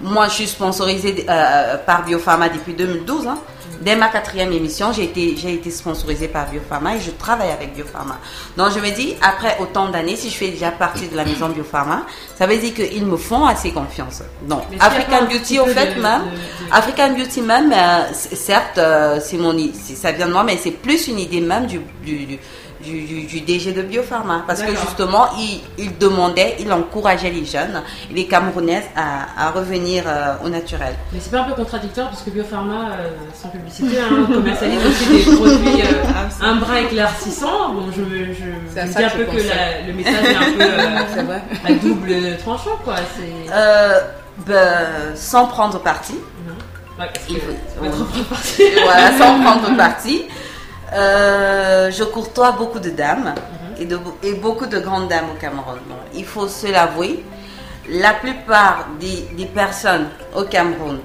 Moi, 0.00 0.28
je 0.28 0.34
suis 0.34 0.46
sponsorisée 0.48 1.26
euh, 1.28 1.76
par 1.76 2.04
Biopharma 2.04 2.48
depuis 2.48 2.72
2012. 2.72 3.26
Hein. 3.26 3.38
Dès 3.80 3.96
ma 3.96 4.08
quatrième 4.08 4.52
émission, 4.52 4.92
j'ai 4.92 5.04
été, 5.04 5.36
j'ai 5.36 5.54
été 5.54 5.70
sponsorisée 5.70 6.28
par 6.28 6.50
Biopharma 6.50 6.96
et 6.96 7.00
je 7.00 7.10
travaille 7.12 7.50
avec 7.50 7.74
Biopharma. 7.74 8.18
Donc 8.56 8.72
je 8.74 8.80
me 8.80 8.90
dis, 8.94 9.14
après 9.22 9.56
autant 9.60 9.88
d'années, 9.88 10.16
si 10.16 10.30
je 10.30 10.36
fais 10.36 10.48
déjà 10.48 10.70
partie 10.70 11.08
de 11.08 11.16
la 11.16 11.24
maison 11.24 11.48
Biopharma, 11.48 12.04
ça 12.36 12.46
veut 12.46 12.56
dire 12.56 12.74
qu'ils 12.74 13.06
me 13.06 13.16
font 13.16 13.46
assez 13.46 13.70
confiance. 13.70 14.22
Donc 14.42 14.62
African 14.80 15.26
Beauty, 15.26 15.60
au 15.60 15.66
fait, 15.66 15.96
même, 15.96 16.22
African 16.72 17.12
Beauty 17.12 17.42
même, 17.42 17.72
euh, 17.72 18.12
certes, 18.12 18.78
euh, 18.78 19.20
c'est 19.22 19.36
mon, 19.36 19.56
ça 19.94 20.12
vient 20.12 20.26
de 20.26 20.32
moi, 20.32 20.44
mais 20.44 20.56
c'est 20.56 20.72
plus 20.72 21.08
une 21.08 21.18
idée 21.18 21.40
même 21.40 21.66
du, 21.66 21.80
du 22.04 22.26
du, 22.26 22.38
DG 22.80 23.72
de 23.72 23.82
Biopharma. 23.82 24.44
Parce 24.46 24.62
que 24.62 24.70
justement, 24.70 25.28
il, 25.78 25.98
demandait, 25.98 26.56
il 26.60 26.72
encourageait 26.72 27.30
les 27.30 27.44
jeunes, 27.44 27.82
les 28.10 28.26
Camerounaises 28.26 28.88
à, 28.96 29.50
revenir 29.50 30.04
euh, 30.06 30.34
au 30.44 30.48
naturel. 30.48 30.94
Mais 31.12 31.18
c'est 31.20 31.30
pas 31.30 31.40
un 31.40 31.44
peu 31.44 31.54
contradictoire 31.54 32.10
parce 32.10 32.22
que 32.22 32.30
Biopharma, 32.30 32.92
euh, 32.92 33.08
sans 33.34 33.48
publicité, 33.48 33.98
hein, 33.98 34.26
commercialise 34.26 34.78
aussi 34.86 35.08
des 35.08 35.36
produits 35.36 35.82
euh, 35.82 36.04
ah, 36.14 36.46
un 36.46 36.56
bras 36.56 36.80
éclaircissant. 36.80 37.74
Bon, 37.74 37.86
je, 37.90 38.02
je, 38.02 38.80
je 38.80 38.86
dis 38.86 39.04
un 39.04 39.10
peu 39.10 39.24
que 39.24 39.36
le 39.86 39.92
message 39.92 40.24
est 40.24 40.36
un 40.36 40.52
peu 40.52 41.32
à 41.66 41.72
double 41.74 42.36
tranchant, 42.38 42.78
quoi. 42.84 42.96
Ben, 44.46 45.16
sans 45.16 45.46
prendre 45.46 45.80
parti. 45.80 46.14
Mhm. 46.14 47.06
il 47.28 47.40
faut, 47.40 48.24
parti. 48.24 48.62
voilà, 48.84 49.18
sans 49.18 49.40
prendre 49.40 49.76
parti. 49.76 50.26
Euh, 50.92 51.90
je 51.90 52.04
courtois 52.04 52.52
beaucoup 52.52 52.78
de 52.78 52.90
dames 52.90 53.34
et, 53.78 53.84
de, 53.84 53.98
et, 54.22 54.34
beaucoup 54.34 54.66
de 54.66 54.78
grandes 54.78 55.08
dames 55.08 55.26
au 55.30 55.38
Cameroun. 55.38 55.78
il 56.14 56.24
faut 56.24 56.48
se 56.48 56.66
l'avouer, 56.66 57.22
la 57.90 58.14
plupart 58.14 58.88
des, 58.98 59.44
personnes 59.46 60.08
au 60.34 60.44
Cameroun 60.44 61.00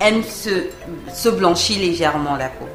aiment 0.00 0.24
se, 0.24 0.68
se 1.12 1.28
blanchir 1.28 1.78
légèrement 1.78 2.36
la 2.36 2.48
peau. 2.48 2.68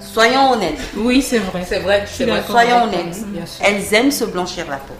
Soyons 0.00 0.52
honnêtes. 0.52 0.80
Oui, 0.96 1.20
c'est 1.20 1.38
vrai. 1.38 1.64
C'est 1.66 1.80
vrai, 1.80 2.04
Soyons 2.46 2.84
honnêtes. 2.84 3.18
Elles 3.62 3.94
aiment 3.94 4.10
se 4.10 4.24
blanchir 4.24 4.64
la 4.68 4.78
peau. 4.78 4.94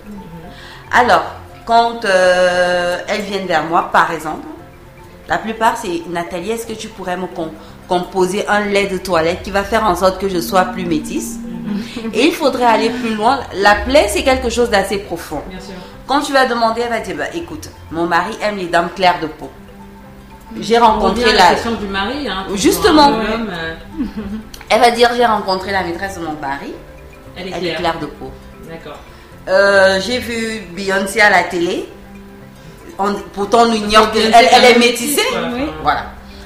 Alors, 0.93 1.25
quand 1.65 2.05
euh, 2.05 2.99
elles 3.09 3.23
viennent 3.23 3.47
vers 3.47 3.65
moi, 3.65 3.89
par 3.91 4.13
exemple, 4.13 4.47
la 5.29 5.39
plupart 5.39 5.77
c'est 5.77 6.03
Nathalie, 6.09 6.51
est-ce 6.51 6.67
que 6.67 6.73
tu 6.73 6.89
pourrais 6.89 7.17
me, 7.17 7.27
composer 7.91 8.47
un 8.47 8.61
lait 8.61 8.87
de 8.87 8.99
toilette 8.99 9.43
qui 9.43 9.51
va 9.51 9.65
faire 9.65 9.85
en 9.85 9.97
sorte 9.97 10.21
que 10.21 10.29
je 10.29 10.41
sois 10.41 10.67
plus 10.67 10.87
métisse. 10.87 11.41
Et 12.15 12.27
il 12.27 12.33
faudrait 12.33 12.65
aller 12.65 12.89
plus 12.89 13.17
loin. 13.17 13.41
La 13.55 13.75
plaie, 13.75 14.07
c'est 14.09 14.23
quelque 14.23 14.49
chose 14.49 14.71
d'assez 14.71 14.99
profond. 14.99 15.43
Quand 16.07 16.21
tu 16.21 16.33
vas 16.33 16.47
demander, 16.47 16.83
elle 16.83 16.91
va 16.91 17.01
dire, 17.01 17.17
bah, 17.17 17.25
écoute, 17.35 17.69
mon 17.91 18.07
mari 18.07 18.33
aime 18.43 18.59
les 18.59 18.67
dames 18.67 18.91
claires 18.95 19.19
de 19.21 19.27
peau. 19.27 19.51
J'ai 20.61 20.79
rencontré 20.79 21.33
la... 21.33 21.51
question 21.51 21.73
du 21.73 21.87
mari. 21.87 22.29
Hein, 22.29 22.47
Justement. 22.55 23.11
Euh. 23.13 23.75
Elle 24.69 24.81
va 24.81 24.91
dire, 24.93 25.11
j'ai 25.17 25.27
rencontré 25.27 25.73
la 25.73 25.83
maîtresse 25.83 26.17
de 26.17 26.25
mon 26.25 26.35
mari. 26.35 26.73
Elle 27.37 27.49
est, 27.49 27.75
claire. 27.75 27.99
de 27.99 28.07
peau. 28.07 28.31
D'accord. 28.69 28.99
Euh, 29.49 30.01
j'ai 30.01 30.19
vu 30.19 30.61
Beyoncé 30.77 31.21
à 31.21 31.31
la 31.31 31.43
télé. 31.43 31.89
pourtant, 33.33 33.63
on 33.67 33.73
ignore 33.73 34.13
qu'elle 34.13 34.33
elle 34.33 34.65
est 34.65 34.79
métissée. 34.79 35.27
Voilà. 35.83 36.05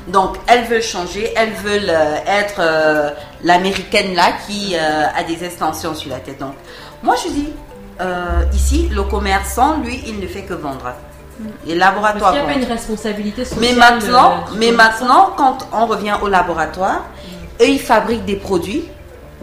Donc, 0.09 0.37
elles 0.47 0.65
veulent 0.65 0.83
changer, 0.83 1.33
elles 1.35 1.53
veulent 1.53 1.89
euh, 1.89 2.17
être 2.27 2.57
euh, 2.59 3.11
l'américaine 3.43 4.15
là 4.15 4.33
qui 4.47 4.75
euh, 4.75 5.07
a 5.17 5.23
des 5.25 5.45
extensions 5.45 5.95
sur 5.95 6.11
la 6.11 6.19
tête. 6.19 6.39
Donc, 6.39 6.55
moi 7.03 7.15
je 7.23 7.31
dis, 7.31 7.49
ici, 8.53 8.89
le 8.93 9.03
commerçant, 9.05 9.79
lui, 9.79 10.03
il 10.07 10.21
ne 10.21 10.27
fait 10.27 10.43
que 10.43 10.55
vendre. 10.55 10.93
Mm. 11.39 11.45
Les 11.67 11.75
laboratoires. 11.75 12.33
Qu'il 12.33 12.43
n'y 12.43 12.51
a 12.51 12.53
pas 12.53 12.59
une 12.61 12.71
responsabilité 12.71 13.45
sociale. 13.45 13.61
Mais 13.61 13.73
maintenant, 13.73 14.45
mais 14.57 14.73
maintenant, 14.73 15.33
quand 15.37 15.59
on 15.73 15.87
revient 15.87 16.17
au 16.23 16.29
laboratoire, 16.29 17.01
mm. 17.01 17.63
eux, 17.63 17.69
ils 17.69 17.81
fabriquent 17.81 18.27
des 18.27 18.37
produits 18.37 18.85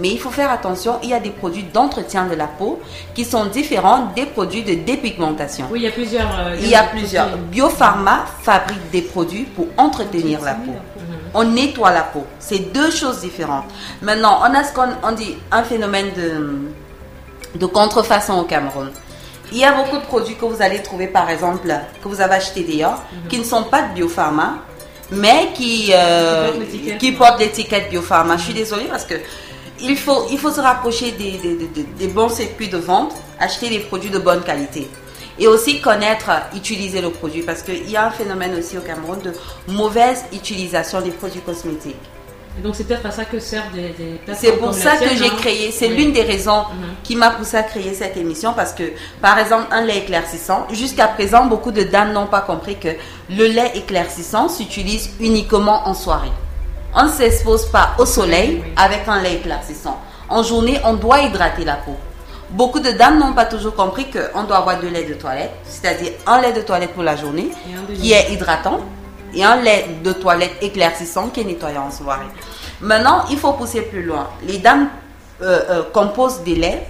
mais 0.01 0.09
il 0.09 0.19
faut 0.19 0.31
faire 0.31 0.51
attention, 0.51 0.97
il 1.03 1.09
y 1.09 1.13
a 1.13 1.19
des 1.19 1.29
produits 1.29 1.63
d'entretien 1.71 2.25
de 2.25 2.33
la 2.33 2.47
peau 2.47 2.79
qui 3.13 3.23
sont 3.23 3.45
différents 3.45 4.07
des 4.15 4.25
produits 4.25 4.63
de 4.63 4.73
dépigmentation. 4.73 5.67
Oui, 5.71 5.81
il 5.81 5.83
y 5.83 5.87
a 5.87 5.91
plusieurs. 5.91 6.39
Euh, 6.39 6.55
il 6.59 6.67
y 6.67 6.75
a 6.75 6.83
plusieurs. 6.83 7.37
Biopharma 7.37 8.25
fabrique 8.41 8.89
des 8.91 9.03
produits 9.03 9.43
pour 9.43 9.67
entretenir 9.77 10.41
la 10.41 10.55
peau. 10.55 10.73
On 11.33 11.43
nettoie 11.43 11.91
la 11.91 12.01
peau. 12.01 12.25
C'est 12.39 12.73
deux 12.73 12.89
choses 12.91 13.21
différentes. 13.21 13.65
Maintenant, 14.01 14.39
on 14.41 14.53
a 14.53 14.63
ce 14.63 14.73
qu'on 14.73 15.11
dit 15.11 15.37
un 15.51 15.63
phénomène 15.63 16.07
de, 16.17 17.59
de 17.59 17.65
contrefaçon 17.67 18.39
au 18.39 18.43
Cameroun. 18.43 18.89
Il 19.51 19.59
y 19.59 19.63
a 19.63 19.73
beaucoup 19.73 19.97
de 19.97 20.05
produits 20.05 20.35
que 20.35 20.45
vous 20.45 20.61
allez 20.61 20.81
trouver, 20.81 21.07
par 21.07 21.29
exemple, 21.29 21.73
que 22.01 22.07
vous 22.07 22.21
avez 22.21 22.35
acheté 22.35 22.63
d'ailleurs, 22.63 23.03
mhm. 23.13 23.27
qui 23.29 23.37
ne 23.37 23.43
sont 23.43 23.63
pas 23.63 23.83
de 23.83 23.93
biopharma, 23.93 24.55
mais 25.11 25.49
qui, 25.53 25.91
euh, 25.93 26.51
qui 26.99 27.11
portent 27.11 27.39
l'étiquette 27.39 27.89
biopharma. 27.89 28.37
Je 28.37 28.43
suis 28.43 28.53
désolée 28.53 28.85
parce 28.85 29.05
que 29.05 29.15
il 29.81 29.97
faut, 29.97 30.27
il 30.31 30.37
faut 30.37 30.51
se 30.51 30.61
rapprocher 30.61 31.11
des, 31.11 31.39
des, 31.97 32.07
bons 32.07 32.29
circuits 32.29 32.69
de 32.69 32.77
vente, 32.77 33.13
acheter 33.39 33.69
des 33.69 33.79
produits 33.79 34.09
de 34.09 34.19
bonne 34.19 34.43
qualité. 34.43 34.87
Et 35.39 35.47
aussi 35.47 35.81
connaître, 35.81 36.29
utiliser 36.55 37.01
le 37.01 37.09
produit, 37.09 37.41
parce 37.41 37.63
qu'il 37.63 37.89
y 37.89 37.95
a 37.95 38.05
un 38.05 38.11
phénomène 38.11 38.55
aussi 38.57 38.77
au 38.77 38.81
Cameroun 38.81 39.19
de 39.21 39.33
mauvaise 39.73 40.23
utilisation 40.33 41.01
des 41.01 41.11
produits 41.11 41.41
cosmétiques. 41.41 41.95
Et 42.59 42.61
donc 42.61 42.75
c'est 42.75 42.83
peut-être 42.83 43.05
à 43.05 43.11
ça 43.11 43.23
que 43.23 43.39
servent 43.39 43.73
des, 43.73 43.89
des 43.97 44.19
C'est 44.33 44.57
pour 44.57 44.73
ça 44.73 44.97
que 44.97 45.15
j'ai 45.15 45.27
hein. 45.27 45.35
créé, 45.37 45.71
c'est 45.71 45.87
l'une 45.87 46.11
des 46.11 46.23
raisons 46.23 46.63
mhm. 46.63 46.95
qui 47.01 47.15
m'a 47.15 47.29
poussé 47.31 47.55
à 47.55 47.63
créer 47.63 47.93
cette 47.93 48.17
émission 48.17 48.53
parce 48.53 48.73
que, 48.73 48.83
par 49.21 49.39
exemple, 49.39 49.67
un 49.71 49.81
lait 49.85 49.99
éclaircissant, 49.99 50.67
jusqu'à 50.71 51.07
présent, 51.07 51.45
beaucoup 51.45 51.71
de 51.71 51.83
dames 51.83 52.11
n'ont 52.11 52.27
pas 52.27 52.41
compris 52.41 52.77
que 52.77 52.89
le 53.29 53.47
lait 53.47 53.71
éclaircissant 53.75 54.49
s'utilise 54.49 55.11
uniquement 55.21 55.87
en 55.87 55.93
soirée. 55.93 56.31
On 56.93 57.03
ne 57.05 57.09
s'expose 57.09 57.67
pas 57.67 57.95
au 57.97 58.05
soleil 58.05 58.63
avec 58.75 59.07
un 59.07 59.21
lait 59.21 59.35
éclaircissant. 59.35 59.97
En 60.27 60.43
journée, 60.43 60.79
on 60.83 60.93
doit 60.93 61.21
hydrater 61.21 61.63
la 61.63 61.75
peau. 61.75 61.95
Beaucoup 62.49 62.81
de 62.81 62.91
dames 62.91 63.17
n'ont 63.17 63.31
pas 63.31 63.45
toujours 63.45 63.75
compris 63.75 64.07
qu'on 64.11 64.43
doit 64.43 64.57
avoir 64.57 64.79
deux 64.79 64.89
laits 64.89 65.07
de 65.07 65.13
toilette, 65.13 65.51
c'est-à-dire 65.63 66.11
un 66.27 66.41
lait 66.41 66.51
de 66.51 66.61
toilette 66.61 66.93
pour 66.93 67.03
la 67.03 67.15
journée 67.15 67.49
qui 67.95 68.11
est 68.11 68.33
hydratant 68.33 68.81
et 69.33 69.41
un 69.43 69.55
lait 69.55 69.87
de 70.03 70.11
toilette 70.11 70.51
éclaircissant 70.61 71.29
qui 71.29 71.41
est 71.41 71.43
nettoyant 71.45 71.83
en 71.83 71.91
soirée. 71.91 72.25
Maintenant, 72.81 73.23
il 73.29 73.37
faut 73.37 73.53
pousser 73.53 73.81
plus 73.83 74.03
loin. 74.03 74.27
Les 74.45 74.57
dames 74.57 74.89
euh, 75.41 75.61
euh, 75.69 75.83
composent 75.93 76.41
des 76.43 76.55
laits 76.55 76.85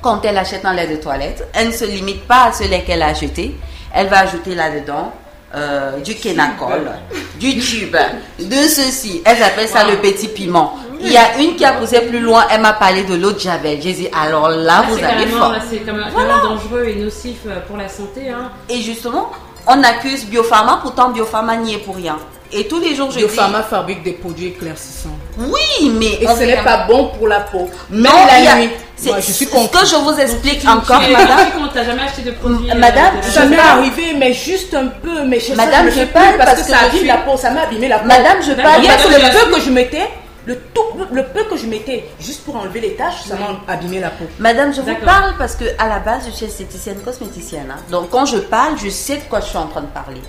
quand 0.00 0.24
elles 0.24 0.38
achètent 0.38 0.66
un 0.66 0.74
lait 0.74 0.86
de 0.86 0.96
toilette. 0.96 1.48
Elles 1.52 1.68
ne 1.68 1.72
se 1.72 1.84
limitent 1.84 2.28
pas 2.28 2.44
à 2.44 2.52
ce 2.52 2.62
lait 2.62 2.82
qu'elle 2.82 3.02
a 3.02 3.06
acheté. 3.06 3.56
Elle 3.92 4.06
va 4.06 4.20
ajouter 4.20 4.54
là-dedans 4.54 5.12
euh, 5.54 5.98
du 6.00 6.14
kénacol, 6.14 6.90
du 7.38 7.58
tube, 7.58 7.96
de 8.38 8.54
ceci. 8.68 9.22
Elle 9.24 9.42
appelle 9.42 9.68
ça 9.68 9.84
le 9.88 9.96
petit 9.96 10.28
piment. 10.28 10.76
Il 11.00 11.12
y 11.12 11.16
a 11.16 11.38
une 11.38 11.54
qui 11.54 11.64
a 11.64 11.72
poussé 11.72 12.00
plus 12.00 12.20
loin, 12.20 12.44
elle 12.50 12.62
m'a 12.62 12.72
parlé 12.72 13.04
de 13.04 13.14
l'eau 13.14 13.32
de 13.32 13.38
Javel. 13.38 13.80
J'ai 13.82 13.92
dit, 13.92 14.08
alors 14.18 14.48
là, 14.48 14.84
vous 14.88 14.98
allez 15.04 15.26
fort. 15.26 15.54
C'est 15.68 15.78
quand 15.80 15.92
même 15.92 16.10
dangereux 16.42 16.84
et 16.86 16.94
nocif 16.96 17.36
euh, 17.46 17.60
pour 17.68 17.76
la 17.76 17.88
santé. 17.88 18.30
Hein. 18.30 18.50
Et 18.68 18.80
justement, 18.80 19.30
on 19.66 19.82
accuse 19.82 20.24
Biopharma, 20.26 20.80
pourtant 20.82 21.10
Biopharma 21.10 21.56
n'y 21.56 21.74
est 21.74 21.78
pour 21.78 21.96
rien. 21.96 22.16
Et 22.52 22.68
tous 22.68 22.78
les 22.78 22.94
jours, 22.94 23.10
je 23.10 23.16
Biopharma 23.18 23.60
dis. 23.62 23.68
fabrique 23.68 24.02
des 24.04 24.12
produits 24.12 24.48
éclaircissants. 24.48 25.16
Oui, 25.38 25.90
mais. 25.98 26.18
Et 26.20 26.28
on 26.28 26.36
ce 26.36 26.42
n'est 26.44 26.62
pas 26.62 26.86
bon 26.86 27.08
pour 27.18 27.26
la 27.26 27.40
peau. 27.40 27.68
Même 27.90 28.02
Non, 28.02 28.10
il 28.36 28.42
y 28.42 28.44
la 28.44 28.52
a- 28.52 28.56
nuit. 28.58 28.70
c'est 28.94 29.08
Moi, 29.08 29.18
je 29.20 29.32
suis 29.32 29.46
ce 29.46 29.50
contre. 29.50 29.80
que 29.80 29.86
je 29.86 29.96
vous 29.96 30.20
explique 30.20 30.60
Tu- 30.60 30.68
encore, 30.68 31.00
tu 31.00 31.10
es- 31.10 31.12
madame. 31.12 31.38
tu- 31.52 31.68
t'as 31.74 31.84
jamais 31.84 32.02
acheté 32.02 32.22
de 32.22 32.30
produits. 32.32 32.70
euh, 32.70 32.74
Madame, 32.76 33.16
de- 33.20 33.28
Ça 33.28 33.42
je 33.42 33.48
m'est 33.48 33.56
parle- 33.56 33.78
arrivé, 33.80 34.14
mais 34.16 34.32
juste 34.32 34.72
un 34.74 34.86
peu. 34.86 35.24
Mais 35.26 35.40
chez 35.40 35.54
Madame, 35.56 35.88
ça, 35.90 35.96
je, 35.96 36.00
je 36.00 36.04
parle 36.06 36.36
parce, 36.38 36.52
que, 36.52 36.56
que 36.60 36.62
ça 36.70 36.76
je 36.82 36.84
abîme 36.86 36.98
suis- 36.98 37.06
la 37.08 37.16
peau, 37.16 37.36
ça 37.36 37.50
m'a 37.50 37.62
abîmé 37.62 37.88
la 37.88 37.98
peau. 37.98 38.06
Madame, 38.06 38.38
je 38.40 38.52
parle 38.52 38.82
parce 38.86 39.02
que 39.02 39.08
que 39.08 39.20
le 39.20 39.30
peu 39.46 39.54
que 39.56 39.60
je 39.60 39.70
mettais, 39.70 40.08
le, 40.46 40.56
tout, 40.74 40.82
le 41.12 41.22
peu 41.24 41.44
que 41.44 41.56
je 41.56 41.66
mettais, 41.66 42.04
juste 42.20 42.44
pour 42.44 42.56
enlever 42.56 42.80
les 42.80 42.94
taches, 42.94 43.22
ça 43.26 43.36
m'a 43.36 43.72
abîmé 43.72 44.00
la 44.00 44.10
peau. 44.10 44.24
Madame, 44.38 44.74
je 44.74 44.80
vous 44.80 44.94
parle 45.04 45.34
parce 45.38 45.56
que 45.56 45.64
à 45.78 45.88
la 45.88 45.98
base, 46.00 46.24
je 46.26 46.30
suis 46.32 46.46
esthéticienne 46.46 46.98
cosméticienne. 47.04 47.66
hein. 47.70 47.80
Donc, 47.90 48.10
quand 48.10 48.26
je 48.26 48.38
parle, 48.38 48.74
je 48.82 48.88
sais 48.90 49.16
de 49.16 49.22
quoi 49.28 49.40
je 49.40 49.46
suis 49.46 49.56
en 49.56 49.66
train 49.66 49.80
de 49.82 49.86
parler. 49.86 50.20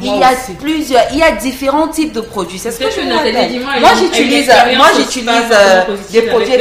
Moi 0.00 0.14
il 0.14 0.20
y 0.20 0.24
a 0.24 0.32
aussi. 0.32 0.52
plusieurs, 0.54 1.02
il 1.12 1.18
y 1.18 1.22
a 1.22 1.32
différents 1.32 1.88
types 1.88 2.12
de 2.12 2.20
produits. 2.20 2.58
C'est 2.58 2.70
ce 2.70 2.78
que 2.78 2.90
je 2.90 3.00
vous 3.00 3.08
Moi, 3.80 3.90
j'utilise, 3.98 4.50
moi, 4.76 4.86
j'utilise 4.96 5.28
euh, 5.52 5.82
des 6.10 6.22
produits 6.22 6.52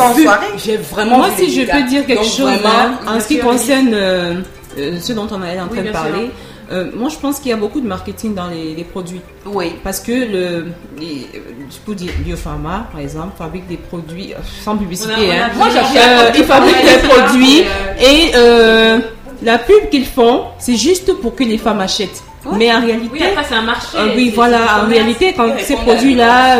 en 0.00 0.12
vu, 0.12 0.22
soirée. 0.24 0.46
j'ai 0.56 0.76
vraiment 0.76 1.18
Moi, 1.18 1.28
si 1.36 1.50
je 1.54 1.70
peux 1.70 1.82
dire 1.84 2.06
quelque 2.06 2.22
Donc, 2.22 2.30
chose 2.32 2.50
vraiment, 2.60 2.68
hein, 3.06 3.16
en 3.16 3.20
ce 3.20 3.28
qui 3.28 3.38
concerne 3.38 3.90
euh, 3.94 4.34
euh, 4.78 4.98
ce 5.00 5.12
dont 5.12 5.28
on 5.30 5.42
est 5.42 5.60
en 5.60 5.68
train 5.68 5.78
Oui, 5.80 5.86
de 5.86 5.92
parler, 5.92 6.30
euh, 6.74 6.90
moi 6.96 7.08
je 7.08 7.16
pense 7.16 7.38
qu'il 7.40 7.50
y 7.50 7.54
a 7.54 7.56
beaucoup 7.56 7.80
de 7.80 7.86
marketing 7.86 8.34
dans 8.34 8.48
les, 8.48 8.74
les 8.74 8.84
produits. 8.84 9.20
Oui. 9.46 9.72
Parce 9.84 10.00
que 10.00 10.12
le, 10.12 10.66
les, 11.00 11.26
je 11.70 11.78
peux 11.86 11.94
dire 11.94 12.10
Biopharma, 12.24 12.88
par 12.92 13.00
exemple, 13.00 13.32
fabrique 13.38 13.66
des 13.68 13.76
produits 13.76 14.32
euh, 14.34 14.38
sans 14.64 14.76
publicité. 14.76 15.12
On 15.16 15.22
a- 15.22 15.24
on 15.24 15.30
a 15.30 15.44
hein. 15.44 15.50
Moi, 15.56 15.68
j'achète 15.70 16.02
Euh, 16.08 16.30
ils 16.40 16.44
fabriquent 16.44 16.84
des 16.84 17.08
produits 17.08 17.60
euh, 17.62 18.10
et 18.10 18.32
euh, 18.34 18.98
la 19.42 19.58
pub 19.58 19.88
qu'ils 19.90 20.06
font, 20.06 20.36
c'est 20.58 20.76
juste 20.76 21.12
pour 21.20 21.34
que 21.34 21.44
les 21.44 21.58
femmes 21.58 21.80
achètent. 21.80 22.22
Mais 22.58 22.70
en 22.74 22.80
réalité, 22.82 23.08
Oui, 23.10 23.22
après, 23.22 23.44
c'est 23.48 23.54
un 23.54 23.62
marché. 23.62 23.96
euh, 23.96 24.12
oui, 24.16 24.30
voilà. 24.34 24.84
En 24.84 24.88
réalité, 24.88 25.32
quand 25.34 25.48
ces 25.60 25.76
produits-là 25.76 26.58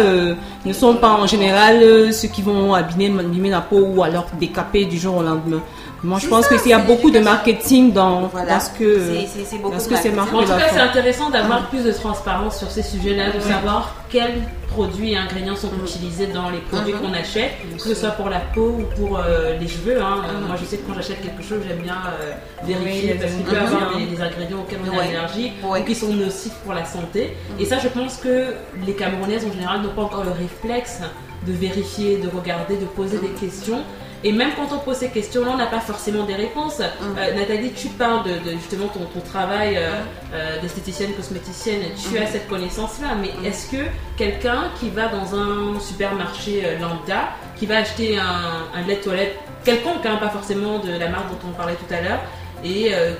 ne 0.64 0.72
sont 0.72 0.94
pas 0.94 1.10
en 1.10 1.26
général 1.26 1.74
ceux 2.12 2.28
qui 2.28 2.40
vont 2.40 2.72
abîmer, 2.72 3.12
abîmer 3.20 3.50
la 3.50 3.60
peau 3.60 3.80
ou 3.94 4.02
alors 4.02 4.26
décaper 4.40 4.86
du 4.86 4.96
jour 4.98 5.16
au 5.18 5.22
lendemain. 5.22 5.60
Moi, 6.04 6.18
je 6.20 6.28
pense 6.28 6.44
ça, 6.44 6.50
que 6.54 6.60
s'il 6.60 6.70
y 6.70 6.74
a 6.74 6.78
beaucoup 6.78 7.10
de 7.10 7.18
marketing 7.18 7.92
dans, 7.94 8.26
Voilà. 8.26 8.54
dans 8.54 8.60
ce 8.60 8.70
que, 8.78 9.00
C'est- 9.26 9.48
marqué 9.48 10.34
en 10.36 10.40
tout 10.42 10.46
cas, 10.48 10.68
c'est 10.70 10.78
intéressant 10.80 11.30
d'avoir 11.30 11.68
plus 11.70 11.82
de 11.82 11.92
transparence 11.92 12.58
sur 12.58 12.70
ces 12.70 12.82
sujets-là, 12.82 13.30
de 13.32 13.40
savoir 13.40 13.94
quels 14.10 14.42
produits 14.68 15.12
et 15.12 15.16
ingrédients 15.16 15.56
sont 15.56 15.70
utilisés 15.82 16.26
dans 16.26 16.50
les 16.50 16.58
produits 16.58 16.92
Mhm. 16.92 17.00
qu'on 17.00 17.14
achète, 17.14 17.52
que 17.76 17.82
ce 17.82 17.94
soit 17.94 18.10
pour 18.10 18.28
la 18.28 18.40
peau 18.40 18.80
ou 18.80 18.84
pour 19.00 19.18
euh, 19.18 19.56
les 19.58 19.66
cheveux. 19.68 19.98
hein. 20.02 20.18
Euh, 20.28 20.46
Moi, 20.46 20.56
je 20.60 20.66
sais 20.66 20.76
que 20.76 20.86
quand 20.86 20.94
j'achète 20.94 21.22
quelque 21.22 21.42
chose, 21.42 21.60
j'aime 21.66 21.78
bien 21.82 21.96
euh, 22.20 22.32
vérifier 22.64 23.12
Oui, 23.12 23.18
parce 23.18 23.30
qu'il 23.32 23.40
les 23.40 23.44
peut 23.50 23.54
y 23.54 23.58
avoir 23.58 23.82
ingrédients. 23.84 24.10
des, 24.10 24.16
des 24.16 24.22
ingrédients 24.22 24.58
auxquels 24.58 24.78
on 24.86 24.96
Ouais. 24.98 25.04
allergie 25.16 25.52
Ouais. 25.64 25.80
ou 25.80 25.84
qui 25.84 25.94
sont 25.94 26.12
nocifs 26.12 26.54
pour 26.64 26.74
la 26.74 26.84
santé. 26.84 27.36
Et 27.58 27.64
ça, 27.64 27.78
je 27.78 27.88
pense 27.88 28.16
que 28.18 28.54
les 28.86 28.92
Camerounaises 28.94 29.46
en 29.48 29.52
général 29.52 29.80
n'ont 29.80 29.94
pas 29.94 30.02
encore 30.02 30.24
le 30.24 30.32
réflexe 30.32 30.98
de 31.46 31.52
vérifier, 31.52 32.18
de 32.18 32.28
regarder, 32.28 32.76
de 32.76 32.84
poser 32.84 33.18
des 33.18 33.28
questions. 33.28 33.80
Et 34.26 34.32
même 34.32 34.52
quand 34.56 34.74
on 34.74 34.78
pose 34.78 34.96
ces 34.96 35.10
questions-là, 35.10 35.50
on 35.52 35.58
n'a 35.58 35.66
pas 35.66 35.80
forcément 35.80 36.24
des 36.24 36.34
réponses. 36.34 36.80
Euh, 36.80 37.34
Nathalie, 37.34 37.72
tu 37.72 37.88
parles 37.88 38.24
de, 38.24 38.50
de 38.50 38.52
justement 38.56 38.88
ton, 38.88 39.04
ton 39.04 39.20
travail 39.20 39.76
euh, 39.76 39.90
euh, 40.32 40.60
d'esthéticienne, 40.62 41.12
cosméticienne, 41.12 41.82
tu 41.94 42.16
as 42.16 42.26
cette 42.26 42.48
connaissance-là, 42.48 43.08
mais 43.20 43.30
est-ce 43.46 43.70
que 43.70 43.82
quelqu'un 44.16 44.70
qui 44.80 44.88
va 44.88 45.08
dans 45.08 45.34
un 45.38 45.78
supermarché 45.78 46.78
lambda, 46.80 47.28
qui 47.56 47.66
va 47.66 47.76
acheter 47.78 48.16
un, 48.18 48.78
un 48.78 48.86
lait 48.86 48.96
de 48.96 49.02
toilette 49.02 49.36
quelconque, 49.62 50.06
hein, 50.06 50.16
pas 50.16 50.30
forcément 50.30 50.78
de 50.78 50.92
la 50.92 51.08
marque 51.08 51.28
dont 51.30 51.48
on 51.48 51.52
parlait 51.52 51.76
tout 51.76 51.94
à 51.94 52.00
l'heure, 52.00 52.20
et 52.64 52.94
euh, 52.94 53.12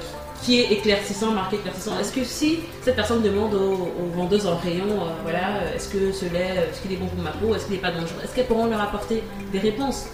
qui 0.43 0.61
est 0.61 0.73
éclaircissant, 0.73 1.33
marqué 1.33 1.57
éclaircissant, 1.57 1.99
est-ce 2.01 2.13
que 2.13 2.25
si 2.25 2.61
cette 2.83 2.97
personne 2.97 3.23
demande 3.23 3.55
aux, 3.55 3.93
aux 4.01 4.17
vendeuses 4.17 4.47
en 4.47 4.57
rayon, 4.57 4.87
euh, 4.89 5.11
voilà, 5.23 5.71
est-ce 5.75 5.89
que 5.89 6.13
ce 6.13 6.25
lait, 6.27 6.55
est-ce 6.71 6.81
qu'il 6.81 6.93
est 6.93 6.97
bon 6.97 7.07
pour 7.07 7.23
ma 7.23 7.31
peau, 7.31 7.55
est-ce 7.55 7.67
qu'il 7.67 7.75
n'est 7.75 7.81
pas 7.83 7.91
dangereux, 7.91 8.21
est-ce 8.23 8.35
qu'elles 8.35 8.47
pourront 8.47 8.67
leur 8.67 8.81
apporter 8.81 9.23
des 9.53 9.59
réponses? 9.59 10.07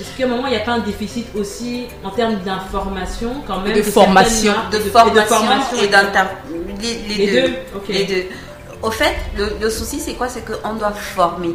Est-ce 0.00 0.16
qu'à 0.16 0.24
un 0.24 0.28
moment, 0.28 0.46
il 0.46 0.50
n'y 0.50 0.56
a 0.56 0.60
pas 0.60 0.72
un 0.72 0.78
déficit 0.80 1.26
aussi 1.36 1.86
en 2.02 2.10
termes 2.10 2.36
d'information 2.44 3.42
quand 3.46 3.60
même 3.60 3.74
de 3.76 3.82
formation. 3.82 4.52
de, 4.70 4.78
formation 4.80 5.76
et 5.82 5.86
d'inter... 5.88 6.20
Les, 6.80 6.94
les 7.08 7.26
Les 7.26 7.32
deux. 7.42 7.54
Les 7.88 8.04
deux. 8.04 8.24
Au 8.82 8.90
fait, 8.90 9.14
le, 9.36 9.52
le 9.60 9.70
souci, 9.70 10.00
c'est 10.00 10.14
quoi? 10.14 10.28
C'est 10.28 10.44
qu'on 10.44 10.74
doit 10.74 10.90
former 10.92 11.54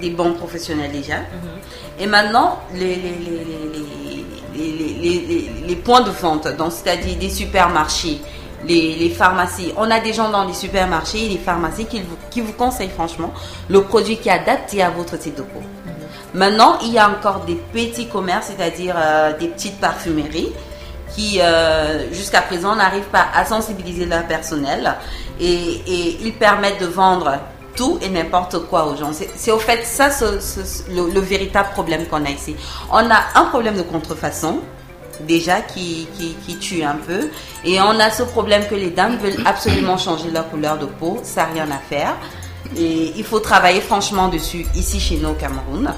des 0.00 0.10
bons 0.10 0.32
professionnels 0.32 0.92
déjà. 0.92 1.16
Mhm. 1.18 2.00
Et 2.00 2.06
maintenant, 2.06 2.60
les, 2.74 2.80
les, 2.80 2.94
les, 2.96 3.44
les, 4.54 4.72
les, 4.72 4.72
les- 4.72 4.94
les- 4.94 5.26
les- 5.26 5.50
les 5.66 5.76
points 5.76 6.00
de 6.00 6.10
vente, 6.10 6.48
donc 6.56 6.72
c'est-à-dire 6.72 7.16
des 7.18 7.28
supermarchés, 7.30 8.18
les, 8.66 8.94
les 8.96 9.10
pharmacies. 9.10 9.72
On 9.76 9.90
a 9.90 10.00
des 10.00 10.12
gens 10.14 10.30
dans 10.30 10.44
les 10.44 10.54
supermarchés 10.54 11.26
et 11.26 11.28
les 11.28 11.38
pharmacies 11.38 11.84
qui 11.86 12.00
vous, 12.00 12.16
qui 12.30 12.40
vous 12.40 12.52
conseillent 12.54 12.88
franchement 12.88 13.32
le 13.68 13.82
produit 13.82 14.16
qui 14.16 14.28
est 14.30 14.32
adapté 14.32 14.82
à 14.82 14.90
votre 14.90 15.18
type 15.18 15.34
de 15.36 15.42
peau. 15.42 15.60
Maintenant, 16.34 16.78
il 16.82 16.92
y 16.92 16.98
a 16.98 17.08
encore 17.08 17.44
des 17.46 17.54
petits 17.54 18.08
commerces, 18.08 18.50
c'est-à-dire 18.56 18.96
euh, 18.98 19.38
des 19.38 19.46
petites 19.46 19.78
parfumeries 19.80 20.52
qui, 21.14 21.40
euh, 21.40 22.12
jusqu'à 22.12 22.42
présent, 22.42 22.74
n'arrivent 22.74 23.04
pas 23.04 23.26
à 23.32 23.44
sensibiliser 23.44 24.04
leur 24.04 24.26
personnel 24.26 24.96
et, 25.40 26.16
ils 26.20 26.34
permettent 26.34 26.80
de 26.80 26.86
vendre 26.86 27.38
tout 27.76 27.98
et 28.02 28.08
n'importe 28.08 28.66
quoi 28.66 28.86
aux 28.86 28.96
gens. 28.96 29.12
C'est 29.12 29.52
au 29.52 29.58
fait 29.58 29.84
ça 29.84 30.08
le 30.90 31.20
véritable 31.20 31.70
problème 31.70 32.06
qu'on 32.06 32.24
a 32.24 32.30
ici. 32.30 32.56
On 32.90 32.96
a 33.10 33.20
un 33.36 33.44
problème 33.44 33.76
de 33.76 33.82
contrefaçon 33.82 34.60
déjà 35.20 35.60
qui, 35.60 36.08
qui, 36.18 36.34
qui 36.44 36.56
tue 36.58 36.82
un 36.82 36.96
peu 36.96 37.30
et 37.64 37.80
on 37.80 38.00
a 38.00 38.10
ce 38.10 38.24
problème 38.24 38.66
que 38.68 38.74
les 38.74 38.90
dames 38.90 39.16
veulent 39.18 39.42
absolument 39.46 39.96
changer 39.96 40.30
leur 40.32 40.50
couleur 40.50 40.78
de 40.78 40.86
peau, 40.86 41.20
ça 41.22 41.46
n'a 41.46 41.52
rien 41.52 41.70
à 41.70 41.78
faire. 41.78 42.16
Et 42.76 43.12
il 43.16 43.24
faut 43.24 43.40
travailler 43.40 43.80
franchement 43.80 44.28
dessus 44.28 44.66
ici 44.74 44.98
chez 44.98 45.16
nous 45.16 45.30
au 45.30 45.34
Cameroun. 45.34 45.92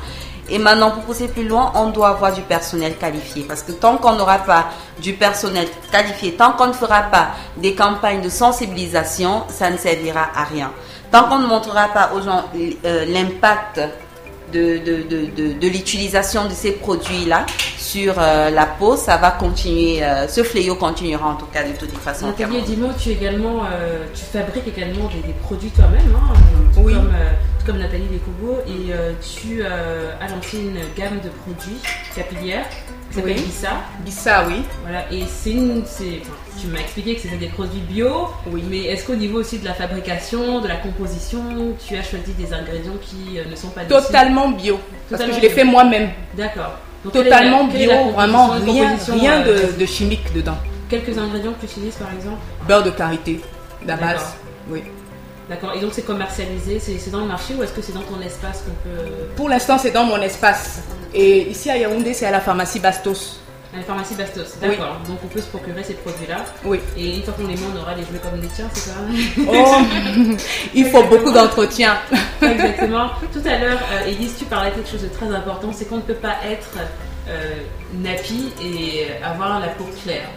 Et 0.49 0.59
maintenant, 0.59 0.91
pour 0.93 1.03
pousser 1.03 1.29
plus 1.29 1.47
loin, 1.47 1.73
on 1.75 1.91
doit 1.91 2.11
avoir 2.11 2.33
du 2.33 2.43
personnel 2.43 2.97
qualifié. 2.97 3.43
Parce 3.43 3.63
que 3.63 3.73
tant 3.73 3.97
qu'on 3.97 4.15
n'aura 4.15 4.39
pas 4.39 4.67
du 5.01 5.15
personnel 5.15 5.67
qualifié, 5.91 6.35
tant 6.35 6.53
qu'on 6.53 6.69
ne 6.69 6.73
fera 6.73 7.03
pas 7.03 7.31
des 7.57 7.75
campagnes 7.75 8.23
de 8.23 8.29
sensibilisation, 8.29 9.45
ça 9.49 9.71
ne 9.71 9.77
servira 9.77 10.29
à 10.35 10.45
rien. 10.45 10.73
Tant 11.11 11.25
qu'on 11.25 11.39
ne 11.39 11.47
montrera 11.47 11.89
pas 11.89 12.13
aux 12.15 12.23
gens 12.23 12.45
euh, 12.85 13.05
l'impact 13.07 13.81
de, 14.53 15.67
l'utilisation 15.67 16.45
de 16.45 16.53
ces 16.53 16.73
produits-là 16.73 17.47
sur 17.97 18.15
euh, 18.19 18.51
la 18.51 18.67
peau, 18.67 18.95
ça 18.95 19.17
va 19.17 19.31
continuer, 19.31 20.03
euh, 20.05 20.29
ce 20.29 20.43
fléau 20.43 20.75
continuera 20.75 21.29
en 21.31 21.37
tout 21.37 21.47
cas 21.47 21.65
de 21.65 21.73
toute 21.79 21.97
façon. 21.97 22.27
Nathalie. 22.27 22.59
Edimo, 22.59 22.89
tu, 22.99 23.09
également, 23.11 23.63
euh, 23.65 24.05
tu 24.15 24.23
fabriques 24.25 24.69
également 24.69 25.09
des, 25.09 25.27
des 25.27 25.33
produits 25.43 25.71
toi-même, 25.71 26.15
hein, 26.15 26.35
Oui. 26.77 26.95
comme, 27.65 27.79
Nathalie 27.79 28.05
Descobo, 28.11 28.59
et 28.69 28.93
tu 29.23 29.63
as 29.65 30.29
lancé 30.29 30.59
une 30.59 30.79
gamme 30.97 31.19
de 31.25 31.31
produits 31.31 31.79
capillaires 32.15 32.67
qui 33.11 33.17
s'appelle 33.17 33.35
Oui. 33.37 33.43
Bissa. 33.43 33.71
Bissa, 34.05 34.45
oui. 34.47 34.63
Voilà, 34.83 35.05
et 35.11 35.25
c'est 35.27 35.53
une, 35.53 35.83
tu 36.61 36.67
m'as 36.69 36.81
expliqué 36.81 37.15
que 37.17 37.23
c'était 37.23 37.37
des 37.39 37.49
produits 37.49 37.81
bio, 37.81 38.29
Oui. 38.53 38.63
mais 38.71 38.85
est-ce 38.85 39.07
qu'au 39.07 39.17
niveau 39.17 39.39
aussi 39.41 39.59
de 39.59 39.65
la 39.65 39.75
fabrication, 39.75 40.61
de 40.61 40.69
la 40.69 40.77
composition, 40.77 41.43
tu 41.89 41.97
as 41.97 42.03
choisi 42.03 42.35
des 42.35 42.53
ingrédients 42.53 42.93
qui 43.01 43.39
ne 43.51 43.57
sont 43.57 43.71
pas 43.71 43.85
Totalement 43.87 44.51
bio. 44.51 44.79
Parce 45.09 45.23
Totalement 45.23 45.35
que 45.35 45.37
je 45.39 45.43
l'ai 45.43 45.49
bio. 45.49 45.57
fait 45.57 45.65
moi-même. 45.65 46.11
D'accord. 46.37 46.73
Donc, 47.07 47.13
Totalement 47.25 47.65
bio, 47.65 48.11
vraiment 48.15 48.49
rien, 48.49 48.97
rien 49.13 49.43
euh, 49.47 49.73
de, 49.73 49.79
de 49.79 49.87
chimique 49.87 50.33
dedans. 50.35 50.57
Quelques 50.91 51.17
ingrédients 51.17 51.53
que 51.53 51.61
tu 51.61 51.67
utilises 51.67 51.95
par 51.95 52.13
exemple 52.13 52.39
Beurre 52.67 52.83
de 52.83 52.91
karité, 52.91 53.41
la 53.87 53.97
base. 53.97 54.35
Oui. 54.69 54.83
D'accord, 55.49 55.73
et 55.77 55.81
donc 55.81 55.91
c'est 55.93 56.03
commercialisé, 56.03 56.81
c'est 56.81 56.99
c'est 56.99 57.11
dans 57.13 57.21
le 57.21 57.27
marché 57.27 57.55
ou 57.55 57.63
est-ce 57.63 57.71
que 57.73 57.81
c'est 57.81 57.93
dans 57.93 58.01
ton 58.01 58.21
espace 58.21 58.65
qu'on 58.65 58.89
peut. 58.89 59.05
Pour 59.37 59.49
l'instant, 59.49 59.79
c'est 59.79 59.93
dans 59.93 60.03
mon 60.03 60.21
espace. 60.21 60.81
Et 61.15 61.49
ici 61.49 61.71
à 61.71 61.77
Yaoundé, 61.77 62.13
c'est 62.13 62.27
à 62.27 62.33
la 62.33 62.41
pharmacie 62.41 62.81
Bastos. 62.81 63.41
À 63.77 63.81
la 63.81 63.85
pharmacie 63.85 64.15
Bastos, 64.15 64.57
Oui. 64.63 64.69
d'accord. 64.71 64.97
Donc 65.07 65.19
on 65.23 65.27
peut 65.27 65.41
se 65.41 65.49
procurer 65.49 65.85
ces 65.85 65.93
produits-là. 65.95 66.37
Oui. 66.65 66.81
Et 66.97 67.17
une 67.17 67.23
fois 67.23 67.35
qu'on 67.35 67.47
les 67.47 67.57
met, 67.57 67.61
on 67.75 67.79
aura 67.79 67.95
les 67.95 68.05
jouets 68.05 68.19
comme 68.23 68.41
des 68.41 68.47
tiens, 68.49 68.71
c'est 68.73 68.89
ça 68.89 68.95
Oh, 69.47 69.77
il 70.75 70.87
faut 70.87 71.03
beaucoup 71.03 71.31
d'entretien. 71.31 71.99
Exactement. 72.41 73.11
Tout 73.33 73.47
à 73.47 73.59
l'heure, 73.59 73.79
euh, 73.93 74.07
Elise, 74.09 74.37
tu 74.39 74.47
parlais 74.47 74.71
de 74.71 74.77
quelque 74.77 74.91
chose 74.91 75.03
de 75.03 75.09
très 75.09 75.27
important, 75.29 75.71
c'est 75.75 75.85
qu'on 75.87 75.97
ne 75.97 76.01
peut 76.03 76.15
pas 76.15 76.37
être 76.51 76.79
euh, 77.29 77.53
nappy 77.93 78.51
et 78.65 79.09
avoir 79.23 79.61
la 79.61 79.69
peau 79.69 79.85
claire. 80.03 80.31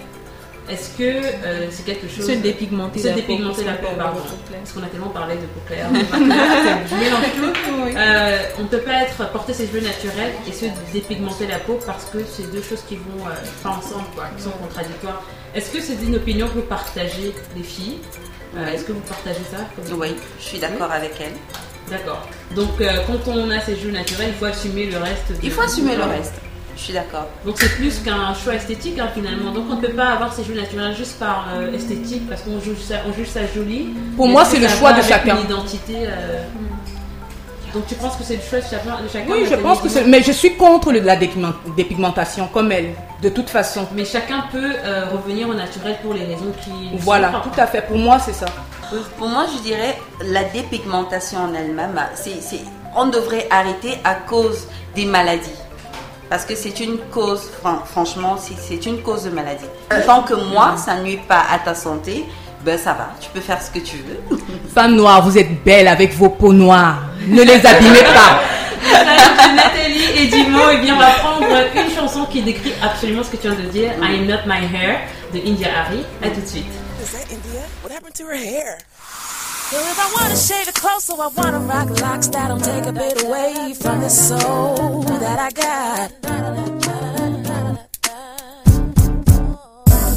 Est-ce 0.69 0.89
que 0.97 1.03
euh, 1.03 1.67
c'est 1.71 1.83
quelque 1.85 2.07
chose... 2.07 2.25
Se 2.27 2.31
dépigmenter 2.33 2.99
Se 2.99 3.07
la 3.07 3.13
peau, 3.13 3.19
dépigmenter 3.21 3.63
peau, 3.63 3.87
pardon. 3.97 4.19
la 4.19 4.29
peau 4.29 4.37
claire. 4.47 4.59
Parce 4.63 4.71
qu'on 4.73 4.83
a 4.83 4.87
tellement 4.87 5.09
parlé 5.09 5.35
de 5.35 5.41
peau 5.41 5.61
claire. 5.67 5.87
Je 5.91 6.95
mélange 6.95 7.23
tout. 7.35 7.97
Euh, 7.97 8.37
on 8.59 8.63
ne 8.63 8.67
peut 8.67 8.79
pas 8.81 9.01
être 9.03 9.31
porter 9.31 9.53
ses 9.53 9.65
cheveux 9.67 9.81
naturels 9.81 10.31
et 10.47 10.51
se 10.51 10.65
dépigmenter 10.93 11.47
la 11.47 11.57
peau 11.59 11.79
parce 11.85 12.05
que 12.05 12.19
c'est 12.31 12.51
deux 12.51 12.61
choses 12.61 12.83
qui 12.87 12.95
vont 12.97 13.25
euh, 13.27 13.31
pas 13.63 13.69
ensemble, 13.69 14.05
quoi, 14.15 14.25
qui 14.37 14.43
sont 14.43 14.51
contradictoires. 14.51 15.23
Est-ce 15.55 15.71
que 15.71 15.81
c'est 15.81 15.97
une 16.03 16.15
opinion 16.15 16.47
que 16.47 16.53
vous 16.53 16.61
partagez, 16.61 17.33
les 17.55 17.63
filles? 17.63 17.97
Euh, 18.57 18.67
Est-ce 18.67 18.83
que 18.83 18.91
vous 18.91 18.99
partagez 19.01 19.41
ça? 19.51 19.57
Oui, 19.95 20.15
je 20.39 20.43
suis 20.43 20.59
d'accord 20.59 20.91
avec 20.91 21.13
elle. 21.19 21.33
D'accord. 21.89 22.27
Donc 22.55 22.79
euh, 22.81 22.89
quand 23.07 23.31
on 23.31 23.49
a 23.49 23.59
ses 23.61 23.75
cheveux 23.75 23.91
naturels, 23.91 24.29
il 24.29 24.35
faut 24.35 24.45
assumer 24.45 24.85
le 24.85 24.97
reste. 24.97 25.29
de- 25.31 25.37
Il 25.41 25.51
faut 25.51 25.61
assumer 25.61 25.95
le 25.95 26.03
reste. 26.03 26.33
Je 26.79 26.83
suis 26.85 26.93
d'accord. 26.93 27.25
Donc 27.45 27.55
c'est 27.59 27.75
plus 27.75 27.99
qu'un 27.99 28.33
choix 28.33 28.55
esthétique 28.55 28.97
hein, 28.99 29.09
finalement. 29.13 29.51
Donc 29.51 29.65
on 29.69 29.75
ne 29.75 29.81
peut 29.81 29.93
pas 29.93 30.07
avoir 30.13 30.33
ses 30.33 30.43
cheveux 30.43 30.59
naturels 30.59 30.95
juste 30.95 31.19
par 31.19 31.47
euh, 31.53 31.73
esthétique 31.73 32.27
parce 32.29 32.41
qu'on 32.43 32.59
juge 32.61 32.79
ça, 32.87 32.95
on 33.07 33.13
juge 33.13 33.27
ça 33.27 33.41
joli. 33.53 33.89
Pour 34.15 34.27
moi, 34.29 34.45
c'est 34.45 34.59
le 34.59 34.67
choix 34.69 34.93
de 34.93 35.01
chacun. 35.01 35.37
Une 35.37 35.43
identité. 35.45 35.95
euh, 36.07 36.41
Donc 37.73 37.85
tu 37.87 37.95
penses 37.95 38.15
que 38.15 38.23
c'est 38.23 38.37
le 38.37 38.41
choix 38.41 38.59
de 38.59 38.63
chacun, 38.65 39.01
de 39.03 39.07
chacun 39.07 39.31
Oui, 39.31 39.45
je 39.49 39.55
pense 39.55 39.79
que 39.81 39.89
c'est. 39.89 40.03
Mais 40.05 40.23
je 40.23 40.31
suis 40.31 40.55
contre 40.55 40.91
le- 40.91 41.01
la 41.01 41.15
dépigment- 41.17 41.53
dépigmentation, 41.77 42.47
comme 42.47 42.71
elle, 42.71 42.95
de 43.21 43.29
toute 43.29 43.49
façon. 43.49 43.85
Mais 43.93 44.05
chacun 44.05 44.45
peut 44.51 44.71
euh, 44.83 45.05
revenir 45.11 45.49
au 45.49 45.53
naturel 45.53 45.97
pour 46.01 46.13
les 46.13 46.23
raisons 46.25 46.51
qui. 46.63 46.71
Voilà, 46.97 47.31
sont 47.31 47.49
tout 47.49 47.59
à 47.61 47.67
fait. 47.67 47.81
Pour 47.83 47.97
moi, 47.97 48.17
c'est 48.19 48.33
ça. 48.33 48.47
Pour 49.19 49.27
moi, 49.27 49.45
je 49.55 49.61
dirais 49.61 49.95
la 50.25 50.45
dépigmentation 50.45 51.39
en 51.39 51.53
elle-même, 51.53 51.99
c'est, 52.15 52.41
c'est- 52.41 52.63
on 52.95 53.05
devrait 53.05 53.45
arrêter 53.51 53.99
à 54.03 54.15
cause 54.15 54.65
des 54.95 55.05
maladies. 55.05 55.51
Parce 56.29 56.45
que 56.45 56.55
c'est 56.55 56.79
une 56.79 56.97
cause, 57.11 57.49
fran- 57.61 57.81
franchement, 57.85 58.37
c'est, 58.37 58.85
une 58.85 59.01
cause 59.01 59.23
de 59.23 59.29
maladie. 59.31 59.65
Tant 60.05 60.21
que 60.21 60.35
moi, 60.35 60.75
ça 60.77 60.95
ne 60.95 61.03
nuit 61.03 61.19
pas 61.27 61.43
à 61.51 61.57
ta 61.59 61.73
santé, 61.73 62.25
ben 62.63 62.77
ça 62.77 62.93
va, 62.93 63.09
tu 63.19 63.29
peux 63.31 63.39
faire 63.41 63.61
ce 63.61 63.71
que 63.71 63.79
tu 63.79 63.97
veux. 63.97 64.37
Femme 64.73 64.95
noire, 64.95 65.23
vous 65.23 65.37
êtes 65.37 65.63
belle 65.63 65.87
avec 65.87 66.13
vos 66.13 66.29
peaux 66.29 66.53
noires. 66.53 67.01
Ne 67.27 67.41
les 67.41 67.65
abîmez 67.65 68.03
pas. 68.03 68.41
Salut, 68.91 69.55
Nathalie 69.55 70.05
et 70.17 70.27
Dimo, 70.27 70.69
et 70.69 70.77
bien 70.77 70.95
on 70.95 70.99
va 70.99 71.11
prendre 71.13 71.45
une 71.75 71.91
chanson 71.95 72.25
qui 72.25 72.41
décrit 72.41 72.73
absolument 72.81 73.23
ce 73.23 73.29
que 73.31 73.37
tu 73.37 73.47
viens 73.49 73.57
de 73.59 73.67
dire, 73.69 73.91
I 74.01 74.15
am 74.19 74.25
not 74.27 74.45
my 74.45 74.65
hair 74.65 75.01
de 75.33 75.39
India 75.39 75.67
Hari. 75.79 76.05
À 76.23 76.29
tout 76.29 76.41
de 76.41 76.45
suite. 76.45 76.65
Is 77.01 77.11
that 77.11 77.31
India? 77.31 77.61
What 77.83 77.91
happened 77.91 78.13
to 78.15 78.25
her 78.25 78.35
hair? 78.35 78.77
So 79.69 79.77
if 79.77 79.99
I 79.99 80.11
wanna 80.19 80.35
shave 80.35 80.67
it 80.67 80.73
closer, 80.73 81.13
I 81.13 81.27
wanna 81.27 81.59
rock 81.59 81.89
locks 82.01 82.27
that 82.29 82.47
don't 82.47 82.63
take 82.63 82.85
a 82.87 82.91
bit 82.91 83.23
away 83.23 83.75
from 83.75 84.01
the 84.01 84.09
soul 84.09 85.03
that 85.03 85.37
I 85.37 85.51
got. 85.51 86.11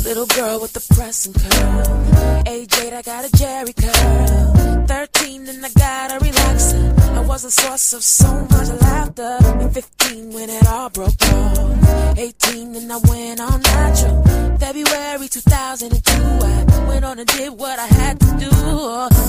Little 0.07 0.25
girl 0.25 0.59
with 0.59 0.73
the 0.73 0.95
pressing 0.95 1.35
curl. 1.35 2.47
8, 2.47 2.93
I 2.95 3.03
got 3.03 3.27
a 3.27 3.37
Jerry 3.37 3.75
curl. 3.75 4.72
13, 4.87 5.49
and 5.49 5.65
I 5.65 5.71
got 5.71 6.13
a 6.13 6.25
relaxer. 6.25 7.17
I 7.17 7.21
was 7.21 7.45
a 7.45 7.51
source 7.51 7.93
of 7.93 8.03
so 8.03 8.31
much 8.51 8.69
laughter. 8.81 9.39
At 9.41 9.75
15, 9.75 10.33
when 10.33 10.51
it 10.51 10.67
all 10.67 10.91
broke 10.91 11.23
off. 11.23 12.19
18, 12.19 12.77
and 12.77 12.93
I 12.93 12.99
went 13.09 13.41
on 13.41 13.61
natural. 13.61 14.23
February 14.59 15.29
2002, 15.29 16.13
I 16.13 16.89
went 16.89 17.05
on 17.05 17.19
and 17.19 17.29
did 17.29 17.51
what 17.53 17.79
I 17.79 17.87
had 17.87 18.21
to 18.21 18.27
do. 18.39 18.51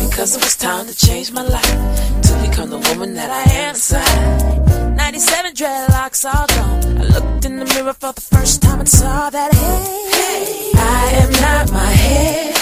Because 0.08 0.36
it 0.36 0.44
was 0.44 0.56
time 0.56 0.86
to 0.88 0.96
change 0.96 1.32
my 1.32 1.44
life. 1.44 2.22
To 2.28 2.48
become 2.48 2.70
the 2.70 2.80
woman 2.90 3.16
that 3.16 3.30
I 3.30 3.44
am 3.64 3.70
inside. 3.76 4.96
97 4.96 5.54
dreadlocks 5.54 6.24
all 6.26 6.48
gone. 6.48 6.98
I 7.00 7.04
looked 7.16 7.46
in 7.46 7.60
the 7.60 7.66
mirror 7.66 7.94
for 7.94 8.14
the 8.14 8.22
first 8.22 8.62
time 8.62 8.80
and 8.80 8.90
saw 8.90 9.30
that 9.30 9.54
hey, 9.54 10.72
I 10.76 11.12
am 11.24 11.32
not 11.32 11.72
my 11.72 11.92
head. 12.06 12.56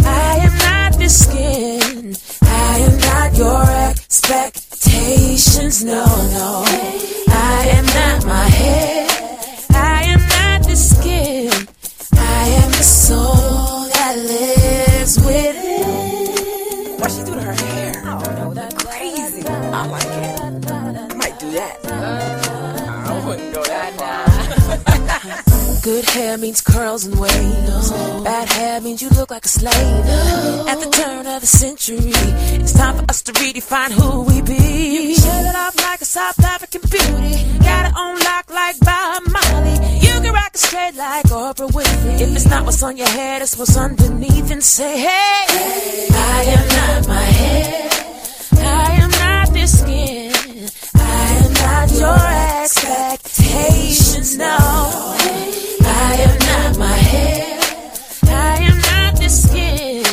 I 0.00 0.36
am 0.46 0.55
skin. 1.08 2.14
I 2.42 2.78
am 2.78 2.98
not 2.98 3.36
your 3.36 3.62
expectations. 3.90 5.84
No, 5.84 6.04
no. 6.04 6.64
I 7.28 7.68
am 7.76 7.86
not 7.86 8.26
my 8.26 8.48
head. 8.48 9.10
I 9.70 10.02
am 10.04 10.20
not 10.20 10.62
the 10.68 10.76
skin. 10.76 11.50
I 12.12 12.48
am 12.62 12.70
the 12.70 12.82
soul 12.82 13.88
that 13.94 14.16
lives 14.16 15.18
within. 15.18 16.98
What 17.00 17.10
she 17.10 17.24
do 17.24 17.34
to 17.34 17.42
her 17.42 17.52
hair? 17.52 18.02
I 18.04 18.22
don't 18.22 18.34
know. 18.38 18.54
That's 18.54 18.74
crazy. 18.84 19.42
I 19.46 19.86
like 19.88 20.04
it. 20.04 20.40
I 20.70 21.14
might 21.14 21.38
do 21.38 21.50
that. 21.52 22.45
Good 25.86 26.04
hair 26.04 26.36
means 26.36 26.62
curls 26.62 27.04
and 27.04 27.16
waves. 27.16 27.90
Bad 28.24 28.48
hair 28.48 28.80
means 28.80 29.00
you 29.00 29.08
look 29.10 29.30
like 29.30 29.44
a 29.44 29.48
slave. 29.48 30.04
At 30.66 30.80
the 30.80 30.90
turn 30.90 31.28
of 31.28 31.40
the 31.40 31.46
century, 31.46 32.10
it's 32.60 32.72
time 32.72 32.96
for 32.96 33.04
us 33.08 33.22
to 33.22 33.32
redefine 33.32 33.92
who 33.92 34.22
we 34.22 34.42
be. 34.42 35.12
You 35.12 35.14
can 35.14 35.46
it 35.46 35.54
off 35.54 35.76
like 35.76 36.00
a 36.00 36.04
South 36.04 36.44
African 36.44 36.80
beauty. 36.90 37.58
Got 37.60 37.86
it 37.86 37.96
on 37.96 38.18
lock 38.18 38.50
like 38.50 38.80
Bob 38.80 39.22
Marley. 39.30 39.98
You 40.00 40.14
can 40.22 40.34
rock 40.34 40.50
it 40.54 40.58
straight 40.58 40.96
like 40.96 41.26
Oprah 41.26 41.70
Winfrey. 41.70 42.20
If 42.20 42.34
it's 42.34 42.46
not 42.46 42.64
what's 42.64 42.82
on 42.82 42.96
your 42.96 43.06
head, 43.06 43.42
it's 43.42 43.56
what's 43.56 43.76
underneath. 43.76 44.50
And 44.50 44.64
say, 44.64 44.98
hey, 44.98 46.08
I 46.10 46.44
am 46.48 46.66
not 46.78 47.06
my 47.06 47.26
hair. 47.40 47.90
I 48.58 48.90
am 49.02 49.10
not 49.10 49.52
this 49.54 49.80
skin. 49.80 50.68
I 50.96 51.44
am 51.44 51.52
not 51.52 51.92
your 51.92 52.45
expectations. 52.66 54.36
No, 54.36 54.56
I 54.58 56.16
am 56.26 56.38
not 56.50 56.78
my 56.78 56.96
hair. 57.12 57.60
I 58.24 58.56
am 58.68 58.78
not 58.90 59.16
the 59.20 59.28
skin. 59.28 60.04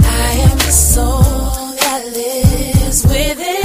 I 0.00 0.32
am 0.46 0.56
the 0.56 0.72
soul 0.72 1.20
that 1.82 2.02
lives 2.16 3.04
within. 3.04 3.60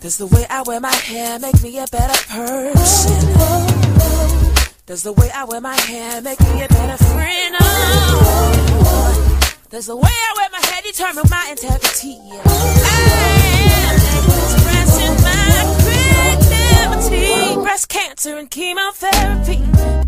Does 0.00 0.16
the 0.18 0.26
way 0.26 0.44
I 0.50 0.62
wear 0.66 0.80
my 0.80 0.94
hair 0.94 1.38
make 1.38 1.62
me 1.62 1.78
a 1.78 1.86
better 1.92 2.20
person? 2.26 3.22
Does 4.86 5.04
the 5.04 5.12
way 5.12 5.30
I 5.32 5.44
wear 5.44 5.60
my 5.60 5.76
hair 5.76 6.20
make 6.22 6.40
me 6.40 6.64
a 6.64 6.68
better 6.68 7.04
friend? 7.04 7.56
Oh. 7.60 7.68
Does 9.70 9.86
the 9.86 9.96
way 9.96 10.10
I 10.10 10.34
wear 10.38 10.48
my 10.50 10.66
hair 10.66 10.82
determine 10.82 11.26
my 11.30 11.46
integrity? 11.50 12.18
I 12.18 12.50
am 13.78 13.96
expressing 14.26 15.14
my 15.22 15.85
creativity. 16.76 17.54
Breast 17.62 17.88
cancer 17.88 18.36
and 18.36 18.50
chemotherapy 18.50 19.58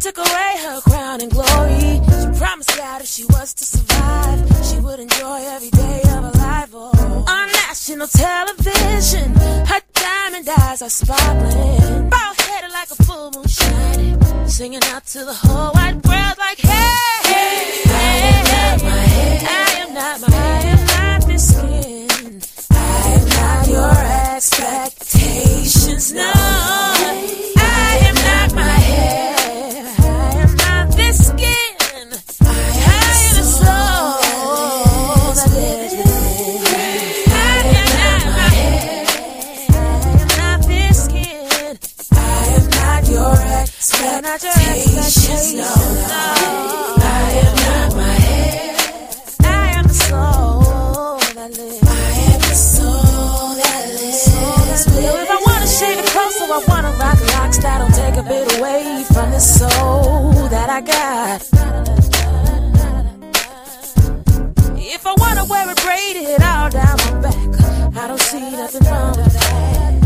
took 0.01 0.19
away 0.19 0.55
her 0.65 0.81
crown 0.81 1.21
and 1.21 1.31
glory. 1.31 2.01
She 2.21 2.39
promised 2.39 2.77
God 2.77 3.01
if 3.03 3.09
she 3.09 3.25
was 3.25 3.55
to 3.55 3.65
survive, 3.65 4.39
she 4.65 4.79
would 4.81 5.01
enjoy 5.01 5.41
every 5.47 5.71
day 5.71 6.01
of 6.03 6.25
her 6.25 6.39
life. 6.39 6.71
Oh. 6.73 7.25
On 7.29 7.47
national 7.69 8.07
television, 8.07 9.33
her 9.67 9.81
diamond 9.95 10.49
eyes 10.49 10.83
are 10.83 10.91
sparkling. 10.91 12.09
Bald 12.11 12.41
headed 12.41 12.73
like 12.73 12.91
a 12.91 13.03
full 13.05 13.31
moon 13.35 13.47
shining. 13.47 14.47
Singing 14.47 14.83
out 14.85 15.05
to 15.07 15.25
the 15.25 15.35
whole 15.35 15.73
wide 15.75 16.05
world 16.05 16.39
like, 16.39 16.59
hey, 16.59 17.23
hey, 17.25 17.79
my 18.83 18.97
head. 19.13 19.43
I 19.45 19.71
am 19.83 19.95
not 19.95 20.21
my 20.21 20.29
I 20.29 20.61
am 20.73 20.87
not 20.87 21.29
this 21.29 21.55
skin. 21.55 22.18
Your 23.69 23.93
expectations. 24.35 26.13
No, 26.13 26.23
I 26.25 27.99
am 28.09 28.15
not 28.15 28.55
my 28.55 28.79
hair. 28.91 29.37
I 29.99 30.03
am 30.45 30.53
not 30.57 30.87
this 30.97 31.19
skin. 31.29 31.77
I 32.41 32.45
am 32.97 33.35
the 33.37 33.43
soul 33.59 34.15
that 35.37 35.51
lives 35.55 35.95
within. 35.99 36.63
I 37.31 37.61
am 37.79 37.89
not 37.99 38.21
my 38.37 38.49
hair. 38.59 39.05
I 39.71 39.81
am 40.23 40.29
not 40.39 40.59
this 40.67 40.97
skin. 41.05 41.79
I 42.13 42.17
am 42.57 42.67
not 42.71 43.03
your 43.09 43.37
expectations. 43.61 45.47
No, 45.55 45.63
no. 46.09 46.25
I 47.01 47.33
am 47.45 47.55
not 47.67 47.89
my 47.97 48.18
within. 54.87 55.05
If 55.05 55.31
I 55.31 55.41
wanna 55.47 55.67
shave 55.67 55.99
it 55.99 56.07
close, 56.07 56.37
closer, 56.37 56.53
I 56.53 56.61
wanna 56.69 56.91
rock 56.99 57.21
locks 57.35 57.59
that 57.59 57.79
don't 57.79 57.95
take 57.95 58.17
a 58.17 58.23
bit 58.23 58.59
away 58.59 59.05
from 59.13 59.31
the 59.31 59.41
soul 59.41 60.33
that 60.49 60.69
I 60.71 60.81
got. 60.81 61.43
If 64.77 65.07
I 65.07 65.15
wanna 65.19 65.45
wear 65.45 65.71
it 65.71 65.81
braided 65.83 66.43
all 66.43 66.71
down 66.71 66.97
my 67.05 67.21
back, 67.21 67.97
I 67.97 68.09
don't 68.09 68.21
see 68.21 68.51
nothing 68.51 68.85
wrong 68.89 69.17
with 69.17 69.33
that. 69.33 69.98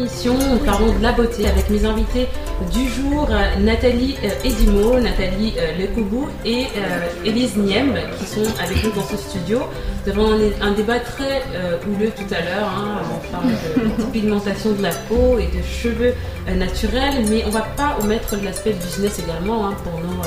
Nous 0.00 0.58
parlons 0.64 0.96
de 0.96 1.02
la 1.02 1.12
beauté 1.12 1.46
avec 1.46 1.68
mes 1.68 1.84
invités 1.84 2.26
Du 2.72 2.88
jour, 2.88 3.28
euh, 3.30 3.56
Nathalie 3.60 4.16
euh, 4.24 4.30
Edimo, 4.44 4.98
Nathalie 4.98 5.52
euh, 5.58 5.76
Lekoubou 5.78 6.26
et 6.42 6.68
Élise 7.22 7.58
Niem 7.58 7.98
qui 8.18 8.24
sont 8.24 8.46
avec 8.62 8.82
nous 8.82 8.92
dans 8.92 9.02
ce 9.02 9.18
studio. 9.18 9.60
Nous 10.06 10.12
avons 10.12 10.32
un, 10.62 10.72
débat 10.72 11.00
très 11.00 11.42
houleux 11.86 12.10
tout 12.16 12.34
à 12.34 12.40
l'heure. 12.40 12.68
hein. 12.74 13.02
On 13.12 13.30
parle 13.30 13.98
de 13.98 14.04
pigmentation 14.12 14.72
de 14.72 14.82
la 14.82 14.92
peau 15.08 15.38
et 15.38 15.54
de 15.54 15.62
cheveux 15.62 16.14
naturels, 16.56 17.26
mais 17.28 17.44
on 17.46 17.50
va 17.50 17.66
pas 17.76 17.98
omettre 18.02 18.36
l'aspect 18.42 18.72
business 18.72 19.18
également 19.18 19.68
hein, 19.68 19.74
pour 19.84 20.00
nos, 20.00 20.22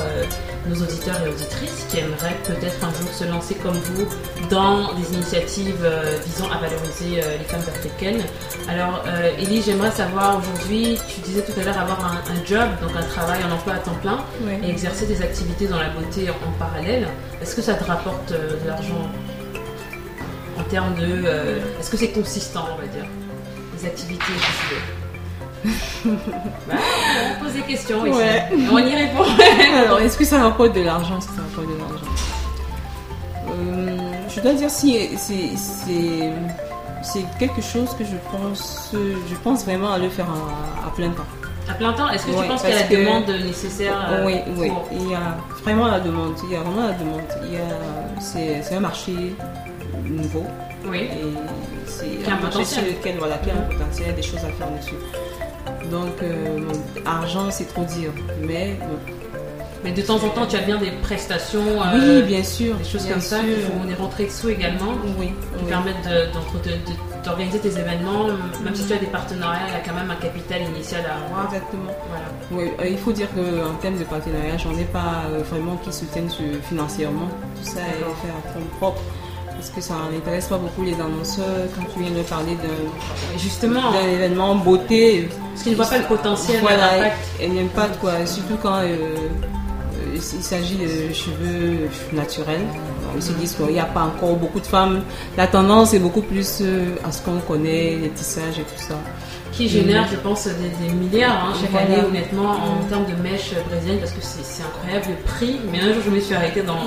nos 0.66 0.76
auditeurs 0.82 1.16
et 1.24 1.28
auditrices 1.28 1.86
qui 1.88 1.98
aimeraient 1.98 2.36
peut-être 2.46 2.82
un 2.84 2.90
jour 2.92 3.12
se 3.12 3.24
lancer 3.24 3.54
comme 3.56 3.76
vous 3.76 4.06
dans 4.48 4.94
des 4.94 5.14
initiatives 5.14 5.82
euh, 5.84 6.18
visant 6.24 6.46
à 6.50 6.58
valoriser 6.58 7.22
euh, 7.22 7.36
les 7.38 7.44
femmes 7.44 7.60
africaines. 7.68 8.22
Alors, 8.68 9.02
euh, 9.06 9.30
Élie, 9.38 9.62
j'aimerais 9.62 9.90
savoir 9.90 10.38
aujourd'hui, 10.38 10.98
tu 11.08 11.20
disais 11.20 11.42
tout 11.42 11.58
à 11.60 11.64
l'heure 11.64 11.78
avoir 11.78 12.00
un, 12.04 12.16
un 12.32 12.44
job, 12.46 12.68
donc 12.80 12.90
un 12.96 13.02
travail, 13.02 13.40
un 13.42 13.52
emploi 13.52 13.74
à 13.74 13.78
temps 13.78 13.94
plein, 14.02 14.24
et 14.62 14.70
exercer 14.70 15.06
des 15.06 15.20
activités 15.22 15.66
dans 15.66 15.78
la 15.78 15.90
beauté 15.90 16.28
en, 16.30 16.34
en 16.48 16.52
parallèle. 16.58 17.08
Est-ce 17.42 17.54
que 17.56 17.62
ça 17.62 17.74
te 17.74 17.84
rapporte 17.84 18.32
euh, 18.32 18.60
de 18.62 18.68
l'argent 18.68 19.10
en 20.58 20.62
termes 20.64 20.94
de... 20.94 21.22
euh, 21.26 21.58
Est-ce 21.80 21.90
que 21.90 21.96
c'est 21.96 22.12
consistant, 22.12 22.66
on 22.72 22.80
va 22.80 22.86
dire 22.86 23.06
Les 23.78 23.86
activités 23.86 24.22
que 24.22 24.74
tu 24.74 24.74
bah, 26.04 26.74
On 27.40 27.44
pose 27.44 27.52
des 27.54 27.62
questions 27.62 28.04
ici. 28.06 28.16
Ouais. 28.18 28.42
On 28.72 28.78
y 28.78 28.94
répond. 28.94 29.24
Alors, 29.84 30.00
est-ce 30.00 30.16
que 30.18 30.24
ça 30.24 30.42
rapporte 30.42 30.74
de 30.74 30.82
l'argent? 30.82 31.20
Ça 31.20 31.30
rapporte 31.36 31.68
de 31.68 31.78
l'argent? 31.78 32.06
Euh, 33.48 34.12
Je 34.34 34.40
dois 34.40 34.52
dire 34.54 34.70
si 34.70 35.08
c'est 35.16 35.50
quelque 37.38 37.60
chose 37.62 37.90
que 37.98 38.04
je 38.04 38.16
pense 38.32 38.90
je 38.94 39.34
pense 39.42 39.64
vraiment 39.64 39.92
à 39.92 39.98
le 39.98 40.08
faire 40.08 40.26
à, 40.26 40.88
à 40.88 40.90
plein 40.90 41.10
temps. 41.10 41.24
À 41.68 41.72
plein 41.74 41.92
temps, 41.94 42.10
est-ce 42.10 42.26
que 42.26 42.32
tu 42.42 42.46
penses 42.48 42.60
qu'il 42.62 42.70
y 42.70 42.74
a 42.74 42.80
la 42.80 42.88
demande 42.88 43.28
nécessaire 43.42 43.94
euh, 44.10 44.26
oui, 44.26 44.34
oui, 44.58 44.68
pour- 44.68 44.86
il 44.92 45.10
y 45.10 45.14
a 45.14 45.36
vraiment 45.62 45.86
la 45.86 46.00
demande. 46.00 46.34
Il 46.44 46.50
y 46.52 46.56
a 46.56 46.60
vraiment 46.60 46.86
la 46.88 46.92
demande. 46.92 47.22
Il 47.44 47.54
y 47.54 47.58
c'est 48.20 48.74
un 48.74 48.80
marché 48.80 49.34
nouveau 50.04 50.44
Oui. 50.86 51.04
et 51.04 51.34
c'est 51.86 52.30
un 52.30 52.36
marché 52.36 52.64
sur 52.64 52.82
potentiel. 52.82 52.86
lequel 52.98 53.16
voilà 53.18 53.36
qui 53.38 53.50
a 53.50 53.54
un 53.54 53.62
potentiel, 53.62 54.06
il 54.06 54.10
y 54.10 54.12
a 54.12 54.16
des 54.16 54.22
choses 54.22 54.44
à 54.44 54.50
faire 54.52 54.68
dessus. 54.78 54.94
Donc 55.90 56.22
euh, 56.22 56.58
argent 57.04 57.50
c'est 57.50 57.66
trop 57.68 57.84
dire, 57.84 58.10
mais 58.40 58.76
bon, 58.80 58.96
Mais 59.84 59.92
de 59.92 60.00
temps 60.02 60.16
en 60.16 60.28
temps, 60.30 60.46
tu 60.46 60.56
as 60.56 60.60
bien 60.62 60.78
des 60.78 60.90
prestations, 61.02 61.60
oui 61.62 62.00
euh, 62.00 62.22
bien 62.22 62.42
sûr, 62.42 62.74
des 62.76 62.84
choses 62.84 63.06
comme 63.06 63.20
ça, 63.20 63.40
sûr. 63.40 63.54
qui 63.54 63.60
font 63.62 63.84
des 63.86 63.94
rentrées 63.94 64.24
de 64.26 64.30
sous 64.30 64.48
également, 64.48 64.92
Oui, 65.18 65.26
qui 65.58 65.64
oui. 65.64 65.68
permettent 65.68 66.08
d'organiser 67.24 67.58
tes 67.58 67.78
événements. 67.78 68.26
Même 68.64 68.74
si 68.74 68.86
tu 68.86 68.92
as 68.94 68.98
des 68.98 69.06
partenariats, 69.06 69.66
il 69.68 69.72
y 69.74 69.76
a 69.76 69.80
quand 69.80 69.94
même 69.94 70.10
un 70.10 70.16
capital 70.16 70.62
initial 70.62 71.02
à 71.04 71.24
avoir. 71.26 71.46
Exactement. 71.52 71.92
Voilà. 72.08 72.24
Oui, 72.50 72.72
euh, 72.80 72.88
il 72.88 72.98
faut 72.98 73.12
dire 73.12 73.28
qu'en 73.34 73.74
termes 73.82 73.98
de 73.98 74.04
partenariat, 74.04 74.56
j'en 74.56 74.72
ai 74.72 74.84
pas 74.84 75.24
vraiment 75.50 75.76
qui 75.76 75.92
soutiennent 75.92 76.30
financièrement. 76.68 77.28
Tout 77.62 77.68
ça 77.70 77.80
est 77.80 78.00
fait 78.22 78.30
à 78.30 78.52
fond 78.52 78.64
propre. 78.78 79.02
Parce 79.64 79.76
que 79.76 79.80
ça 79.80 79.94
n'intéresse 80.12 80.48
pas 80.48 80.58
beaucoup 80.58 80.82
les 80.82 80.92
annonceurs 80.92 81.44
quand 81.74 81.84
tu 81.94 82.00
viens 82.00 82.10
de 82.10 82.22
parler 82.24 82.54
d'un 82.56 83.34
Et 83.34 83.38
justement, 83.38 83.92
d'un 83.92 84.06
événement 84.12 84.56
beauté. 84.56 85.30
parce 85.52 85.62
qu'ils 85.62 85.72
ne 85.72 85.76
voient 85.78 85.86
pas 85.86 85.98
le 85.98 86.04
potentiel, 86.04 86.60
Voilà, 86.60 86.96
l'impact. 86.98 87.16
n'aime 87.40 87.68
pas 87.68 87.88
quoi. 87.98 88.26
Surtout 88.26 88.58
quand 88.62 88.80
euh, 88.82 89.14
il 90.14 90.42
s'agit 90.42 90.76
de 90.76 91.12
cheveux 91.12 91.88
naturels. 92.12 92.60
Ils 93.16 93.22
se 93.22 93.32
disent 93.32 93.54
qu'il 93.54 93.66
n'y 93.66 93.80
a 93.80 93.84
pas 93.84 94.02
encore 94.02 94.36
beaucoup 94.36 94.60
de 94.60 94.66
femmes. 94.66 95.02
La 95.36 95.46
tendance 95.46 95.94
est 95.94 95.98
beaucoup 95.98 96.22
plus 96.22 96.58
euh, 96.62 96.84
à 97.04 97.12
ce 97.12 97.22
qu'on 97.22 97.38
connaît, 97.38 97.96
les 98.02 98.08
tissages 98.10 98.58
et 98.58 98.62
tout 98.62 98.76
ça. 98.88 98.94
qui 99.52 99.68
génère, 99.68 100.06
je 100.10 100.16
pense, 100.16 100.46
des, 100.48 100.84
des 100.84 100.92
milliards 100.92 101.46
hein, 101.46 101.52
chaque 101.60 101.70
Voilà. 101.70 101.86
année, 101.86 102.04
honnêtement, 102.08 102.50
en 102.52 102.82
termes 102.88 103.04
de 103.06 103.22
mèches 103.22 103.52
brésiliennes, 103.68 104.00
parce 104.00 104.10
que 104.12 104.18
c'est 104.22 104.62
incroyable 104.64 105.06
le 105.10 105.22
prix. 105.32 105.60
Mais 105.70 105.78
un 105.80 105.92
jour, 105.92 106.02
je 106.06 106.10
me 106.10 106.18
suis 106.20 106.34
arrêtée 106.34 106.62
dans, 106.62 106.78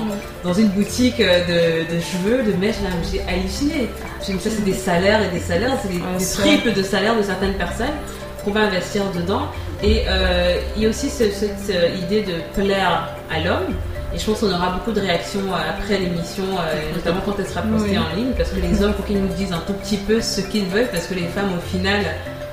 dans 0.44 0.52
une 0.52 0.68
boutique 0.68 1.18
euh, 1.20 1.84
de, 1.86 1.94
de 1.94 2.00
cheveux, 2.00 2.42
de 2.42 2.52
mèches, 2.58 2.76
là, 2.84 2.90
j'ai 3.10 3.22
halluciné. 3.22 3.88
J'ai 4.26 4.34
dit, 4.34 4.40
ça, 4.40 4.50
c'est 4.50 4.64
des 4.64 4.74
salaires 4.74 5.22
et 5.22 5.28
des 5.34 5.40
salaires, 5.42 5.78
c'est 5.82 5.88
des, 5.88 6.02
Ah, 6.04 6.18
triples 6.42 6.74
de 6.74 6.82
salaires 6.82 7.16
de 7.16 7.22
certaines 7.22 7.54
personnes 7.54 7.96
qu'on 8.44 8.50
va 8.50 8.60
investir 8.62 9.02
dedans. 9.16 9.46
Et 9.82 10.02
euh, 10.08 10.60
il 10.76 10.82
y 10.82 10.86
a 10.86 10.90
aussi 10.90 11.08
ce- 11.08 11.30
cette 11.30 11.70
idée 12.02 12.20
de 12.22 12.34
plaire 12.60 13.14
à 13.30 13.40
l'homme. 13.40 13.74
Et 14.14 14.18
je 14.18 14.24
pense 14.24 14.40
qu'on 14.40 14.48
aura 14.50 14.70
beaucoup 14.70 14.92
de 14.92 15.00
réactions 15.00 15.40
euh, 15.52 15.70
après 15.70 15.98
l'émission, 15.98 16.44
euh, 16.58 16.94
notamment 16.94 17.20
quand 17.26 17.34
elle 17.38 17.46
sera 17.46 17.60
postée 17.62 17.90
Oui. 17.90 17.98
en 17.98 18.16
ligne, 18.16 18.32
parce 18.36 18.50
que 18.50 18.56
les 18.60 18.82
hommes, 18.82 18.94
faut 18.96 19.02
qu'ils 19.02 19.20
nous 19.20 19.28
disent 19.34 19.52
un 19.52 19.62
tout 19.66 19.74
petit 19.74 19.98
peu 19.98 20.20
ce 20.22 20.40
qu'ils 20.40 20.64
veulent, 20.64 20.88
parce 20.90 21.06
que 21.06 21.14
les 21.14 21.26
femmes, 21.26 21.50
au 21.56 21.60
final, 21.76 22.00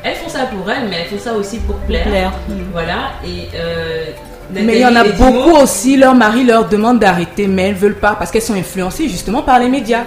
elles 0.03 0.15
font 0.15 0.27
ça 0.29 0.45
pour 0.45 0.69
elles, 0.69 0.87
mais 0.89 0.97
elles 1.01 1.17
font 1.17 1.23
ça 1.23 1.33
aussi 1.33 1.59
pour 1.59 1.77
plaire. 1.77 2.03
Plaire. 2.05 2.33
Voilà. 2.73 3.13
Et 3.25 3.47
euh, 3.55 4.05
Mais 4.51 4.75
il 4.75 4.81
y 4.81 4.85
en 4.85 4.95
a 4.97 5.05
beaucoup 5.05 5.55
aussi, 5.57 5.95
leur 5.95 6.13
mari 6.13 6.43
leur 6.43 6.67
demande 6.67 6.99
d'arrêter, 6.99 7.47
mais 7.47 7.69
elles 7.69 7.75
veulent 7.75 7.95
pas 7.99 8.15
parce 8.15 8.31
qu'elles 8.31 8.41
sont 8.41 8.53
influencées 8.55 9.07
justement 9.07 9.41
par 9.41 9.57
les 9.59 9.69
médias. 9.69 10.03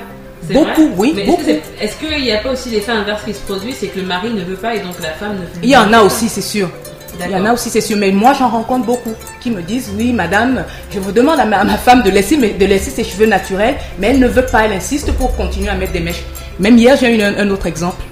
Beaucoup, 0.52 0.90
oui, 0.96 1.12
Mais 1.16 1.24
beaucoup. 1.24 1.42
Est-ce 1.80 1.96
qu'il 1.96 2.22
n'y 2.22 2.30
a 2.32 2.38
pas 2.38 2.52
aussi 2.52 2.68
l'effet 2.70 2.92
inverse 2.92 3.22
qui 3.24 3.34
se 3.34 3.40
produit, 3.40 3.72
c'est 3.72 3.88
que 3.88 3.98
le 3.98 4.06
mari 4.06 4.30
ne 4.32 4.44
veut 4.44 4.54
pas 4.56 4.74
et 4.74 4.80
donc 4.80 4.94
la 5.02 5.10
femme 5.10 5.32
ne 5.32 5.38
veut 5.40 5.48
Il 5.62 5.68
y 5.70 5.76
en 5.76 5.92
a 5.92 6.00
aussi, 6.02 6.28
c'est 6.28 6.40
sûr. 6.42 6.68
Il 7.24 7.30
y 7.30 7.34
en 7.34 7.44
a 7.44 7.52
aussi, 7.52 7.70
c'est 7.70 7.80
sûr. 7.80 7.96
Mais 7.96 8.10
moi, 8.12 8.32
j'en 8.32 8.48
rencontre 8.48 8.86
beaucoup 8.86 9.14
qui 9.40 9.50
me 9.50 9.62
disent, 9.62 9.90
oui, 9.96 10.12
madame, 10.12 10.64
je 10.90 10.98
vous 11.00 11.12
demande 11.12 11.40
à 11.40 11.44
ma, 11.44 11.58
à 11.58 11.64
ma 11.64 11.76
femme 11.76 12.02
de 12.02 12.10
laisser, 12.10 12.36
de 12.36 12.64
laisser 12.66 12.90
ses 12.90 13.04
cheveux 13.04 13.26
naturels, 13.26 13.76
mais 13.98 14.08
elle 14.08 14.18
ne 14.20 14.28
veut 14.28 14.46
pas, 14.46 14.64
elle 14.66 14.72
insiste 14.72 15.12
pour 15.12 15.34
continuer 15.36 15.68
à 15.68 15.74
mettre 15.74 15.92
des 15.92 16.00
mèches. 16.00 16.24
Même 16.58 16.76
hier, 16.78 16.96
j'ai 17.00 17.16
eu 17.16 17.22
un, 17.22 17.36
un 17.38 17.50
autre 17.50 17.66
exemple. 17.66 18.02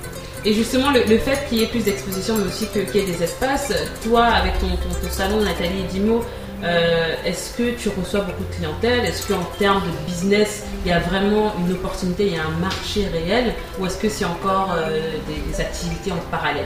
Et 0.45 0.53
justement, 0.55 0.91
le, 0.91 1.03
le 1.09 1.19
fait 1.19 1.39
qu'il 1.49 1.59
y 1.59 1.63
ait 1.65 1.67
plus 1.67 1.85
d'exposition, 1.85 2.37
mais 2.37 2.47
aussi 2.47 2.67
qu'il 2.69 2.83
y 2.95 3.05
ait 3.05 3.07
des 3.13 3.23
espaces, 3.23 3.73
toi, 4.05 4.25
avec 4.27 4.59
ton, 4.61 4.69
ton, 4.69 5.07
ton 5.07 5.13
salon 5.13 5.41
Nathalie 5.41 5.83
Dimo, 5.91 6.25
euh, 6.65 7.15
est-ce 7.25 7.57
que 7.59 7.73
tu 7.77 7.91
reçois 7.91 8.21
beaucoup 8.21 8.45
de 8.45 8.55
clientèle? 8.57 9.05
Est-ce 9.05 9.27
qu'en 9.31 9.43
termes 9.59 9.83
de 9.83 10.11
business, 10.11 10.63
il 10.85 10.91
y 10.91 10.95
a 10.95 11.01
vraiment 11.01 11.53
une 11.59 11.73
opportunité, 11.73 12.27
il 12.27 12.35
y 12.35 12.39
a 12.39 12.43
un 12.45 12.61
marché 12.61 13.07
réel? 13.13 13.53
Ou 13.79 13.87
est-ce 13.87 13.99
que 13.99 14.09
c'est 14.09 14.25
encore 14.25 14.75
euh, 14.77 15.01
des, 15.29 15.53
des 15.53 15.61
activités 15.61 16.13
en 16.13 16.31
parallèle? 16.31 16.65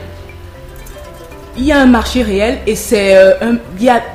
Il 1.57 1.65
y 1.65 1.73
a 1.73 1.81
un 1.81 1.87
marché 1.87 2.23
réel 2.23 2.59
et 2.67 2.75
c'est 2.75 3.17
euh, 3.17 3.35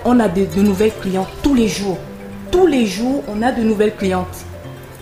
on 0.05 0.19
a 0.19 0.27
de 0.27 0.61
nouvelles 0.61 0.93
clientes 1.01 1.29
tous 1.43 1.53
les 1.53 1.67
jours. 1.67 1.97
Tous 2.51 2.65
les 2.65 2.86
jours, 2.86 3.23
on 3.27 3.41
a 3.41 3.51
de 3.51 3.61
nouvelles 3.61 3.95
clientes. 3.95 4.45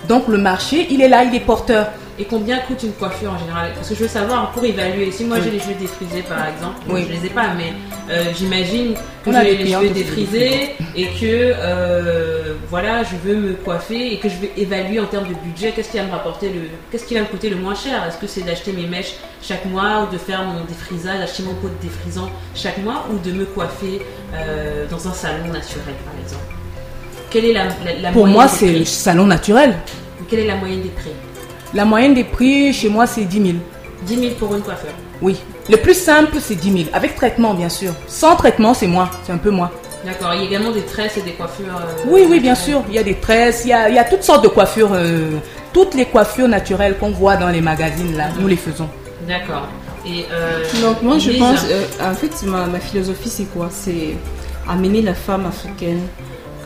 Donc 0.07 0.27
le 0.27 0.37
marché, 0.37 0.87
il 0.89 1.01
est 1.01 1.09
là, 1.09 1.23
il 1.23 1.35
est 1.35 1.39
porteur. 1.39 1.87
Et 2.19 2.25
combien 2.25 2.59
coûte 2.59 2.83
une 2.83 2.93
coiffure 2.93 3.31
en 3.33 3.39
général 3.39 3.71
Parce 3.73 3.89
que 3.89 3.95
je 3.95 4.01
veux 4.01 4.07
savoir 4.07 4.51
pour 4.51 4.63
évaluer. 4.63 5.11
Si 5.11 5.23
moi 5.25 5.37
j'ai 5.43 5.49
les 5.49 5.59
cheveux 5.59 5.73
défrisés 5.79 6.21
par 6.21 6.47
exemple, 6.47 6.75
Oui. 6.87 7.05
je 7.07 7.13
les 7.19 7.25
ai 7.25 7.29
pas, 7.29 7.47
mais 7.57 7.73
euh, 8.11 8.25
j'imagine 8.37 8.93
que 9.25 9.31
j'ai 9.31 9.57
les 9.57 9.71
cheveux 9.71 9.89
défrisés 9.89 10.75
et 10.95 11.05
que 11.07 11.53
euh, 11.55 12.53
voilà, 12.69 13.01
je 13.03 13.15
veux 13.27 13.35
me 13.35 13.53
coiffer 13.53 14.13
et 14.13 14.19
que 14.19 14.29
je 14.29 14.35
vais 14.35 14.51
évaluer 14.57 14.99
en 14.99 15.05
termes 15.07 15.27
de 15.27 15.33
budget 15.33 15.71
qu'est-ce 15.75 15.89
qui 15.91 15.97
va 15.97 16.03
me 16.03 16.11
rapporter 16.11 16.49
le, 16.49 16.61
qu'est-ce 16.91 17.05
qui 17.05 17.15
va 17.15 17.21
me 17.21 17.25
coûter 17.25 17.49
le 17.49 17.55
moins 17.55 17.73
cher 17.73 18.03
Est-ce 18.07 18.17
que 18.17 18.27
c'est 18.27 18.41
d'acheter 18.41 18.73
mes 18.73 18.85
mèches 18.85 19.15
chaque 19.41 19.65
mois 19.65 20.07
ou 20.07 20.13
de 20.13 20.19
faire 20.19 20.43
mon 20.43 20.63
défrisage, 20.65 21.19
acheter 21.19 21.41
mon 21.43 21.55
pot 21.55 21.69
de 21.69 21.81
défrisant 21.87 22.29
chaque 22.53 22.77
mois 22.77 23.07
ou 23.11 23.17
de 23.27 23.33
me 23.33 23.45
coiffer 23.45 24.01
euh, 24.35 24.85
dans 24.87 25.07
un 25.07 25.13
salon 25.13 25.47
naturel 25.51 25.95
par 26.05 26.13
exemple? 26.23 26.53
Quelle 27.31 27.45
est 27.45 27.53
la, 27.53 27.63
la, 27.63 27.99
la 28.01 28.11
Pour 28.11 28.27
moi, 28.27 28.47
c'est 28.47 28.71
le 28.71 28.85
salon 28.85 29.25
naturel. 29.25 29.73
Quelle 30.29 30.41
est 30.41 30.47
la 30.47 30.55
moyenne 30.57 30.83
des 30.83 30.89
prix? 30.89 31.09
La 31.73 31.85
moyenne 31.85 32.13
des 32.13 32.23
prix 32.23 32.71
chez 32.73 32.89
moi, 32.89 33.07
c'est 33.07 33.25
10 33.25 33.41
000. 33.41 33.53
10 34.03 34.15
000 34.19 34.31
pour 34.35 34.53
une 34.55 34.61
coiffeur. 34.61 34.91
Oui. 35.21 35.37
Le 35.69 35.77
plus 35.77 35.93
simple, 35.95 36.37
c'est 36.39 36.55
10 36.55 36.71
000. 36.71 36.83
Avec 36.93 37.15
traitement, 37.15 37.53
bien 37.53 37.69
sûr. 37.69 37.93
Sans 38.07 38.35
traitement, 38.35 38.73
c'est 38.73 38.87
moins. 38.87 39.09
C'est 39.25 39.31
un 39.31 39.37
peu 39.37 39.49
moins. 39.49 39.71
D'accord, 40.05 40.33
il 40.33 40.41
y 40.41 40.43
a 40.43 40.47
également 40.47 40.71
des 40.71 40.81
tresses 40.83 41.17
et 41.17 41.21
des 41.21 41.31
coiffures. 41.31 41.65
euh, 41.77 42.03
Oui, 42.09 42.25
oui, 42.29 42.39
bien 42.41 42.55
sûr. 42.55 42.83
Il 42.89 42.95
y 42.95 42.99
a 42.99 43.03
des 43.03 43.15
tresses, 43.15 43.61
il 43.63 43.69
y 43.69 43.73
a, 43.73 43.87
il 43.89 43.95
y 43.95 43.99
a 43.99 44.03
toutes 44.03 44.23
sortes 44.23 44.43
de 44.43 44.49
coiffures. 44.49 44.89
euh, 44.93 45.37
toutes 45.71 45.95
les 45.95 46.05
coiffures 46.05 46.47
naturelles 46.47 46.97
qu'on 46.99 47.09
voit 47.09 47.35
dans 47.37 47.49
les 47.49 47.61
magazines, 47.61 48.15
là, 48.15 48.25
nous 48.39 48.47
les 48.47 48.57
faisons. 48.57 48.87
D'accord. 49.27 49.67
Et 50.05 50.25
euh, 50.31 50.61
Donc 50.83 51.01
moi 51.01 51.17
je 51.17 51.31
pense, 51.31 51.61
euh, 51.71 51.85
en 52.01 52.13
fait 52.13 52.31
ma, 52.45 52.67
ma 52.67 52.79
philosophie 52.79 53.29
c'est 53.29 53.45
quoi? 53.45 53.69
C'est 53.71 54.15
amener 54.69 55.01
la 55.01 55.13
femme 55.15 55.45
africaine 55.47 56.01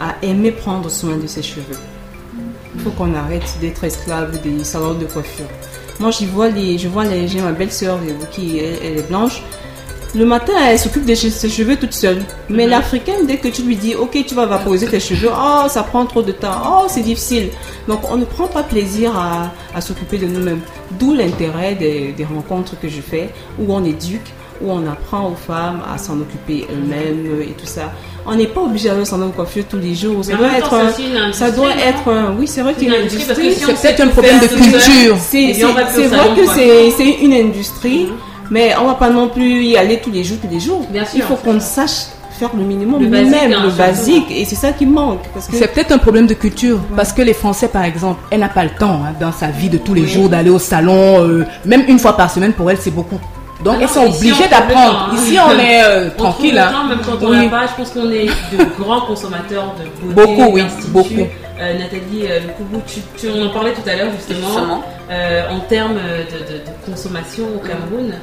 à 0.02 0.16
aimer 0.24 0.52
prendre 0.52 0.90
soin 0.90 1.16
de 1.18 1.28
ses 1.28 1.42
cheveux. 1.44 1.78
Il 2.78 2.84
faut 2.84 2.92
qu'on 2.92 3.14
arrête 3.16 3.58
d'être 3.60 3.84
esclave 3.84 4.40
des 4.42 4.64
salons 4.64 4.94
de 4.94 5.06
coiffure. 5.06 5.46
Moi 6.00 6.12
j'y 6.12 6.26
vois 6.28 6.50
les, 6.50 6.78
je 6.78 6.88
vois 6.88 7.06
les, 7.06 7.28
j'ai 7.28 7.42
ma 7.42 7.52
belle-sœur 7.52 7.98
euh, 7.98 8.26
qui 8.32 8.60
elle, 8.60 8.78
elle 8.84 8.98
est 9.00 9.08
blanche. 9.08 9.42
Le 10.16 10.26
matin 10.26 10.54
elle 10.66 10.80
s'occupe 10.80 11.06
de 11.06 11.14
ses 11.16 11.50
cheveux 11.50 11.76
toute 11.76 11.94
seule. 11.94 12.22
Mais 12.50 12.64
Mhm. 12.66 12.70
l'africaine 12.70 13.26
dès 13.28 13.38
que 13.38 13.48
tu 13.50 13.64
lui 13.64 13.76
dis 13.76 13.94
ok 13.96 14.24
tu 14.28 14.36
vas 14.36 14.46
vaporiser 14.46 14.88
tes 14.88 15.00
cheveux, 15.00 15.30
oh 15.36 15.64
ça 15.68 15.84
prend 15.84 16.06
trop 16.06 16.22
de 16.22 16.32
temps, 16.32 16.62
oh 16.66 16.86
c'est 16.88 17.02
difficile. 17.02 17.50
Donc 17.88 18.02
on 18.12 18.16
ne 18.16 18.26
prend 18.26 18.48
pas 18.48 18.64
plaisir 18.64 19.18
à, 19.18 19.52
à 19.76 19.82
s'occuper 19.82 20.18
de 20.20 20.28
nous-mêmes. 20.28 20.62
D'où 21.00 21.14
l'intérêt 21.14 21.74
des, 21.76 22.14
des 22.14 22.26
rencontres 22.26 22.80
que 22.80 22.88
je 22.88 23.02
fais 23.02 23.30
où 23.60 23.74
on 23.74 23.84
éduque, 23.84 24.32
où 24.62 24.72
on 24.72 24.86
apprend 24.88 25.28
aux 25.30 25.36
femmes 25.36 25.82
à 25.94 25.98
s'en 25.98 26.20
occuper 26.20 26.66
elles-mêmes 26.70 27.42
et 27.42 27.52
tout 27.54 27.66
ça. 27.66 27.92
On 28.26 28.36
n'est 28.36 28.48
pas 28.48 28.62
obligé 28.62 28.90
d'aller 28.90 29.02
au 29.02 29.06
salon 29.06 29.28
de 29.28 29.32
coiffure 29.32 29.64
tous 29.70 29.78
les 29.78 29.96
jours. 29.96 30.24
Ça 30.26 30.36
doit 30.36 30.48
être, 30.58 30.74
un- 30.74 31.32
ça 31.34 31.52
doit 31.52 31.72
être, 31.72 32.10
un- 32.12 32.36
oui 32.38 32.48
c'est 32.48 32.62
vrai 32.62 32.74
C'est 32.78 32.86
qu'il 32.86 32.92
y 32.92 32.96
a 32.96 33.00
une 33.00 33.06
une 33.06 33.08
industrie 33.08 33.54
C'est 33.54 33.82
peut-être 33.82 34.02
un 34.02 34.08
problème 34.08 34.40
de 34.40 34.48
culture. 34.48 35.18
C'est 35.20 35.44
Eh 35.44 35.64
vrai 35.64 35.84
que 36.36 36.46
c'est 36.98 37.10
une 37.24 37.34
industrie, 37.34 38.10
mais 38.52 38.74
on 38.82 38.86
va 38.88 38.96
pas 38.96 39.10
non 39.10 39.30
plus 39.30 39.64
y 39.64 39.78
aller 39.78 40.00
tous 40.02 40.12
les 40.12 40.24
jours, 40.24 40.38
tous 40.42 40.50
les 40.54 40.60
jours. 40.60 40.86
Bien 40.90 41.06
sûr, 41.06 41.16
Il 41.18 41.22
faut 41.24 41.36
qu'on 41.36 41.60
sache 41.60 42.08
faire 42.38 42.52
le 42.56 42.64
minimum, 42.64 43.02
Le 43.02 43.08
basique, 43.08 43.32
même 43.32 43.54
hein, 43.54 43.64
le 43.66 43.72
basique. 43.72 44.26
Et 44.30 44.46
c'est 44.46 44.56
ça 44.56 44.72
qui 44.72 44.86
manque. 44.86 45.22
Parce 45.34 45.48
que 45.48 45.56
C'est 45.56 45.74
peut-être 45.74 45.92
un 45.92 45.98
problème 45.98 46.28
de 46.28 46.36
culture 46.36 46.78
parce 46.96 47.12
que 47.12 47.24
les 47.24 47.34
Français, 47.34 47.68
par 47.68 47.84
exemple, 47.84 48.20
elle 48.30 48.42
n'a 48.42 48.50
pas 48.50 48.64
le 48.64 48.70
temps 48.78 49.02
hein, 49.04 49.14
dans 49.20 49.32
sa 49.32 49.48
vie 49.48 49.70
de 49.70 49.80
tous 49.80 49.96
les 49.96 50.06
jours 50.06 50.30
d'aller 50.30 50.52
au 50.52 50.60
salon, 50.60 51.24
euh, 51.24 51.46
même 51.66 51.84
une 51.88 51.98
fois 51.98 52.16
par 52.16 52.30
semaine 52.30 52.54
pour 52.54 52.70
elle, 52.70 52.78
c'est 52.80 52.92
beaucoup. 52.92 53.20
Donc 53.64 53.74
Ah 53.78 53.82
elles 53.82 53.88
non, 53.88 54.12
sont 54.12 54.12
temps, 54.12 54.50
d'apprendre. 54.52 55.10
hein. 55.12 55.16
Ici, 55.16 55.38
on 55.40 55.60
est 55.60 55.84
euh, 55.84 56.06
On 56.06 56.10
trouve 56.10 56.18
tranquille. 56.32 56.54
le 56.54 56.60
hein. 56.62 56.72
temps, 56.72 56.84
même 56.86 57.00
quand 57.04 57.24
on 57.26 57.30
Oui. 57.32 57.46
n'a 57.46 57.50
pas. 57.50 57.68
Je 57.68 57.74
pense 57.76 57.90
qu'on 57.92 58.12
est 58.12 58.26
de 58.28 58.64
grands 58.80 59.02
consommateurs 59.02 59.74
de 59.80 59.84
beauté. 60.14 60.14
Beaucoup, 60.36 60.52
oui, 60.54 60.62
d'instituts. 60.62 60.88
beaucoup. 60.92 61.28
Euh, 61.60 61.74
Nathalie 61.80 62.28
euh, 62.30 62.40
Le 62.42 62.54
Koubou, 62.54 62.82
tu, 62.86 63.00
tu- 63.18 63.30
on 63.30 63.48
en 63.48 63.50
parlait 63.50 63.74
tout 63.74 63.90
à 63.90 63.96
l'heure 63.96 64.12
justement. 64.16 64.48
Justement. 64.48 64.84
Euh, 65.10 65.50
en 65.50 65.60
termes 65.62 65.96
de, 65.96 66.54
de- 66.54 66.60
de 66.60 66.86
consommation 66.86 67.46
au 67.56 67.60
Cameroun, 67.60 68.14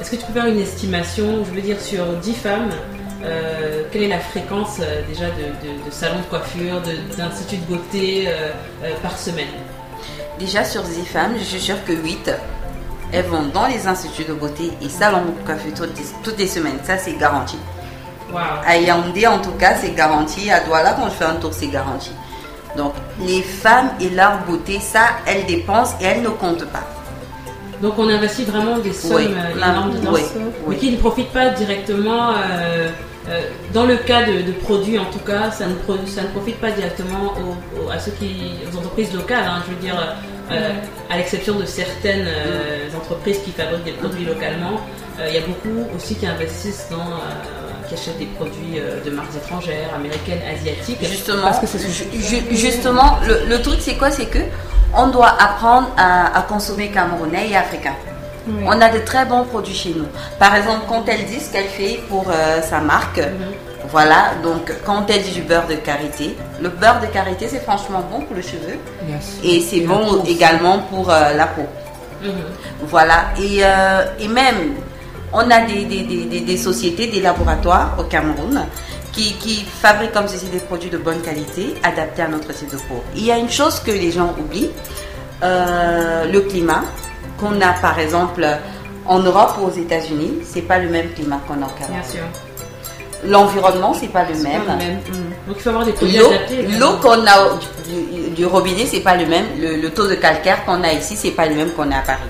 est-ce 0.00 0.12
que 0.12 0.16
tu 0.16 0.22
peux 0.24 0.32
faire 0.32 0.46
une 0.46 0.60
estimation, 0.60 1.44
je 1.46 1.54
veux 1.54 1.60
dire, 1.60 1.78
sur 1.80 2.04
10 2.22 2.32
femmes 2.34 2.70
euh, 3.22 3.82
quelle 3.92 4.04
est 4.04 4.08
la 4.08 4.18
fréquence 4.18 4.78
euh, 4.80 5.02
déjà 5.06 5.26
de, 5.26 5.68
de, 5.68 5.84
de 5.84 5.90
salons 5.90 6.20
de 6.20 6.24
coiffure, 6.30 6.80
de- 6.80 7.16
d'instituts 7.18 7.56
de, 7.58 7.66
beauté 7.74 8.24
euh, 8.28 8.48
euh, 8.82 8.88
par 9.02 9.18
semaine? 9.18 9.44
Déjà 10.38 10.64
sur 10.64 10.80
10 10.82 11.04
femmes, 11.04 11.34
je 11.38 11.44
suis 11.44 11.60
sûre 11.60 11.84
que 11.86 11.92
8, 11.92 12.30
elles 13.12 13.24
vont 13.26 13.44
dans 13.52 13.66
les 13.66 13.86
instituts 13.86 14.24
de 14.24 14.34
beauté 14.34 14.70
et 14.82 14.88
salons 14.88 15.22
de 15.26 15.46
coiffure 15.46 15.74
toutes 15.74 15.96
les, 15.98 16.04
toutes 16.22 16.38
les 16.38 16.46
semaines. 16.46 16.78
Ça, 16.84 16.96
c'est 16.98 17.16
garanti. 17.18 17.58
Waouh 18.32 18.42
À 18.66 18.76
Yaoundé, 18.76 19.26
en 19.26 19.38
tout 19.40 19.52
cas, 19.52 19.74
c'est 19.80 19.94
garanti. 19.94 20.50
À 20.50 20.60
Douala, 20.60 20.92
quand 20.94 21.06
je 21.06 21.14
fais 21.14 21.24
un 21.24 21.34
tour, 21.36 21.52
c'est 21.52 21.66
garanti. 21.68 22.12
Donc, 22.76 22.94
les 23.20 23.42
femmes 23.42 23.90
et 24.00 24.10
leur 24.10 24.38
beauté, 24.46 24.78
ça, 24.80 25.00
elles 25.26 25.44
dépensent 25.46 25.96
et 26.00 26.04
elles 26.04 26.22
ne 26.22 26.28
comptent 26.28 26.66
pas. 26.66 26.84
Donc 27.82 27.94
on 27.98 28.06
investit 28.10 28.44
vraiment 28.44 28.76
des 28.78 28.92
sommes 28.92 29.16
Oui, 29.16 29.28
euh, 29.34 29.56
énormes 29.56 29.92
dedans, 29.92 30.10
oui, 30.12 30.20
mais 30.68 30.76
qui 30.76 30.92
ne 30.92 30.98
profitent 30.98 31.32
pas 31.32 31.48
directement. 31.48 32.32
euh, 32.36 32.90
euh, 33.30 33.40
dans 33.72 33.84
le 33.86 33.96
cas 33.96 34.24
de, 34.24 34.42
de 34.42 34.52
produits, 34.52 34.98
en 34.98 35.04
tout 35.06 35.20
cas, 35.20 35.50
ça 35.50 35.66
ne, 35.66 35.74
pro- 35.74 35.96
ça 36.06 36.22
ne 36.22 36.28
profite 36.28 36.58
pas 36.60 36.70
directement 36.70 37.32
aux, 37.40 37.86
aux- 37.86 37.90
à 37.90 37.98
ceux 37.98 38.12
qui, 38.12 38.54
aux 38.72 38.76
entreprises 38.78 39.12
locales. 39.14 39.44
hein, 39.46 39.62
je 39.66 39.70
veux 39.74 39.80
dire, 39.80 39.96
euh, 40.50 40.70
à 41.08 41.16
l'exception 41.16 41.54
de 41.56 41.64
certaines 41.64 42.26
euh, 42.26 42.88
entreprises 42.96 43.38
qui 43.44 43.52
fabriquent 43.52 43.84
des 43.84 43.92
produits 43.92 44.24
localement, 44.24 44.80
euh, 45.20 45.26
il 45.28 45.34
y 45.34 45.38
a 45.38 45.42
beaucoup 45.42 45.86
aussi 45.96 46.16
qui 46.16 46.26
investissent 46.26 46.86
dans, 46.90 46.96
euh, 46.96 47.88
qui 47.88 47.94
achètent 47.94 48.18
des 48.18 48.26
produits 48.26 48.80
de 49.04 49.10
marques 49.10 49.34
étrangères, 49.36 49.90
américaines, 49.94 50.40
asiatiques. 50.52 50.98
Justement, 51.02 51.42
parce 51.42 51.60
que 51.60 51.66
c'est 51.66 51.78
ju- 51.78 52.04
ju- 52.12 52.56
justement 52.56 53.18
le, 53.26 53.46
le 53.48 53.62
truc, 53.62 53.76
c'est 53.80 53.94
quoi? 53.96 54.10
C'est 54.10 54.26
que 54.26 54.40
on 54.96 55.06
doit 55.08 55.34
apprendre 55.40 55.88
à, 55.96 56.36
à 56.36 56.42
consommer 56.42 56.88
camerounais 56.90 57.48
et 57.50 57.56
africain. 57.56 57.94
Oui. 58.48 58.64
On 58.66 58.80
a 58.80 58.88
de 58.88 58.98
très 58.98 59.24
bons 59.26 59.44
produits 59.44 59.74
chez 59.74 59.90
nous. 59.96 60.06
Par 60.38 60.54
exemple, 60.56 60.82
quand 60.88 61.04
elle 61.08 61.24
dit 61.26 61.40
ce 61.40 61.52
qu'elle 61.52 61.66
fait 61.68 62.00
pour 62.08 62.24
euh, 62.30 62.62
sa 62.62 62.80
marque, 62.80 63.18
Mhm. 63.18 63.52
voilà, 63.90 64.32
donc 64.42 64.72
quand 64.84 65.04
elle 65.10 65.22
dit 65.22 65.32
du 65.32 65.42
beurre 65.42 65.66
de 65.66 65.74
karité, 65.74 66.36
le 66.60 66.68
beurre 66.70 67.00
de 67.00 67.06
karité, 67.06 67.48
c'est 67.48 67.60
franchement 67.62 68.02
bon 68.10 68.20
pour 68.22 68.34
le 68.36 68.42
cheveu 68.42 68.76
Yes. 69.08 69.38
et 69.44 69.60
c'est 69.60 69.80
bon 69.80 70.22
également 70.26 70.78
pour 70.90 71.10
euh, 71.10 71.34
la 71.34 71.46
peau. 71.48 71.66
Mhm. 72.22 72.30
Voilà, 72.82 73.26
et, 73.38 73.60
euh, 73.62 74.04
et 74.18 74.28
même, 74.28 74.74
on 75.32 75.48
a 75.50 75.60
des, 75.60 75.84
des, 75.84 76.02
des, 76.02 76.24
des- 76.24 76.40
des 76.40 76.56
sociétés, 76.56 77.06
des 77.08 77.20
laboratoires 77.20 77.94
au 77.98 78.04
Cameroun 78.04 78.64
qui, 79.12 79.34
qui 79.34 79.64
fabriquent 79.64 80.12
comme 80.12 80.28
ceci 80.28 80.46
des 80.46 80.58
produits 80.60 80.90
de 80.90 80.98
bonne 80.98 81.20
qualité 81.20 81.74
adaptés 81.82 82.22
à 82.22 82.28
notre 82.28 82.52
type 82.52 82.70
de 82.70 82.76
peau. 82.76 83.02
Il 83.14 83.24
y 83.24 83.32
a 83.32 83.38
une 83.38 83.50
chose 83.50 83.80
que 83.80 83.90
les 83.90 84.10
gens 84.12 84.34
oublient, 84.38 84.70
le 85.42 86.40
climat 86.40 86.82
qu'on 87.40 87.60
a 87.60 87.72
par 87.80 87.98
exemple 87.98 88.46
en 89.06 89.18
Europe 89.20 89.52
ou 89.60 89.66
aux 89.66 89.70
États-Unis, 89.72 90.34
c'est 90.44 90.62
pas 90.62 90.78
le 90.78 90.88
même 90.88 91.10
climat 91.14 91.40
qu'on 91.48 91.54
a 91.54 91.66
au 91.66 91.70
Cameroun. 91.78 92.00
Bien 92.00 92.10
sûr. 92.10 92.22
L'environnement, 93.26 93.92
c'est 93.92 94.08
pas 94.08 94.24
le 94.24 94.34
même. 94.42 94.62
Pas 94.62 94.72
le 94.72 94.78
même. 94.78 94.98
Donc 95.46 95.56
il 95.56 95.62
faut 95.62 95.68
avoir 95.70 95.84
des 95.84 95.92
produits 95.92 96.16
L'eau, 96.18 96.26
adaptés. 96.28 96.62
l'eau 96.78 96.92
qu'on 97.02 97.26
a 97.26 97.58
du, 97.86 98.30
du 98.30 98.46
robinet, 98.46 98.86
c'est 98.86 99.00
pas 99.00 99.16
le 99.16 99.26
même. 99.26 99.44
Le, 99.60 99.76
le 99.76 99.90
taux 99.90 100.06
de 100.08 100.14
calcaire 100.14 100.64
qu'on 100.64 100.82
a 100.82 100.92
ici, 100.92 101.16
c'est 101.16 101.32
pas 101.32 101.46
le 101.46 101.54
même 101.54 101.70
qu'on 101.72 101.90
a 101.90 101.96
à 101.98 102.02
Paris. 102.02 102.20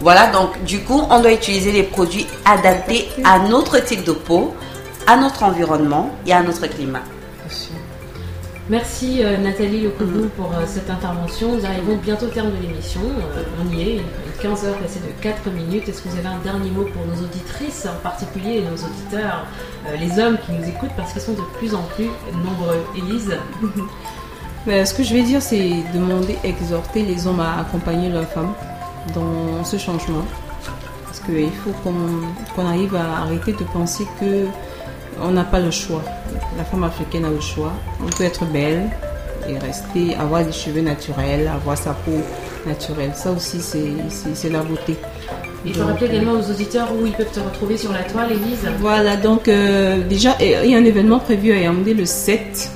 Voilà, 0.00 0.28
donc 0.28 0.62
du 0.64 0.80
coup, 0.80 1.02
on 1.10 1.20
doit 1.20 1.32
utiliser 1.32 1.72
les 1.72 1.82
produits 1.82 2.26
adaptés 2.44 3.08
à 3.24 3.38
notre 3.40 3.78
type 3.84 4.02
de 4.04 4.12
peau, 4.12 4.54
à 5.06 5.16
notre 5.16 5.42
environnement 5.42 6.10
et 6.26 6.32
à 6.32 6.42
notre 6.42 6.66
climat. 6.66 7.02
Merci 8.70 9.24
euh, 9.24 9.36
Nathalie 9.36 9.80
Lecoubou 9.80 10.28
pour 10.36 10.52
euh, 10.52 10.62
cette 10.64 10.88
intervention. 10.88 11.56
Nous 11.56 11.66
arrivons 11.66 11.96
bientôt 11.96 12.26
au 12.26 12.28
terme 12.28 12.52
de 12.52 12.62
l'émission. 12.62 13.00
Euh, 13.00 13.42
on 13.60 13.76
y 13.76 13.80
est, 13.82 13.94
il 13.96 13.98
est 13.98 14.42
15 14.42 14.64
heures 14.64 14.78
passées 14.78 15.00
de 15.00 15.10
4 15.20 15.50
minutes. 15.50 15.88
Est-ce 15.88 16.02
que 16.02 16.08
vous 16.08 16.16
avez 16.16 16.28
un 16.28 16.38
dernier 16.38 16.70
mot 16.70 16.84
pour 16.84 17.04
nos 17.04 17.20
auditrices 17.20 17.88
en 17.90 18.00
particulier 18.00 18.58
et 18.58 18.60
nos 18.60 18.76
auditeurs, 18.76 19.44
euh, 19.88 19.96
les 19.96 20.20
hommes 20.20 20.38
qui 20.46 20.52
nous 20.52 20.68
écoutent 20.68 20.92
parce 20.96 21.12
qu'ils 21.12 21.20
sont 21.20 21.32
de 21.32 21.42
plus 21.58 21.74
en 21.74 21.82
plus 21.96 22.10
nombreux 22.44 22.84
Élise 22.96 23.36
Mais 24.68 24.84
ce 24.86 24.94
que 24.94 25.02
je 25.02 25.14
vais 25.14 25.24
dire, 25.24 25.42
c'est 25.42 25.82
demander, 25.92 26.36
exhorter 26.44 27.02
les 27.02 27.26
hommes 27.26 27.40
à 27.40 27.62
accompagner 27.62 28.08
leurs 28.08 28.28
femmes 28.28 28.54
dans 29.16 29.64
ce 29.64 29.78
changement. 29.78 30.24
Parce 31.06 31.18
qu'il 31.18 31.50
faut 31.64 31.72
qu'on 31.82 31.94
qu'on 32.54 32.66
arrive 32.68 32.94
à 32.94 33.22
arrêter 33.22 33.50
de 33.50 33.64
penser 33.64 34.06
que 34.20 34.46
on 35.22 35.30
n'a 35.30 35.44
pas 35.44 35.60
le 35.60 35.70
choix. 35.70 36.02
La 36.56 36.64
femme 36.64 36.84
africaine 36.84 37.24
a 37.24 37.30
le 37.30 37.40
choix. 37.40 37.72
On 38.04 38.08
peut 38.10 38.24
être 38.24 38.44
belle 38.46 38.88
et 39.48 39.58
rester, 39.58 40.14
avoir 40.16 40.44
des 40.44 40.52
cheveux 40.52 40.80
naturels, 40.82 41.48
avoir 41.52 41.76
sa 41.76 41.92
peau 41.92 42.12
naturelle. 42.66 43.12
Ça 43.14 43.30
aussi, 43.32 43.60
c'est- 43.60 44.48
la 44.50 44.60
beauté. 44.62 44.96
Il 45.64 45.74
faut 45.74 45.84
rappeler 45.84 46.06
également 46.08 46.32
aux 46.32 46.50
auditeurs 46.50 46.88
où 46.94 47.04
ils 47.06 47.12
peuvent 47.12 47.30
te 47.32 47.40
retrouver 47.40 47.76
sur 47.76 47.92
la 47.92 48.02
toile, 48.02 48.32
Élise. 48.32 48.66
Voilà, 48.80 49.16
donc 49.16 49.46
euh, 49.48 50.02
déjà, 50.08 50.30
euh, 50.40 50.62
il 50.64 50.70
y 50.70 50.74
a 50.74 50.78
un 50.78 50.84
événement 50.84 51.18
prévu 51.18 51.52
à 51.52 51.56
Yaoundé 51.58 51.92
le 51.94 52.04
7. 52.06 52.70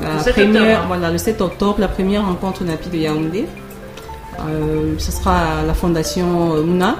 La 0.00 0.14
Le 0.14 0.20
7 0.20 0.34
première, 0.34 0.62
octobre. 0.62 0.84
voilà, 0.88 1.10
le 1.10 1.18
7 1.18 1.40
octobre, 1.40 1.76
la 1.78 1.88
première 1.88 2.24
rencontre 2.26 2.64
NAPI 2.64 2.88
de 2.90 2.96
Yaoundé. 2.98 3.46
Euh, 4.40 4.94
ce 4.98 5.12
sera 5.12 5.60
à 5.60 5.62
la 5.66 5.72
fondation 5.74 6.54
euh, 6.54 6.62
Mouna 6.62 6.96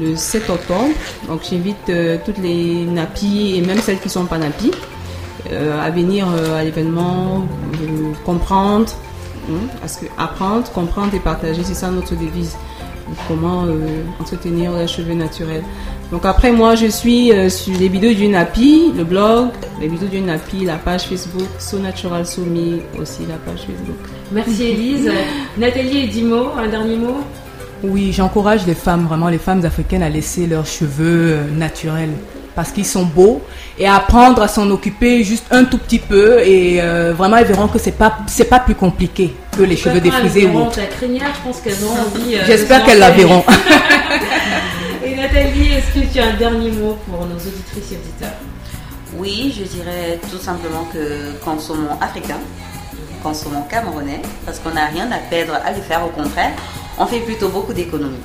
le 0.00 0.16
7 0.16 0.50
octobre. 0.50 0.88
Donc 1.28 1.40
j'invite 1.48 1.76
euh, 1.88 2.18
toutes 2.24 2.38
les 2.38 2.84
NAPI 2.84 3.56
et 3.56 3.60
même 3.62 3.78
celles 3.78 3.98
qui 3.98 4.08
ne 4.08 4.12
sont 4.12 4.26
pas 4.26 4.38
NAPI 4.38 4.70
euh, 5.52 5.80
à 5.80 5.90
venir 5.90 6.26
euh, 6.28 6.58
à 6.60 6.64
l'événement, 6.64 7.46
comprendre, 8.24 8.92
hein, 9.50 9.66
parce 9.80 9.96
que 9.96 10.06
apprendre, 10.16 10.70
comprendre 10.72 11.14
et 11.14 11.20
partager, 11.20 11.62
c'est 11.64 11.74
ça 11.74 11.90
notre 11.90 12.14
devise. 12.14 12.56
Comment 13.26 13.64
euh, 13.64 14.02
entretenir 14.20 14.72
les 14.72 14.86
cheveux 14.86 15.14
naturels. 15.14 15.64
Donc 16.10 16.24
après 16.26 16.52
moi 16.52 16.74
je 16.74 16.86
suis 16.86 17.32
euh, 17.32 17.48
sur 17.48 17.78
les 17.78 17.88
vidéos 17.88 18.12
du 18.12 18.28
NAPI, 18.28 18.92
le 18.96 19.04
blog, 19.04 19.48
les 19.80 19.88
vidéos 19.88 20.08
du 20.08 20.20
NAPI, 20.20 20.66
la 20.66 20.76
page 20.76 21.04
Facebook, 21.04 21.48
So 21.58 21.78
Natural 21.78 22.26
So 22.26 22.42
Me 22.42 22.80
aussi 23.00 23.22
la 23.26 23.36
page 23.36 23.60
Facebook. 23.66 23.96
Merci 24.30 24.64
Élise. 24.64 25.10
Nathalie 25.58 26.04
et 26.04 26.06
Dimo, 26.08 26.48
un 26.56 26.68
dernier 26.68 26.96
mot? 26.96 27.24
Oui, 27.82 28.12
j'encourage 28.12 28.66
les 28.66 28.74
femmes, 28.74 29.06
vraiment 29.06 29.28
les 29.28 29.38
femmes 29.38 29.64
africaines, 29.64 30.02
à 30.02 30.08
laisser 30.08 30.46
leurs 30.46 30.66
cheveux 30.66 31.32
euh, 31.32 31.50
naturels 31.50 32.10
parce 32.54 32.72
qu'ils 32.72 32.86
sont 32.86 33.04
beaux 33.04 33.40
et 33.78 33.86
à 33.86 33.94
apprendre 33.94 34.42
à 34.42 34.48
s'en 34.48 34.68
occuper 34.70 35.22
juste 35.22 35.44
un 35.52 35.64
tout 35.64 35.78
petit 35.78 36.00
peu 36.00 36.40
et 36.40 36.82
euh, 36.82 37.14
vraiment 37.16 37.36
elles 37.36 37.46
verront 37.46 37.68
que 37.68 37.78
c'est 37.78 37.92
pas 37.92 38.18
c'est 38.26 38.46
pas 38.46 38.58
plus 38.58 38.74
compliqué 38.74 39.32
que 39.56 39.62
les 39.62 39.76
cheveux 39.76 40.00
défrisés 40.00 40.46
ou 40.46 40.64
ta 40.68 40.86
crinière, 40.86 41.30
je 41.36 41.46
pense 41.48 41.60
qu'elles 41.60 41.84
auront 41.84 42.00
envie. 42.00 42.34
euh, 42.34 42.42
J'espère 42.46 42.84
qu'elles 42.84 42.98
la 42.98 43.12
verront. 43.12 43.44
Et 45.04 45.14
Nathalie, 45.14 45.68
est-ce 45.74 46.00
que 46.00 46.12
tu 46.12 46.18
as 46.18 46.26
un 46.30 46.34
dernier 46.36 46.72
mot 46.72 46.96
pour 47.08 47.24
nos 47.26 47.36
auditrices 47.36 47.92
et 47.92 47.96
auditeurs 47.96 48.38
Oui, 49.16 49.54
je 49.56 49.62
dirais 49.62 50.18
tout 50.28 50.38
simplement 50.38 50.88
que 50.92 51.32
consommons 51.44 51.96
africain, 52.00 52.38
consommons 53.22 53.62
camerounais, 53.70 54.20
parce 54.44 54.58
qu'on 54.58 54.70
n'a 54.74 54.86
rien 54.86 55.08
à 55.12 55.18
perdre 55.30 55.54
à 55.64 55.70
le 55.70 55.80
faire, 55.80 56.00
au 56.04 56.08
contraire, 56.10 56.50
on 56.98 57.06
fait 57.06 57.20
plutôt 57.20 57.48
beaucoup 57.48 57.72
d'économies. 57.72 58.16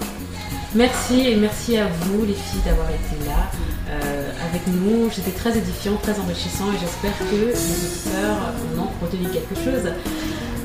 Merci 0.75 1.27
et 1.27 1.35
merci 1.35 1.77
à 1.77 1.87
vous 1.87 2.25
les 2.25 2.33
filles 2.33 2.61
d'avoir 2.65 2.89
été 2.89 3.15
là 3.27 3.51
euh, 3.89 4.31
avec 4.49 4.65
nous. 4.67 5.09
C'était 5.11 5.31
très 5.31 5.55
édifiant, 5.55 5.95
très 6.01 6.19
enrichissant 6.19 6.65
et 6.73 6.79
j'espère 6.79 7.15
que 7.19 7.35
les 7.35 7.53
auditeurs 7.53 8.53
en 8.75 8.81
ont 8.81 8.89
quelque 9.31 9.55
chose. 9.55 9.91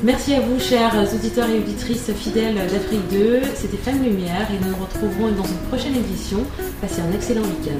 Merci 0.01 0.33
à 0.33 0.39
vous 0.39 0.59
chers 0.59 0.95
auditeurs 1.13 1.49
et 1.49 1.59
auditrices 1.59 2.11
fidèles 2.13 2.55
d'Afrique 2.55 3.07
2. 3.11 3.41
C'était 3.53 3.77
Femme 3.77 4.01
Lumière 4.01 4.47
et 4.49 4.57
nous 4.63 4.71
nous 4.71 4.77
retrouverons 4.83 5.31
dans 5.31 5.43
une 5.43 5.67
prochaine 5.67 5.95
édition. 5.95 6.39
Passez 6.81 7.01
un 7.01 7.11
excellent 7.13 7.43
week-end. 7.43 7.77